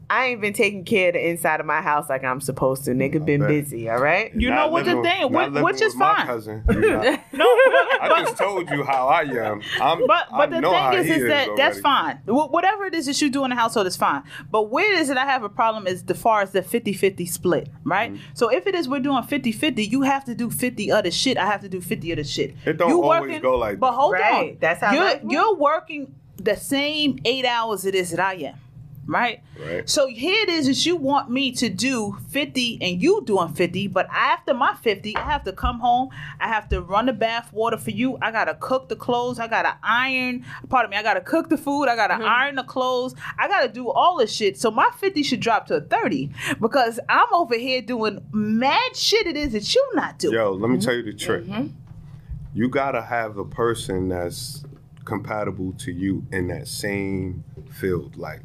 I 0.09 0.27
ain't 0.27 0.41
been 0.41 0.53
taking 0.53 0.85
care 0.85 1.09
of 1.09 1.15
the 1.15 1.29
inside 1.31 1.59
of 1.59 1.67
my 1.67 1.81
house 1.83 2.09
like 2.09 2.23
I'm 2.23 2.41
supposed 2.41 2.85
to. 2.85 2.93
Nigga 2.93 3.25
been 3.25 3.41
busy, 3.45 3.91
all 3.91 3.99
right? 3.99 4.33
You 4.37 4.51
Not 4.51 4.67
know 4.67 4.69
what 4.73 4.85
the 4.85 4.95
living- 4.95 5.03
thing- 5.03 5.33
not 5.33 5.53
which- 5.53 5.63
which 5.65 5.83
is 5.83 5.95
with 5.95 5.97
my 5.97 6.15
fine. 6.15 6.27
cousin. 6.27 6.65
You're 6.71 7.03
not. 7.03 7.21
no, 7.33 7.45
I 8.01 8.23
just 8.25 8.37
told 8.37 8.71
you 8.71 8.85
how 8.85 9.09
I 9.09 9.23
am. 9.23 9.63
I'm, 9.81 10.07
but 10.07 10.27
I 10.33 10.37
but 10.39 10.51
the 10.51 10.61
know 10.61 10.71
thing 10.71 11.01
is, 11.01 11.07
he 11.07 11.13
is 11.13 11.29
that 11.29 11.49
that's 11.57 11.81
fine. 11.81 12.19
Wh- 12.27 12.53
Whatever 12.53 12.85
it 12.85 12.95
is 12.95 13.07
that 13.07 13.21
you 13.21 13.31
do 13.31 13.43
in 13.45 13.51
the 13.51 13.57
household 13.57 13.89
is 13.89 13.97
fine. 13.97 14.23
But 14.51 14.71
where 14.71 14.93
it 14.95 15.01
is 15.01 15.09
that 15.09 15.19
I 15.19 15.25
have 15.25 15.43
a 15.43 15.49
problem 15.49 15.89
is 15.89 16.05
the 16.05 16.15
far 16.15 16.41
as 16.43 16.53
the 16.53 16.63
50-50 16.63 17.29
split, 17.29 17.69
right? 17.83 18.13
Mm-hmm. 18.13 18.23
So 18.35 18.49
if 18.49 18.67
it 18.69 18.77
is 18.77 18.89
we're 18.89 19.01
doing 19.01 19.25
50-50, 19.25 19.91
you 19.91 20.03
have 20.03 20.25
to 20.27 20.35
do 20.37 20.51
50 20.51 20.93
other 20.93 21.11
shit. 21.11 21.37
I 21.37 21.47
have 21.47 21.63
to 21.63 21.69
do 21.69 21.81
50 21.81 22.13
other 22.13 22.23
shit. 22.25 22.55
It 22.65 22.77
don't 22.77 22.91
you 22.91 23.03
always 23.03 23.43
go 23.43 23.59
like 23.59 23.73
that. 23.73 23.81
But 23.81 23.93
hold 23.93 24.13
Right. 24.13 24.51
on. 24.53 24.57
That's 24.61 24.81
how 24.81 24.93
you're, 24.95 25.21
you're 25.29 25.57
working 25.57 26.15
the 26.37 26.55
same 26.57 27.19
eight 27.25 27.45
hours 27.45 27.85
it 27.87 27.95
is 27.97 28.11
that 28.11 28.21
I 28.21 28.35
am, 28.35 28.55
right? 29.07 29.43
Right. 29.59 29.89
So 29.89 30.07
here 30.09 30.43
it 30.43 30.49
is 30.49 30.69
is: 30.69 30.85
you 30.87 30.97
want 30.97 31.31
me 31.31 31.53
to 31.53 31.69
do 31.69 32.17
50 32.31 32.79
and 32.83 33.01
you 33.03 33.23
doing 33.25 33.49
50, 33.55 33.89
but 33.89 34.07
after 34.11 34.53
my 34.55 34.75
50, 34.75 35.17
I 35.17 35.21
have 35.23 35.45
to 35.45 35.53
come 35.53 35.81
home. 35.81 36.11
I 36.41 36.49
have 36.49 36.69
to 36.71 36.81
run 36.81 37.07
the 37.07 37.13
bath 37.13 37.53
water 37.53 37.77
for 37.77 37.91
you. 37.91 38.19
I 38.21 38.31
gotta 38.33 38.55
cook 38.55 38.89
the 38.89 38.97
clothes. 38.97 39.39
I 39.39 39.47
gotta 39.49 39.77
iron. 39.83 40.45
Pardon 40.69 40.91
me. 40.91 40.97
I 40.97 41.03
gotta 41.03 41.21
cook 41.21 41.49
the 41.49 41.57
food. 41.59 41.85
I 41.87 41.97
gotta 41.97 42.15
Mm-hmm. 42.15 42.25
iron 42.25 42.55
the 42.57 42.63
clothes. 42.65 43.15
I 43.39 43.49
gotta 43.49 43.69
do 43.69 43.91
all 43.91 44.17
this 44.19 44.33
shit. 44.33 44.59
So 44.59 44.71
my 44.71 44.91
50 44.99 45.23
should 45.23 45.41
drop 45.41 45.67
to 45.67 45.75
a 45.77 45.81
30 45.81 46.31
because 46.61 46.99
I'm 47.09 47.29
over 47.33 47.57
here 47.57 47.83
doing 47.83 48.21
mad 48.33 48.97
shit 48.97 49.27
it 49.27 49.37
is 49.37 49.53
that 49.53 49.75
you 49.75 49.91
not 49.95 50.19
doing. 50.19 50.35
Yo, 50.35 50.53
let 50.53 50.69
me 50.71 50.77
Mm-hmm. 50.77 50.85
tell 50.85 50.95
you 50.95 51.03
the 51.03 51.13
trick. 51.15 51.45
You 52.55 52.69
gotta 52.69 53.03
have 53.03 53.37
a 53.37 53.45
person 53.45 54.09
that's 54.09 54.65
compatible 55.05 55.73
to 55.75 55.93
you 55.93 56.25
in 56.33 56.49
that 56.49 56.67
same 56.69 57.45
field. 57.71 58.17
Like, 58.17 58.41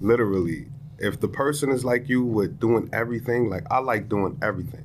literally, 0.00 0.68
if 0.98 1.20
the 1.20 1.28
person 1.28 1.70
is 1.70 1.84
like 1.84 2.08
you 2.08 2.22
with 2.24 2.58
doing 2.58 2.88
everything, 2.92 3.48
like 3.50 3.64
I 3.70 3.78
like 3.78 4.08
doing 4.08 4.38
everything. 4.42 4.84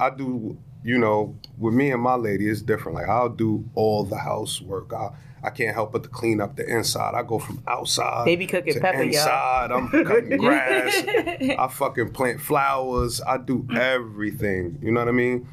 I 0.00 0.10
do, 0.10 0.58
you 0.82 0.98
know, 0.98 1.36
with 1.58 1.74
me 1.74 1.90
and 1.92 2.02
my 2.02 2.14
lady, 2.16 2.48
it's 2.48 2.62
different. 2.62 2.96
Like 2.96 3.08
I'll 3.08 3.28
do 3.28 3.64
all 3.74 4.04
the 4.04 4.18
housework. 4.18 4.92
I 4.92 5.10
I 5.42 5.50
can't 5.50 5.74
help 5.74 5.92
but 5.92 6.02
to 6.04 6.08
clean 6.08 6.40
up 6.40 6.56
the 6.56 6.66
inside. 6.66 7.14
I 7.14 7.22
go 7.22 7.38
from 7.38 7.62
outside 7.68 8.26
They 8.26 8.34
be 8.34 8.46
cooking 8.46 8.72
to 8.74 8.80
pepper, 8.80 9.02
y'all. 9.02 9.06
inside. 9.08 9.70
I'm 9.72 9.88
cutting 9.90 10.36
grass. 10.38 11.04
I 11.06 11.68
fucking 11.70 12.12
plant 12.12 12.40
flowers. 12.40 13.20
I 13.20 13.36
do 13.36 13.66
everything. 13.76 14.78
You 14.82 14.90
know 14.92 15.00
what 15.00 15.08
I 15.08 15.12
mean? 15.12 15.46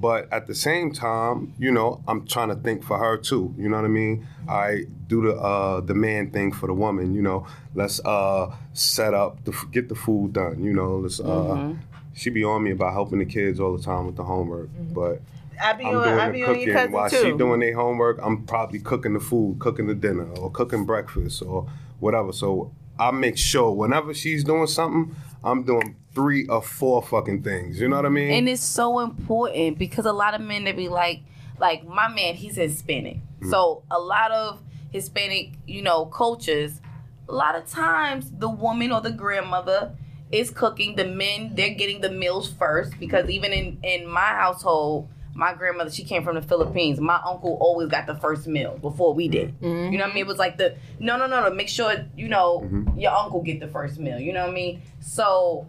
but 0.00 0.32
at 0.32 0.46
the 0.46 0.54
same 0.54 0.90
time, 0.90 1.52
you 1.58 1.70
know, 1.70 2.02
I'm 2.08 2.26
trying 2.26 2.48
to 2.48 2.54
think 2.54 2.82
for 2.82 2.96
her 2.96 3.18
too. 3.18 3.54
You 3.58 3.68
know 3.68 3.76
what 3.76 3.84
I 3.84 3.88
mean? 3.88 4.26
I 4.48 4.86
do 5.10 5.22
the 5.26 5.34
uh, 5.34 5.80
the 5.80 5.94
man 5.94 6.30
thing 6.30 6.52
for 6.52 6.66
the 6.68 6.74
woman. 6.74 7.14
You 7.14 7.22
know, 7.22 7.46
let's 7.74 8.00
uh, 8.04 8.54
set 8.72 9.12
up 9.12 9.44
the 9.44 9.52
get 9.72 9.88
the 9.90 9.94
food 9.94 10.32
done. 10.32 10.64
You 10.64 10.72
know, 10.72 10.96
let's. 11.04 11.20
Uh, 11.20 11.24
Mm-hmm. 11.26 11.72
She 12.12 12.28
be 12.28 12.42
on 12.44 12.62
me 12.64 12.72
about 12.72 12.92
helping 12.92 13.20
the 13.20 13.24
kids 13.24 13.60
all 13.60 13.74
the 13.76 13.82
time 13.82 14.04
with 14.06 14.16
the 14.16 14.24
homework, 14.24 14.68
but 14.92 15.22
I 15.62 15.72
be 15.74 15.84
I'm 15.84 15.96
on, 15.96 16.04
doing 16.04 16.18
I 16.18 16.26
the 16.26 16.32
be 16.32 16.38
your 16.40 16.74
cooking 16.74 16.92
while 16.92 17.08
too. 17.08 17.22
she 17.22 17.32
doing 17.32 17.60
their 17.60 17.74
homework. 17.74 18.18
I'm 18.20 18.44
probably 18.46 18.80
cooking 18.80 19.14
the 19.14 19.20
food, 19.20 19.58
cooking 19.60 19.86
the 19.86 19.94
dinner, 19.94 20.28
or 20.40 20.50
cooking 20.50 20.84
breakfast, 20.84 21.40
or 21.40 21.70
whatever. 22.00 22.32
So 22.32 22.72
I 22.98 23.10
make 23.12 23.38
sure 23.38 23.70
whenever 23.72 24.12
she's 24.12 24.42
doing 24.44 24.66
something, 24.66 25.14
I'm 25.44 25.62
doing 25.62 25.96
three 26.14 26.46
or 26.48 26.60
four 26.60 27.00
fucking 27.02 27.42
things. 27.44 27.80
You 27.80 27.88
know 27.88 27.96
what 27.96 28.06
I 28.06 28.10
mean? 28.10 28.32
And 28.32 28.48
it's 28.48 28.64
so 28.64 28.98
important 28.98 29.78
because 29.78 30.04
a 30.04 30.12
lot 30.12 30.34
of 30.34 30.40
men 30.40 30.64
they 30.64 30.72
be 30.72 30.88
like, 30.88 31.20
like 31.58 31.86
my 31.86 32.08
man, 32.08 32.34
he's 32.34 32.56
Hispanic. 32.56 33.18
So 33.48 33.84
a 33.90 33.98
lot 33.98 34.30
of 34.32 34.60
Hispanic, 34.90 35.52
you 35.66 35.82
know, 35.82 36.06
cultures, 36.06 36.80
a 37.28 37.32
lot 37.32 37.54
of 37.54 37.66
times 37.66 38.30
the 38.30 38.48
woman 38.48 38.92
or 38.92 39.00
the 39.00 39.12
grandmother 39.12 39.92
is 40.32 40.50
cooking. 40.50 40.96
The 40.96 41.06
men, 41.06 41.54
they're 41.54 41.74
getting 41.74 42.00
the 42.00 42.10
meals 42.10 42.52
first 42.52 42.98
because 42.98 43.28
even 43.28 43.52
in 43.52 43.78
in 43.82 44.06
my 44.06 44.20
household, 44.20 45.08
my 45.34 45.54
grandmother, 45.54 45.90
she 45.90 46.04
came 46.04 46.24
from 46.24 46.34
the 46.34 46.42
Philippines. 46.42 47.00
My 47.00 47.20
uncle 47.24 47.56
always 47.60 47.88
got 47.88 48.06
the 48.06 48.16
first 48.16 48.46
meal 48.46 48.78
before 48.78 49.14
we 49.14 49.28
did. 49.28 49.58
Mm-hmm. 49.60 49.92
You 49.92 49.98
know 49.98 50.04
what 50.04 50.10
I 50.10 50.14
mean? 50.14 50.24
It 50.24 50.26
was 50.26 50.38
like 50.38 50.58
the 50.58 50.76
no, 50.98 51.16
no, 51.16 51.26
no, 51.26 51.42
no. 51.42 51.54
Make 51.54 51.68
sure 51.68 51.94
you 52.16 52.28
know 52.28 52.60
mm-hmm. 52.60 52.98
your 52.98 53.12
uncle 53.12 53.42
get 53.42 53.60
the 53.60 53.68
first 53.68 53.98
meal. 53.98 54.18
You 54.18 54.32
know 54.32 54.42
what 54.42 54.50
I 54.50 54.54
mean? 54.54 54.82
So 55.00 55.66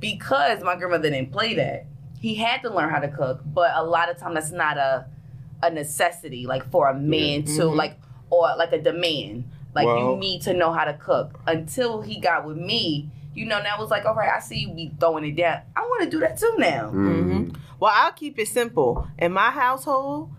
because 0.00 0.62
my 0.62 0.76
grandmother 0.76 1.10
didn't 1.10 1.32
play 1.32 1.54
that, 1.54 1.86
he 2.20 2.34
had 2.36 2.62
to 2.62 2.72
learn 2.72 2.90
how 2.90 3.00
to 3.00 3.08
cook. 3.08 3.40
But 3.44 3.72
a 3.74 3.82
lot 3.82 4.10
of 4.10 4.16
time, 4.16 4.34
that's 4.34 4.52
not 4.52 4.78
a 4.78 5.06
a 5.62 5.70
necessity, 5.70 6.46
like 6.46 6.70
for 6.70 6.88
a 6.88 6.94
man 6.94 7.42
to 7.44 7.50
mm-hmm. 7.50 7.76
like 7.76 7.98
or 8.30 8.54
like 8.56 8.72
a 8.72 8.78
demand. 8.80 9.44
Like 9.74 9.86
Well- 9.86 10.12
you 10.12 10.16
need 10.16 10.42
to 10.42 10.54
know 10.54 10.72
how 10.72 10.84
to 10.84 10.94
cook. 10.94 11.38
Until 11.46 12.00
he 12.02 12.18
got 12.20 12.46
with 12.46 12.56
me, 12.56 13.10
you 13.34 13.46
know, 13.46 13.62
that 13.62 13.78
was 13.78 13.90
like, 13.90 14.04
all 14.04 14.14
right, 14.14 14.30
I 14.34 14.40
see 14.40 14.56
you 14.60 14.70
be 14.70 14.90
throwing 14.98 15.24
it 15.24 15.36
down. 15.36 15.60
I 15.76 15.80
want 15.82 16.02
to 16.04 16.10
do 16.10 16.18
that 16.20 16.38
too 16.38 16.54
now. 16.58 16.90
Mhm. 16.92 17.54
Well, 17.78 17.92
I'll 17.94 18.12
keep 18.12 18.38
it 18.38 18.48
simple. 18.48 19.06
In 19.18 19.32
my 19.32 19.50
household, 19.50 20.30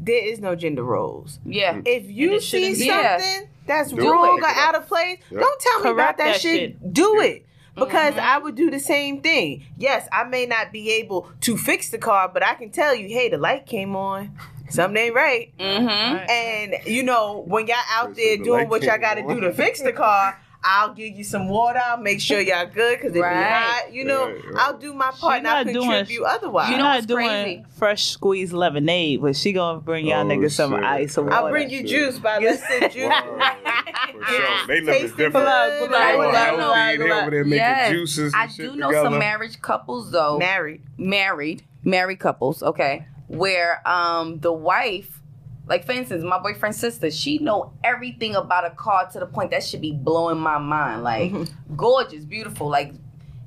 there 0.00 0.24
is 0.24 0.40
no 0.40 0.54
gender 0.54 0.82
roles. 0.84 1.38
Yeah. 1.44 1.80
If 1.84 2.08
you 2.08 2.40
see 2.40 2.74
shouldn't 2.74 2.78
be. 2.78 2.88
something 2.88 3.48
that's 3.66 3.90
Do 3.90 4.10
wrong 4.10 4.38
it. 4.38 4.44
or 4.44 4.46
out 4.48 4.74
of 4.74 4.86
place, 4.86 5.18
Yeah. 5.30 5.40
don't 5.40 5.60
tell 5.60 5.80
me 5.80 5.90
about 5.90 6.16
that, 6.18 6.32
that 6.34 6.40
shit. 6.40 6.58
shit. 6.80 6.92
Do 6.92 7.20
it. 7.20 7.44
Because 7.74 8.14
Mhm. 8.14 8.20
I 8.20 8.38
would 8.38 8.54
do 8.54 8.70
the 8.70 8.78
same 8.80 9.20
thing. 9.20 9.64
Yes, 9.76 10.08
I 10.10 10.24
may 10.24 10.46
not 10.46 10.72
be 10.72 10.90
able 10.92 11.28
to 11.42 11.58
fix 11.58 11.90
the 11.90 11.98
car, 11.98 12.30
but 12.32 12.42
I 12.42 12.54
can 12.54 12.70
tell 12.70 12.94
you, 12.94 13.08
hey, 13.08 13.28
the 13.28 13.36
light 13.36 13.66
came 13.66 13.94
on. 13.94 14.30
Something 14.70 14.96
ain't 15.04 15.14
right. 15.14 15.52
Mm-hmm. 15.58 16.30
And 16.30 16.74
you 16.86 17.02
know, 17.02 17.44
when 17.46 17.66
y'all 17.66 17.76
out 17.90 18.08
So 18.08 18.12
there 18.14 18.36
the 18.38 18.44
doing 18.44 18.68
what 18.68 18.82
y'all 18.82 18.98
gotta 18.98 19.22
do 19.22 19.40
to 19.40 19.52
fix 19.52 19.80
the 19.82 19.92
car, 19.92 20.40
I'll 20.68 20.94
give 20.94 21.14
you 21.14 21.22
some 21.22 21.48
water. 21.48 21.78
I'll 21.84 21.98
make 21.98 22.20
sure 22.20 22.40
y'all 22.40 22.66
good 22.66 22.98
because 22.98 23.14
it 23.14 23.20
Right. 23.20 23.34
be 23.38 23.44
hot. 23.44 23.92
You 23.92 24.04
know, 24.04 24.26
Right, 24.26 24.44
right. 24.46 24.54
I'll 24.58 24.76
do 24.76 24.92
my 24.94 25.12
part 25.12 25.38
and 25.38 25.46
I'll 25.46 25.64
not 25.64 25.72
doing- 25.72 26.06
otherwise. 26.26 26.66
You 26.68 26.70
You're 26.74 26.78
know 26.78 26.84
not 26.88 26.94
what's 26.96 27.06
doing 27.06 27.28
crazy? 27.28 27.64
fresh 27.78 28.04
squeezed 28.06 28.52
lemonade, 28.52 29.22
but 29.22 29.36
she 29.36 29.52
gonna 29.52 29.78
bring 29.80 30.06
y'all 30.06 30.22
Oh, 30.26 30.28
niggas 30.28 30.52
some 30.52 30.74
ice 30.74 31.16
or 31.16 31.22
water. 31.24 31.36
I'll 31.36 31.50
bring 31.50 31.70
you 31.70 31.84
juice 31.84 32.18
by 32.18 32.38
let's 32.38 32.66
sit 32.68 32.90
juice. 32.92 33.04
Word. 33.04 33.12
For 33.12 34.24
sure. 34.32 34.66
They 34.66 34.80
live 34.80 34.86
Tasting 34.86 35.04
is 35.04 35.10
different. 35.12 35.32
good. 35.32 35.32
Plug, 35.32 35.44
Right, 35.44 35.78
They 35.80 35.86
plug, 35.86 35.92
all 35.92 36.30
plug, 36.32 36.34
healthy. 36.34 36.56
plug, 36.62 36.98
They 36.98 37.06
plug. 37.06 37.22
over 37.22 37.30
there 37.30 37.44
making 37.44 37.58
Yes. 37.58 37.90
juices. 37.92 38.34
I 38.34 38.42
and 38.44 38.52
shit 38.52 38.72
do 38.72 38.76
know 38.78 38.88
together. 38.88 39.06
some 39.10 39.18
marriage 39.20 39.62
couples 39.62 40.10
though. 40.10 40.38
Married. 40.38 40.80
married, 40.98 41.62
married 41.84 42.18
couples, 42.18 42.62
okay, 42.64 43.06
where 43.28 43.86
um 43.88 44.38
the 44.40 44.52
wife, 44.52 45.20
like 45.66 45.84
for 45.84 45.92
instance, 45.92 46.22
my 46.24 46.38
boyfriend's 46.38 46.78
sister, 46.78 47.10
she 47.10 47.38
know 47.38 47.72
everything 47.84 48.34
about 48.36 48.64
a 48.66 48.70
car 48.70 49.08
to 49.12 49.18
the 49.20 49.26
point 49.26 49.50
that 49.50 49.62
should 49.64 49.80
be 49.80 49.92
blowing 49.92 50.38
my 50.38 50.58
mind. 50.58 51.02
Like 51.02 51.32
gorgeous, 51.76 52.24
beautiful, 52.24 52.68
like 52.68 52.92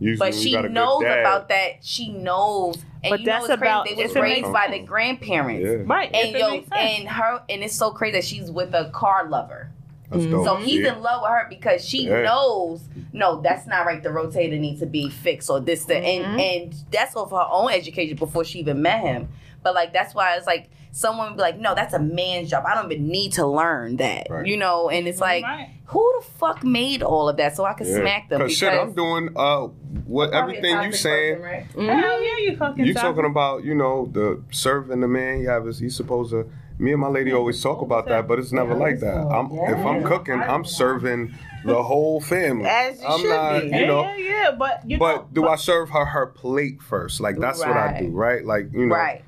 Usually 0.02 0.30
but 0.32 0.34
she 0.36 0.54
got 0.54 0.60
a 0.64 0.68
good 0.70 0.74
knows 0.76 1.04
about 1.04 1.50
that. 1.50 1.84
She 1.84 2.10
knows. 2.14 2.78
And 3.04 3.12
But 3.12 3.20
you 3.20 3.26
know 3.26 3.32
that's 3.34 3.50
what's 3.50 3.60
crazy? 3.60 3.70
about- 3.72 3.86
they 3.86 3.92
if 3.92 4.14
was 4.14 4.16
raised 4.16 4.42
makes- 4.44 4.54
by 4.54 4.68
the 4.72 4.80
grandparents. 4.80 5.66
Yeah, 5.66 5.84
Right. 5.86 6.10
And 6.16 6.32
yo, 6.38 6.64
and 6.74 7.08
her, 7.10 7.42
and 7.50 7.64
it's 7.64 7.76
so 7.76 7.92
crazy 7.92 8.14
that 8.14 8.24
she's 8.24 8.50
with 8.50 8.74
a 8.74 8.90
car 8.92 9.28
lover. 9.30 9.72
that's 10.10 10.26
dope. 10.26 10.44
So 10.46 10.56
he's 10.56 10.80
Yeah. 10.86 10.94
in 10.96 11.02
love 11.04 11.22
with 11.22 11.30
her 11.30 11.46
because 11.50 11.86
she 11.88 12.08
Yeah. 12.08 12.24
knows, 12.24 12.82
no, 13.14 13.42
that's 13.42 13.68
not 13.68 13.86
right. 13.86 14.02
The 14.02 14.10
rotator 14.10 14.58
needs 14.60 14.80
to 14.80 14.86
be 14.88 15.08
fixed 15.10 15.50
or 15.52 15.60
this, 15.60 15.86
that, 15.86 16.02
Mhm. 16.02 16.24
and 16.24 16.42
and 16.42 16.74
that's 16.92 17.16
of 17.16 17.30
her 17.30 17.46
own 17.52 17.70
education 17.72 18.16
before 18.18 18.44
she 18.44 18.58
even 18.60 18.82
met 18.82 19.02
him. 19.02 19.28
But 19.64 19.76
like 19.76 19.94
that's 19.94 20.14
why 20.16 20.36
it's 20.36 20.48
like 20.48 20.70
someone 20.92 21.28
would 21.30 21.36
be 21.38 21.42
like, 21.42 21.60
no, 21.60 21.76
that's 21.76 21.94
a 21.94 22.00
man's 22.00 22.50
job. 22.50 22.64
I 22.66 22.74
don't 22.76 22.92
even 22.92 23.08
need 23.10 23.34
to 23.34 23.46
learn 23.46 23.98
that, 23.98 24.28
Right. 24.30 24.46
you 24.46 24.58
know. 24.58 24.90
And 24.90 25.08
it's 25.08 25.20
like, 25.22 25.44
Right. 25.44 25.70
who 25.86 26.14
the 26.20 26.26
fuck 26.26 26.64
made 26.64 27.04
all 27.04 27.30
of 27.30 27.38
that 27.38 27.56
so 27.56 27.64
I 27.66 27.74
could 27.74 27.88
Yeah. 27.88 27.98
smack 28.00 28.30
them? 28.30 28.42
Cause 28.42 28.54
shit, 28.54 28.74
I'm 28.74 28.94
doing 28.94 29.30
uh 29.36 29.68
what 30.06 30.34
everything 30.34 30.82
you 30.84 30.92
saying. 30.94 31.42
Hell 31.44 31.78
yeah, 32.24 32.38
you 32.40 32.56
fucking 32.58 32.86
You 32.86 32.94
talking. 32.94 33.10
talking 33.10 33.26
about 33.30 33.64
you 33.64 33.76
know 33.76 34.08
the 34.12 34.42
serving 34.52 35.02
the 35.02 35.08
man 35.08 35.42
you 35.42 35.50
have 35.50 35.68
is 35.68 35.80
he's 35.80 35.96
supposed 35.96 36.32
to. 36.32 36.50
Me 36.82 36.94
and 36.94 37.02
my 37.02 37.10
lady 37.10 37.34
always 37.34 37.62
talk 37.62 37.82
about 37.82 38.08
that, 38.08 38.26
but 38.26 38.40
it's 38.40 38.54
never 38.54 38.74
like 38.74 39.02
that. 39.02 39.18
I'm 39.18 39.52
if 39.52 39.86
I'm 39.86 40.02
cooking, 40.06 40.40
I'm 40.40 40.64
serving 40.64 41.34
the 41.66 41.84
whole 41.84 42.22
family. 42.22 42.66
As 42.70 43.02
you 43.02 43.08
I'm 43.08 43.20
should 43.20 43.30
not, 43.30 43.60
be. 43.60 43.66
you 43.68 43.72
yeah, 43.82 43.86
know. 43.86 44.02
yeah, 44.04 44.16
yeah, 44.18 44.52
but 44.58 44.90
you 44.90 44.98
know, 44.98 45.06
But 45.06 45.34
do 45.34 45.46
I 45.46 45.58
serve 45.58 45.90
her 45.90 46.06
her 46.06 46.28
plate 46.28 46.82
first? 46.82 47.20
Like 47.20 47.38
that's 47.38 47.60
what 47.60 47.76
I 47.76 48.00
do, 48.00 48.08
right? 48.12 48.46
Like 48.46 48.70
you 48.72 48.86
know, 48.86 48.96
Right. 48.96 49.24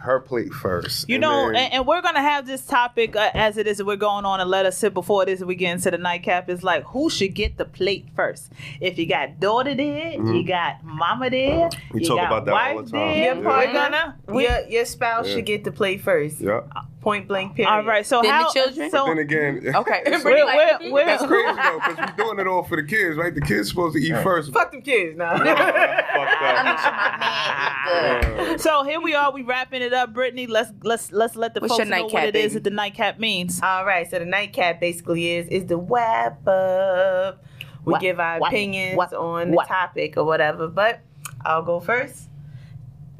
Her 0.00 0.20
plate 0.20 0.52
first. 0.52 1.08
You 1.08 1.16
and 1.16 1.22
know, 1.22 1.46
then- 1.46 1.56
and, 1.56 1.72
and 1.74 1.86
we're 1.86 2.02
gonna 2.02 2.20
have 2.20 2.46
this 2.46 2.64
topic 2.64 3.16
uh, 3.16 3.30
as 3.34 3.56
it 3.56 3.66
is. 3.66 3.82
We're 3.82 3.96
going 3.96 4.24
on 4.24 4.40
and 4.40 4.48
let 4.48 4.64
us 4.66 4.78
sit 4.78 4.94
before 4.94 5.22
it 5.24 5.28
is. 5.28 5.44
We 5.44 5.54
get 5.54 5.72
into 5.72 5.90
the 5.90 5.98
nightcap. 5.98 6.48
Is 6.48 6.62
like 6.62 6.84
who 6.84 7.10
should 7.10 7.34
get 7.34 7.56
the 7.58 7.64
plate 7.64 8.06
first? 8.14 8.52
If 8.80 8.98
you 8.98 9.06
got 9.06 9.40
daughter 9.40 9.74
there, 9.74 10.12
you 10.12 10.44
got 10.46 10.82
mama 10.84 11.30
there. 11.30 11.68
Mm-hmm. 11.68 11.94
We 11.94 12.02
you 12.02 12.08
talk 12.08 12.18
got 12.18 12.26
about 12.26 12.44
that 12.46 12.52
all 12.54 12.76
wife 12.76 12.86
the 12.86 12.92
time. 12.92 13.08
There. 13.08 13.24
Your 13.34 13.36
Yeah. 13.36 13.42
partner, 13.42 13.72
We're 13.72 13.72
gonna. 13.90 14.16
we- 14.28 14.42
your, 14.44 14.68
your 14.68 14.84
spouse 14.84 15.28
Yeah. 15.28 15.34
should 15.34 15.46
get 15.46 15.64
the 15.64 15.72
plate 15.72 16.00
first. 16.00 16.40
yeah. 16.40 16.60
Point 17.08 17.26
blank 17.28 17.54
period. 17.54 17.70
all 17.72 17.84
right. 17.84 18.04
So 18.04 18.20
Then 18.20 18.30
the 18.30 18.44
how? 18.44 18.52
children? 18.52 18.90
So 18.90 19.06
then 19.06 19.18
again, 19.18 19.62
Okay. 19.74 20.02
we're, 20.06 20.22
we're, 20.24 20.90
we're, 20.92 21.06
that's 21.06 21.24
crazy 21.24 21.56
though, 21.56 21.78
because 21.80 21.96
we're 21.96 22.16
doing 22.24 22.38
it 22.38 22.46
all 22.46 22.62
for 22.64 22.76
the 22.76 22.82
kids, 22.82 23.16
right? 23.16 23.34
The 23.34 23.40
kids 23.40 23.70
supposed 23.70 23.96
to 23.96 24.00
eat 24.02 24.16
first. 24.22 24.52
Fuck 24.52 24.72
them 24.72 24.82
kids 24.82 25.16
now. 25.16 25.32
I 25.32 25.38
make 25.38 25.56
sure 25.56 26.92
my 26.92 27.16
man 27.20 28.44
is 28.44 28.48
good. 28.50 28.60
So 28.60 28.82
here 28.84 29.00
we 29.00 29.14
are. 29.14 29.32
We 29.32 29.42
wrapping 29.42 29.82
it 29.82 29.92
up, 29.94 30.12
Brittany. 30.12 30.46
Let's 30.46 30.70
let's 30.82 31.12
let's 31.12 31.36
let 31.36 31.54
the 31.54 31.60
What's 31.60 31.76
folks 31.76 31.88
know 31.88 32.04
what 32.04 32.12
nightcap, 32.12 32.28
it 32.28 32.36
is 32.36 32.42
baby? 32.52 32.54
that 32.54 32.64
the 32.64 32.70
nightcap 32.70 33.18
means. 33.18 33.60
All 33.62 33.84
right, 33.86 34.08
so 34.10 34.18
the 34.18 34.24
nightcap 34.26 34.80
basically 34.80 35.30
is 35.36 35.48
is 35.48 35.66
the 35.66 35.76
wrap 35.78 36.46
up. 36.46 37.44
We 37.84 37.92
Wha- 37.94 37.98
give 38.00 38.20
our 38.20 38.38
wha- 38.40 38.48
opinions 38.48 38.96
wha- 38.98 39.16
on 39.18 39.50
the 39.52 39.64
topic 39.66 40.16
or 40.18 40.24
whatever, 40.24 40.68
but 40.68 41.00
I'll 41.44 41.62
go 41.62 41.80
first. 41.80 42.28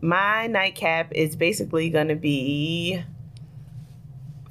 My 0.01 0.47
nightcap 0.47 1.13
is 1.15 1.35
basically 1.37 1.89
gonna 1.91 2.15
be 2.17 3.03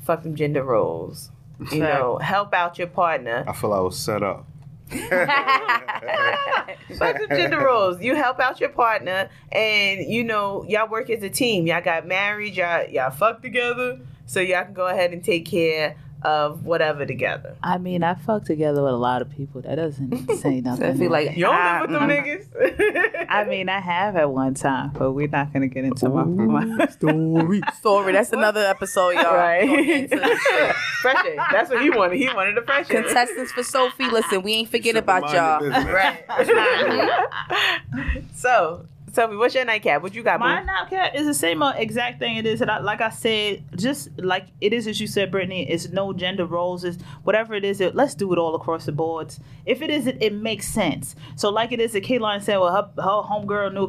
fuck 0.07 0.23
them 0.23 0.35
gender 0.35 0.63
roles. 0.63 1.29
You 1.71 1.79
know, 1.79 2.17
help 2.17 2.53
out 2.53 2.79
your 2.79 2.87
partner. 2.87 3.43
I 3.47 3.53
feel 3.53 3.73
I 3.73 3.79
was 3.79 3.99
set 3.99 4.23
up. 4.23 4.47
Fuck 4.89 5.27
them 7.19 7.29
gender 7.29 7.59
roles. 7.59 8.01
You 8.01 8.15
help 8.15 8.39
out 8.39 8.61
your 8.61 8.69
partner, 8.69 9.29
and 9.51 10.01
you 10.01 10.23
know 10.23 10.63
y'all 10.69 10.87
work 10.87 11.09
as 11.09 11.21
a 11.23 11.29
team. 11.29 11.67
Y'all 11.67 11.81
got 11.81 12.07
married. 12.07 12.55
Y'all 12.55 12.87
y'all 12.87 13.11
fuck 13.11 13.41
together, 13.41 13.99
so 14.25 14.39
y'all 14.39 14.63
can 14.63 14.73
go 14.73 14.87
ahead 14.87 15.11
and 15.11 15.21
take 15.21 15.45
care 15.45 15.97
of 16.23 16.65
whatever 16.65 17.05
together. 17.05 17.55
I 17.61 17.77
mean, 17.77 18.03
I 18.03 18.15
fuck 18.15 18.43
together 18.45 18.83
with 18.83 18.93
a 18.93 18.97
lot 18.97 19.21
of 19.21 19.29
people. 19.29 19.61
That 19.61 19.75
doesn't 19.75 20.35
say 20.37 20.61
nothing. 20.61 20.85
I 20.85 20.93
feel 20.97 21.11
like 21.11 21.35
You 21.37 21.43
don't 21.45 21.55
I- 21.55 21.81
live 21.81 21.89
with 21.91 21.99
them 21.99 22.09
niggas. 22.09 23.25
I 23.29 23.43
mean, 23.45 23.69
I 23.69 23.79
have 23.79 24.15
at 24.15 24.29
one 24.31 24.53
time, 24.55 24.91
but 24.97 25.11
we're 25.11 25.27
not 25.27 25.53
gonna 25.53 25.67
get 25.67 25.83
into 25.85 26.09
my. 26.09 26.23
my 26.23 26.85
Story. 26.89 27.61
story. 27.77 28.13
That's 28.13 28.31
another 28.33 28.61
episode, 28.65 29.11
y'all. 29.11 29.33
Right. 29.35 29.67
Gonna 29.67 29.83
get 29.85 30.11
into 30.11 30.15
the 30.17 30.39
shit. 30.49 30.75
fresh 31.01 31.25
air. 31.25 31.35
That's 31.51 31.69
what 31.69 31.81
he 31.81 31.89
wanted. 31.89 32.17
He 32.17 32.27
wanted 32.33 32.57
a 32.57 32.61
fresh 32.63 32.89
air. 32.89 33.03
Contestants 33.03 33.51
for 33.51 33.63
Sophie, 33.63 34.09
listen, 34.09 34.41
we 34.41 34.53
ain't 34.53 34.69
forget 34.69 34.95
about 34.95 35.31
y'all. 35.33 35.59
business. 35.59 35.85
Right. 35.85 36.23
so, 38.35 38.85
Sophie, 39.17 39.35
what's 39.35 39.55
your 39.55 39.65
nightcap? 39.65 40.03
What 40.03 40.13
you 40.13 40.21
got, 40.21 40.39
My 40.39 40.59
boo? 40.59 40.67
nightcap 40.67 41.15
is 41.15 41.25
the 41.25 41.33
same 41.33 41.63
exact 41.63 42.19
thing 42.19 42.37
it 42.37 42.45
is. 42.45 42.59
That 42.59 42.69
I, 42.69 42.77
like 42.77 43.01
I 43.01 43.09
said, 43.09 43.63
just 43.75 44.09
like 44.19 44.45
it 44.61 44.73
is 44.73 44.85
as 44.85 45.01
you 45.01 45.07
said, 45.07 45.31
Brittany. 45.31 45.67
It's 45.67 45.89
no 45.89 46.13
gender 46.13 46.45
roles. 46.45 46.83
It's 46.83 47.01
whatever 47.23 47.55
it 47.55 47.65
is. 47.65 47.81
It, 47.81 47.95
let's 47.95 48.13
do 48.13 48.31
it 48.31 48.37
all 48.37 48.53
across 48.53 48.85
the 48.85 48.91
boards. 48.91 49.39
If 49.65 49.81
it 49.81 49.89
is, 49.89 50.05
it, 50.05 50.33
makes 50.33 50.67
sense. 50.67 51.15
So 51.35 51.49
like 51.49 51.71
it 51.71 51.79
is, 51.79 51.93
that 51.93 52.03
Kayline 52.03 52.43
said, 52.43 52.57
well, 52.57 52.71
her, 52.71 53.01
her 53.01 53.23
homegirl 53.27 53.73
knew. 53.73 53.87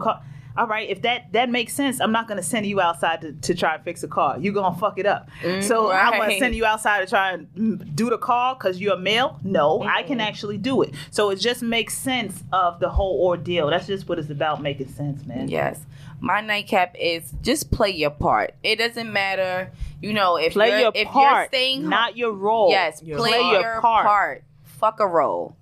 All 0.57 0.67
right, 0.67 0.89
if 0.89 1.03
that 1.03 1.33
that 1.33 1.51
makes 1.51 1.73
sense, 1.73 2.01
I'm 2.01 2.11
not 2.11 2.27
gonna 2.27 2.43
send 2.43 2.67
you 2.67 2.81
outside 2.81 3.21
to, 3.21 3.33
to 3.33 3.55
try 3.55 3.75
and 3.77 3.85
fix 3.85 4.03
a 4.03 4.09
car. 4.09 4.37
You're 4.41 4.53
gonna 4.55 4.77
fuck 4.77 4.99
it 4.99 5.07
up. 5.07 5.29
so 5.61 5.91
I'm 5.93 6.19
gonna 6.19 6.39
send 6.39 6.55
you 6.57 6.65
outside 6.65 7.01
to 7.01 7.07
try 7.07 7.33
and 7.33 7.47
mm, 7.55 7.95
do 7.95 8.11
the 8.11 8.19
car 8.19 8.55
because 8.57 8.81
you're 8.81 8.95
a 8.95 8.99
male. 8.99 9.39
No, 9.45 9.83
I 9.83 10.03
can 10.03 10.21
actually 10.21 10.59
do 10.59 10.83
it. 10.83 10.95
So 11.11 11.31
it 11.31 11.37
just 11.37 11.63
makes 11.63 11.97
sense 11.97 12.43
of 12.53 12.81
the 12.81 12.89
whole 12.89 13.21
ordeal. 13.25 13.71
That's 13.71 13.87
just 13.87 14.09
what 14.09 14.19
it's 14.19 14.31
about, 14.31 14.61
making 14.61 14.89
sense, 14.89 15.25
man. 15.27 15.49
Yes. 15.49 15.81
my 16.21 16.41
nightcap 16.41 16.97
is 16.99 17.33
just 17.43 17.71
play 17.71 17.91
your 17.91 18.11
part. 18.11 18.55
It 18.65 18.77
doesn't 18.77 19.13
matter, 19.13 19.71
you 20.03 20.13
know, 20.13 20.37
if 20.37 20.55
Play 20.55 20.71
you're 20.71 20.79
your 20.81 20.93
if 20.95 21.07
part, 21.09 21.37
you're 21.37 21.47
staying 21.61 21.89
not 21.89 22.17
your 22.17 22.33
role. 22.33 22.71
Yes, 22.71 23.01
Your 23.03 23.19
play 23.19 23.41
part. 23.41 23.61
your 23.63 23.81
part. 23.81 24.45
Fuck 24.65 24.99
a 24.99 25.07
role. 25.07 25.55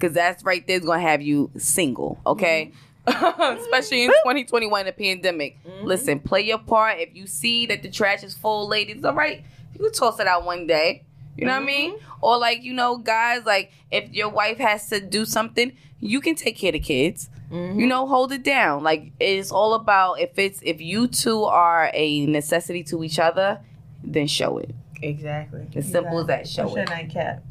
Cause 0.00 0.12
that's 0.12 0.44
right 0.44 0.64
there's 0.66 0.84
gonna 0.84 1.00
have 1.00 1.22
you 1.22 1.50
single, 1.56 2.20
okay? 2.26 2.72
Especially 3.60 4.04
in 4.04 4.10
2021, 4.10 4.86
the 4.86 4.92
pandemic. 4.92 5.62
Mm-hmm. 5.64 5.86
Listen, 5.86 6.20
play 6.20 6.42
your 6.42 6.58
part. 6.58 6.98
If 6.98 7.14
you 7.14 7.26
see 7.26 7.66
that 7.66 7.82
the 7.82 7.90
trash 7.90 8.22
is 8.22 8.34
full, 8.34 8.66
ladies, 8.68 9.04
all 9.04 9.14
right, 9.14 9.44
you 9.74 9.80
can 9.80 9.92
toss 9.92 10.18
it 10.20 10.26
out 10.26 10.44
one 10.44 10.66
day. 10.66 11.04
You 11.36 11.46
know 11.46 11.52
what 11.52 11.62
I 11.62 11.66
mean? 11.66 11.96
Mm-hmm. 11.96 12.24
Or 12.24 12.38
like, 12.38 12.62
you 12.62 12.72
know, 12.72 12.96
guys, 12.96 13.44
like 13.44 13.72
if 13.90 14.12
your 14.12 14.28
wife 14.28 14.58
has 14.58 14.88
to 14.88 15.00
do 15.00 15.24
something, 15.24 15.72
you 16.00 16.20
can 16.20 16.34
take 16.34 16.56
care 16.56 16.68
of 16.68 16.74
the 16.74 16.80
kids. 16.80 17.28
Mm-hmm. 17.50 17.80
You 17.80 17.86
know, 17.86 18.06
hold 18.06 18.32
it 18.32 18.42
down. 18.42 18.82
Like 18.82 19.12
it's 19.20 19.50
all 19.50 19.74
about 19.74 20.20
if 20.20 20.38
it's 20.38 20.60
if 20.62 20.80
you 20.80 21.08
two 21.08 21.44
are 21.44 21.90
a 21.92 22.26
necessity 22.26 22.82
to 22.84 23.04
each 23.04 23.18
other, 23.18 23.60
then 24.02 24.26
show 24.26 24.58
it. 24.58 24.74
Exactly. 25.02 25.66
As 25.74 25.90
simple 25.90 26.20
as 26.20 26.26
that. 26.26 26.48
Show 26.48 26.68
your 26.68 26.84
it. 26.84 26.88
nightcap? 26.88 27.42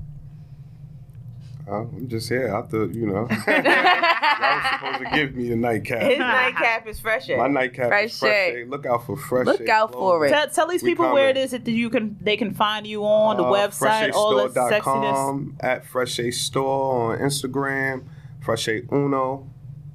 I'm 1.72 2.08
just 2.10 2.28
here. 2.28 2.54
I 2.54 2.62
thought, 2.64 2.94
you 2.94 3.06
know, 3.08 3.28
y'all 3.30 3.30
was 3.30 4.64
supposed 4.70 5.00
to 5.00 5.10
give 5.14 5.34
me 5.36 5.52
a 5.52 5.56
nightcap. 5.56 6.02
His 6.02 6.20
nightcap. 6.20 6.54
nightcap 6.62 6.88
is 6.88 7.00
fresh. 7.00 7.30
My 7.30 7.48
nightcap 7.48 7.88
Fresh 7.88 8.12
is 8.12 8.20
fresh. 8.20 8.32
shade. 8.32 8.54
shade. 8.56 8.70
Look 8.70 8.86
out 8.86 9.06
for 9.06 9.16
fresh. 9.16 9.46
Look 9.46 9.60
shade 9.60 9.70
out 9.70 9.94
for 9.94 10.26
it. 10.26 10.30
Tell, 10.30 10.48
tell 10.50 10.68
these 10.68 10.84
We 10.84 10.90
people 10.90 11.12
where 11.14 11.30
it 11.30 11.34
coming. 11.36 11.44
is 11.46 11.52
that 11.52 11.66
you 11.68 11.90
can 11.90 12.18
they 12.20 12.36
can 12.36 12.54
find 12.54 12.86
you 12.86 13.04
on 13.06 13.38
the 13.38 13.44
Uh, 13.44 13.52
website, 13.68 14.12
all 14.14 14.36
the 14.36 14.50
sexiness. 14.50 14.82
freshshadestore.com, 14.82 15.58
At 15.62 15.86
Fresh 15.86 16.12
Shade 16.14 16.32
Store 16.34 17.14
on 17.14 17.20
Instagram. 17.20 18.04
Fresh 18.44 18.64
Shade 18.64 18.90
Uno, 18.92 19.48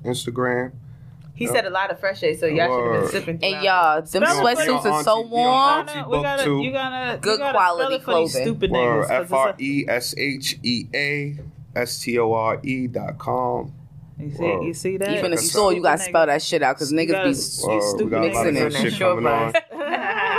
Instagram. 0.05 0.73
He 1.35 1.47
said 1.47 1.67
a 1.67 1.71
lot 1.71 1.93
of 1.93 2.01
fresh 2.01 2.19
shade, 2.19 2.41
so 2.41 2.47
y'all 2.47 2.67
should 2.67 2.93
have 2.95 3.03
been 3.03 3.11
sipping. 3.13 3.45
And 3.45 3.63
y'all, 3.63 4.03
them 4.03 4.07
Spell 4.09 4.47
it, 4.49 4.59
sweatsuits 4.59 4.85
are 4.87 5.03
so 5.05 5.21
warm. 5.21 5.87
We 5.87 5.93
gotta, 5.93 6.09
we 6.11 6.21
gotta, 6.23 6.51
you 6.51 6.73
gotta, 6.73 7.19
Good 7.19 7.33
you 7.35 7.39
gotta 7.39 7.53
quality 7.59 7.99
for 8.01 8.15
these 8.17 8.33
clothing. 8.33 8.43
stupid 8.43 8.71
Or 8.73 8.75
niggas. 8.75 9.01
'cause 9.03 9.11
F 9.11 9.23
it's 9.23 9.31
a- 9.33 9.37
R 9.37 9.55
E 9.61 9.85
S 9.87 10.15
H 10.19 10.59
E 10.65 10.89
A 10.93 11.37
S 11.83 12.01
T 12.01 12.19
O 12.19 12.33
R 12.33 12.61
E 12.63 12.87
dot 12.87 13.19
com. 13.19 13.73
You 14.19 14.31
see, 14.31 14.43
Word. 14.43 14.65
you 14.65 14.75
see 14.75 14.97
that? 14.97 15.11
Even 15.17 15.31
the 15.31 15.37
That's 15.37 15.51
store, 15.51 15.73
you 15.73 15.81
gotta 15.83 16.03
spell 16.03 16.27
that 16.27 16.43
shit 16.43 16.63
out 16.63 16.77
because 16.77 16.93
niggas 16.93 17.23
be. 17.23 17.69
you 17.69 17.69
Word, 17.69 17.83
stupid 17.83 18.11
got 18.11 18.25
a 18.25 18.27
lot 18.27 18.35
niggas 18.35 18.41
of 18.41 18.47
in 18.49 18.55
good 18.55 18.73
that 18.73 18.91
shit 18.91 18.99
coming 18.99 19.27
on. 19.27 19.53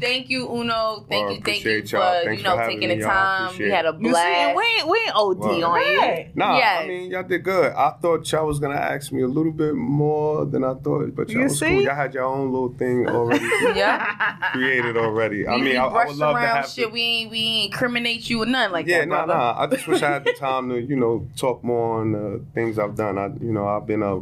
Thank 0.00 0.28
you, 0.30 0.48
Uno. 0.48 1.04
Thank 1.08 1.26
Well, 1.26 1.34
you, 1.34 1.40
thank 1.42 1.64
you 1.64 1.70
appreciate 1.78 1.90
for 1.90 1.96
y'all. 1.98 2.18
you 2.20 2.24
Thanks 2.28 2.42
know 2.42 2.56
for 2.56 2.66
taking 2.66 2.88
the 2.88 2.96
me, 2.96 3.02
time. 3.02 3.58
We 3.58 3.70
had 3.70 3.86
a 3.86 3.90
it. 3.90 3.94
You 4.00 4.06
see, 4.06 4.10
blast. 4.10 4.56
we 4.56 4.62
ain't, 4.78 4.88
we 4.88 4.98
ain't 4.98 5.14
OD 5.14 5.38
Word. 5.38 5.62
on 5.62 5.80
you. 5.80 5.98
Right. 6.00 6.36
Nah, 6.36 6.56
Yes. 6.56 6.80
I 6.82 6.86
mean 6.88 7.10
y'all 7.10 7.22
did 7.22 7.44
good. 7.44 7.72
I 7.72 7.90
thought 8.02 8.30
y'all 8.32 8.46
was 8.46 8.58
gonna 8.58 8.74
ask 8.74 9.12
me 9.12 9.22
a 9.22 9.26
little 9.28 9.52
bit 9.52 9.74
more 9.74 10.44
than 10.44 10.64
I 10.64 10.74
thought, 10.74 11.14
but 11.14 11.28
y'all 11.28 11.38
You 11.38 11.44
was 11.44 11.58
see? 11.58 11.66
cool. 11.66 11.82
Y'all 11.82 11.94
had 11.94 12.14
your 12.14 12.24
own 12.24 12.52
little 12.52 12.72
thing 12.74 13.08
already 13.08 13.44
Yeah. 13.74 14.36
created 14.52 14.96
already. 14.96 15.46
I 15.46 15.54
We- 15.56 15.62
mean, 15.62 15.70
we 15.72 15.76
I, 15.76 15.86
I 15.86 16.06
would 16.06 16.16
love 16.16 16.34
to 16.34 16.42
around 16.42 16.56
have. 16.56 16.68
shit. 16.68 16.86
the- 16.86 16.92
We 16.92 17.00
ain't 17.02 17.30
we 17.30 17.38
ain't 17.38 17.72
incriminate 17.72 18.28
you 18.30 18.42
or 18.42 18.46
nothing 18.46 18.72
like 18.72 18.86
yeah, 18.86 19.00
that, 19.00 19.08
nah, 19.08 19.26
brother. 19.26 19.34
nah. 19.38 19.60
I 19.62 19.66
just 19.66 19.86
wish 19.86 20.02
I 20.02 20.10
had 20.10 20.24
the 20.24 20.32
time 20.38 20.68
to, 20.70 20.80
you 20.80 20.96
know, 20.96 21.26
talk 21.36 21.62
more 21.62 22.00
on 22.00 22.12
the 22.12 22.44
things 22.54 22.78
I've 22.78 22.94
done. 22.96 23.18
I, 23.18 23.26
you 23.40 23.52
know, 23.52 23.66
I've 23.68 23.86
been 23.86 24.02
uh, 24.02 24.18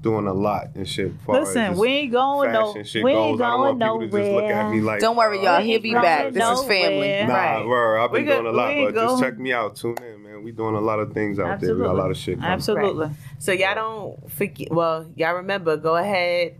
doing 0.00 0.26
a 0.26 0.32
lot 0.32 0.68
and 0.74 0.88
shit. 0.88 1.06
as 1.06 1.12
far 1.26 1.40
Listen, 1.40 1.66
just 1.70 1.80
we 1.80 1.88
ain't 1.88 2.12
going 2.12 2.52
no, 2.52 2.82
shit 2.84 3.02
we 3.02 3.12
goes. 3.12 3.32
ain't 3.32 3.42
I 3.42 3.48
don't 3.50 3.78
going 3.78 3.78
want 3.78 4.02
people 4.02 4.18
to 4.18 4.24
just 4.24 4.32
look 4.32 4.44
at 4.44 4.70
me 4.70 4.76
nowhere. 4.78 4.82
like. 4.94 5.00
Don't 5.00 5.16
worry, 5.16 5.38
uh, 5.40 5.42
y'all. 5.42 5.60
He'll 5.62 5.80
be 5.80 5.92
back. 5.92 6.32
This 6.32 6.42
going 6.42 6.52
is 6.58 6.64
family. 6.64 6.94
nowhere. 7.08 7.26
Nah, 7.28 7.34
Right. 7.34 7.66
word, 7.66 7.98
I've 7.98 8.12
been 8.12 8.26
We 8.26 8.32
doing 8.32 8.46
a 8.46 8.50
lot, 8.52 8.74
we 8.76 8.84
but 8.86 8.94
just 8.94 9.22
check 9.22 9.38
me 9.38 9.52
out. 9.52 9.76
Tune 9.76 9.96
in, 9.98 10.22
man. 10.22 10.42
We 10.44 10.52
doing 10.52 10.74
a 10.76 10.80
lot 10.80 11.00
of 11.00 11.12
things 11.12 11.38
out 11.38 11.60
there. 11.60 11.74
We 11.74 11.82
got 11.82 11.94
a 11.94 11.98
lot 11.98 12.10
of 12.10 12.16
shit 12.16 12.36
coming. 12.36 12.50
Absolutely. 12.50 13.10
So 13.38 13.52
y'all 13.52 13.74
don't 13.74 14.32
forget. 14.32 14.70
Well, 14.70 15.06
y'all 15.16 15.34
remember. 15.34 15.76
Go 15.76 15.96
ahead, 15.96 16.54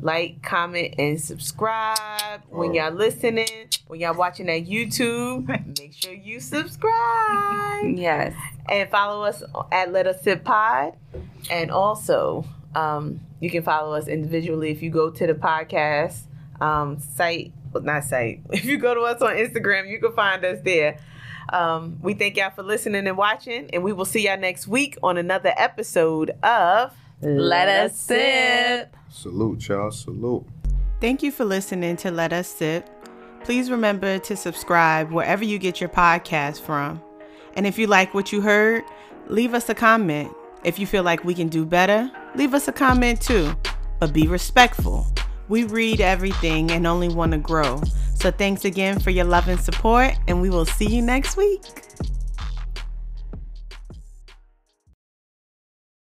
like, 0.00 0.42
comment, 0.42 0.94
and 0.98 1.18
subscribe 1.20 2.42
when 2.50 2.70
Oh. 2.70 2.74
y'all 2.74 2.92
listening. 2.92 3.46
When 3.86 4.00
y'all 4.00 4.14
watching 4.14 4.46
that 4.46 4.66
YouTube, 4.66 5.46
make 5.78 5.92
sure 5.94 6.12
you 6.12 6.40
subscribe 6.40 7.96
Yes. 7.96 8.34
and 8.68 8.88
follow 8.90 9.24
us 9.24 9.42
at 9.70 9.92
Let 9.92 10.06
Us 10.06 10.22
Sip 10.22 10.44
Pod. 10.44 10.94
And 11.50 11.70
also, 11.70 12.44
um, 12.74 13.20
you 13.40 13.50
can 13.50 13.62
follow 13.62 13.94
us 13.94 14.08
individually 14.08 14.70
if 14.70 14.82
you 14.82 14.90
go 14.90 15.10
to 15.10 15.26
the 15.26 15.34
podcast 15.34 16.20
um, 16.60 16.98
site. 16.98 17.52
Well, 17.72 17.82
not 17.82 18.04
site. 18.04 18.40
If 18.52 18.64
you 18.64 18.78
go 18.78 18.94
to 18.94 19.00
us 19.02 19.20
on 19.22 19.34
Instagram, 19.34 19.88
you 19.88 19.98
can 19.98 20.12
find 20.12 20.44
us 20.44 20.60
there. 20.62 20.98
Um, 21.52 21.98
we 22.02 22.14
thank 22.14 22.36
y'all 22.36 22.50
for 22.50 22.62
listening 22.62 23.06
and 23.06 23.16
watching, 23.16 23.68
and 23.72 23.82
we 23.82 23.92
will 23.92 24.04
see 24.04 24.26
y'all 24.26 24.38
next 24.38 24.68
week 24.68 24.96
on 25.02 25.18
another 25.18 25.52
episode 25.56 26.30
of 26.42 26.94
Let 27.20 27.68
us 27.68 27.98
sip. 27.98 28.96
Salute, 29.08 29.68
y'all. 29.68 29.90
Salute. 29.90 30.46
Thank 31.00 31.22
you 31.22 31.32
for 31.32 31.44
listening 31.44 31.96
to 31.98 32.10
Let 32.10 32.32
Us 32.32 32.46
Sip. 32.46 32.88
Please 33.44 33.70
remember 33.70 34.18
to 34.20 34.36
subscribe 34.36 35.10
wherever 35.10 35.44
you 35.44 35.58
get 35.58 35.80
your 35.80 35.90
podcast 35.90 36.60
from. 36.60 37.02
And 37.54 37.66
if 37.66 37.76
you 37.76 37.86
like 37.86 38.14
what 38.14 38.32
you 38.32 38.40
heard, 38.40 38.84
leave 39.26 39.52
us 39.52 39.68
a 39.68 39.74
comment. 39.74 40.32
If 40.64 40.78
you 40.78 40.86
feel 40.86 41.02
like 41.02 41.24
we 41.24 41.34
can 41.34 41.48
do 41.48 41.66
better, 41.66 42.10
leave 42.34 42.54
us 42.54 42.68
a 42.68 42.72
comment 42.72 43.20
too. 43.20 43.54
But 43.98 44.12
be 44.12 44.26
respectful. 44.26 45.06
We 45.48 45.64
read 45.64 46.00
everything 46.00 46.70
and 46.70 46.86
only 46.86 47.08
want 47.08 47.32
to 47.32 47.38
grow. 47.38 47.80
So 48.14 48.30
thanks 48.30 48.64
again 48.64 49.00
for 49.00 49.10
your 49.10 49.24
love 49.24 49.48
and 49.48 49.60
support, 49.60 50.14
and 50.28 50.40
we 50.40 50.50
will 50.50 50.66
see 50.66 50.86
you 50.86 51.02
next 51.02 51.36
week. 51.36 51.62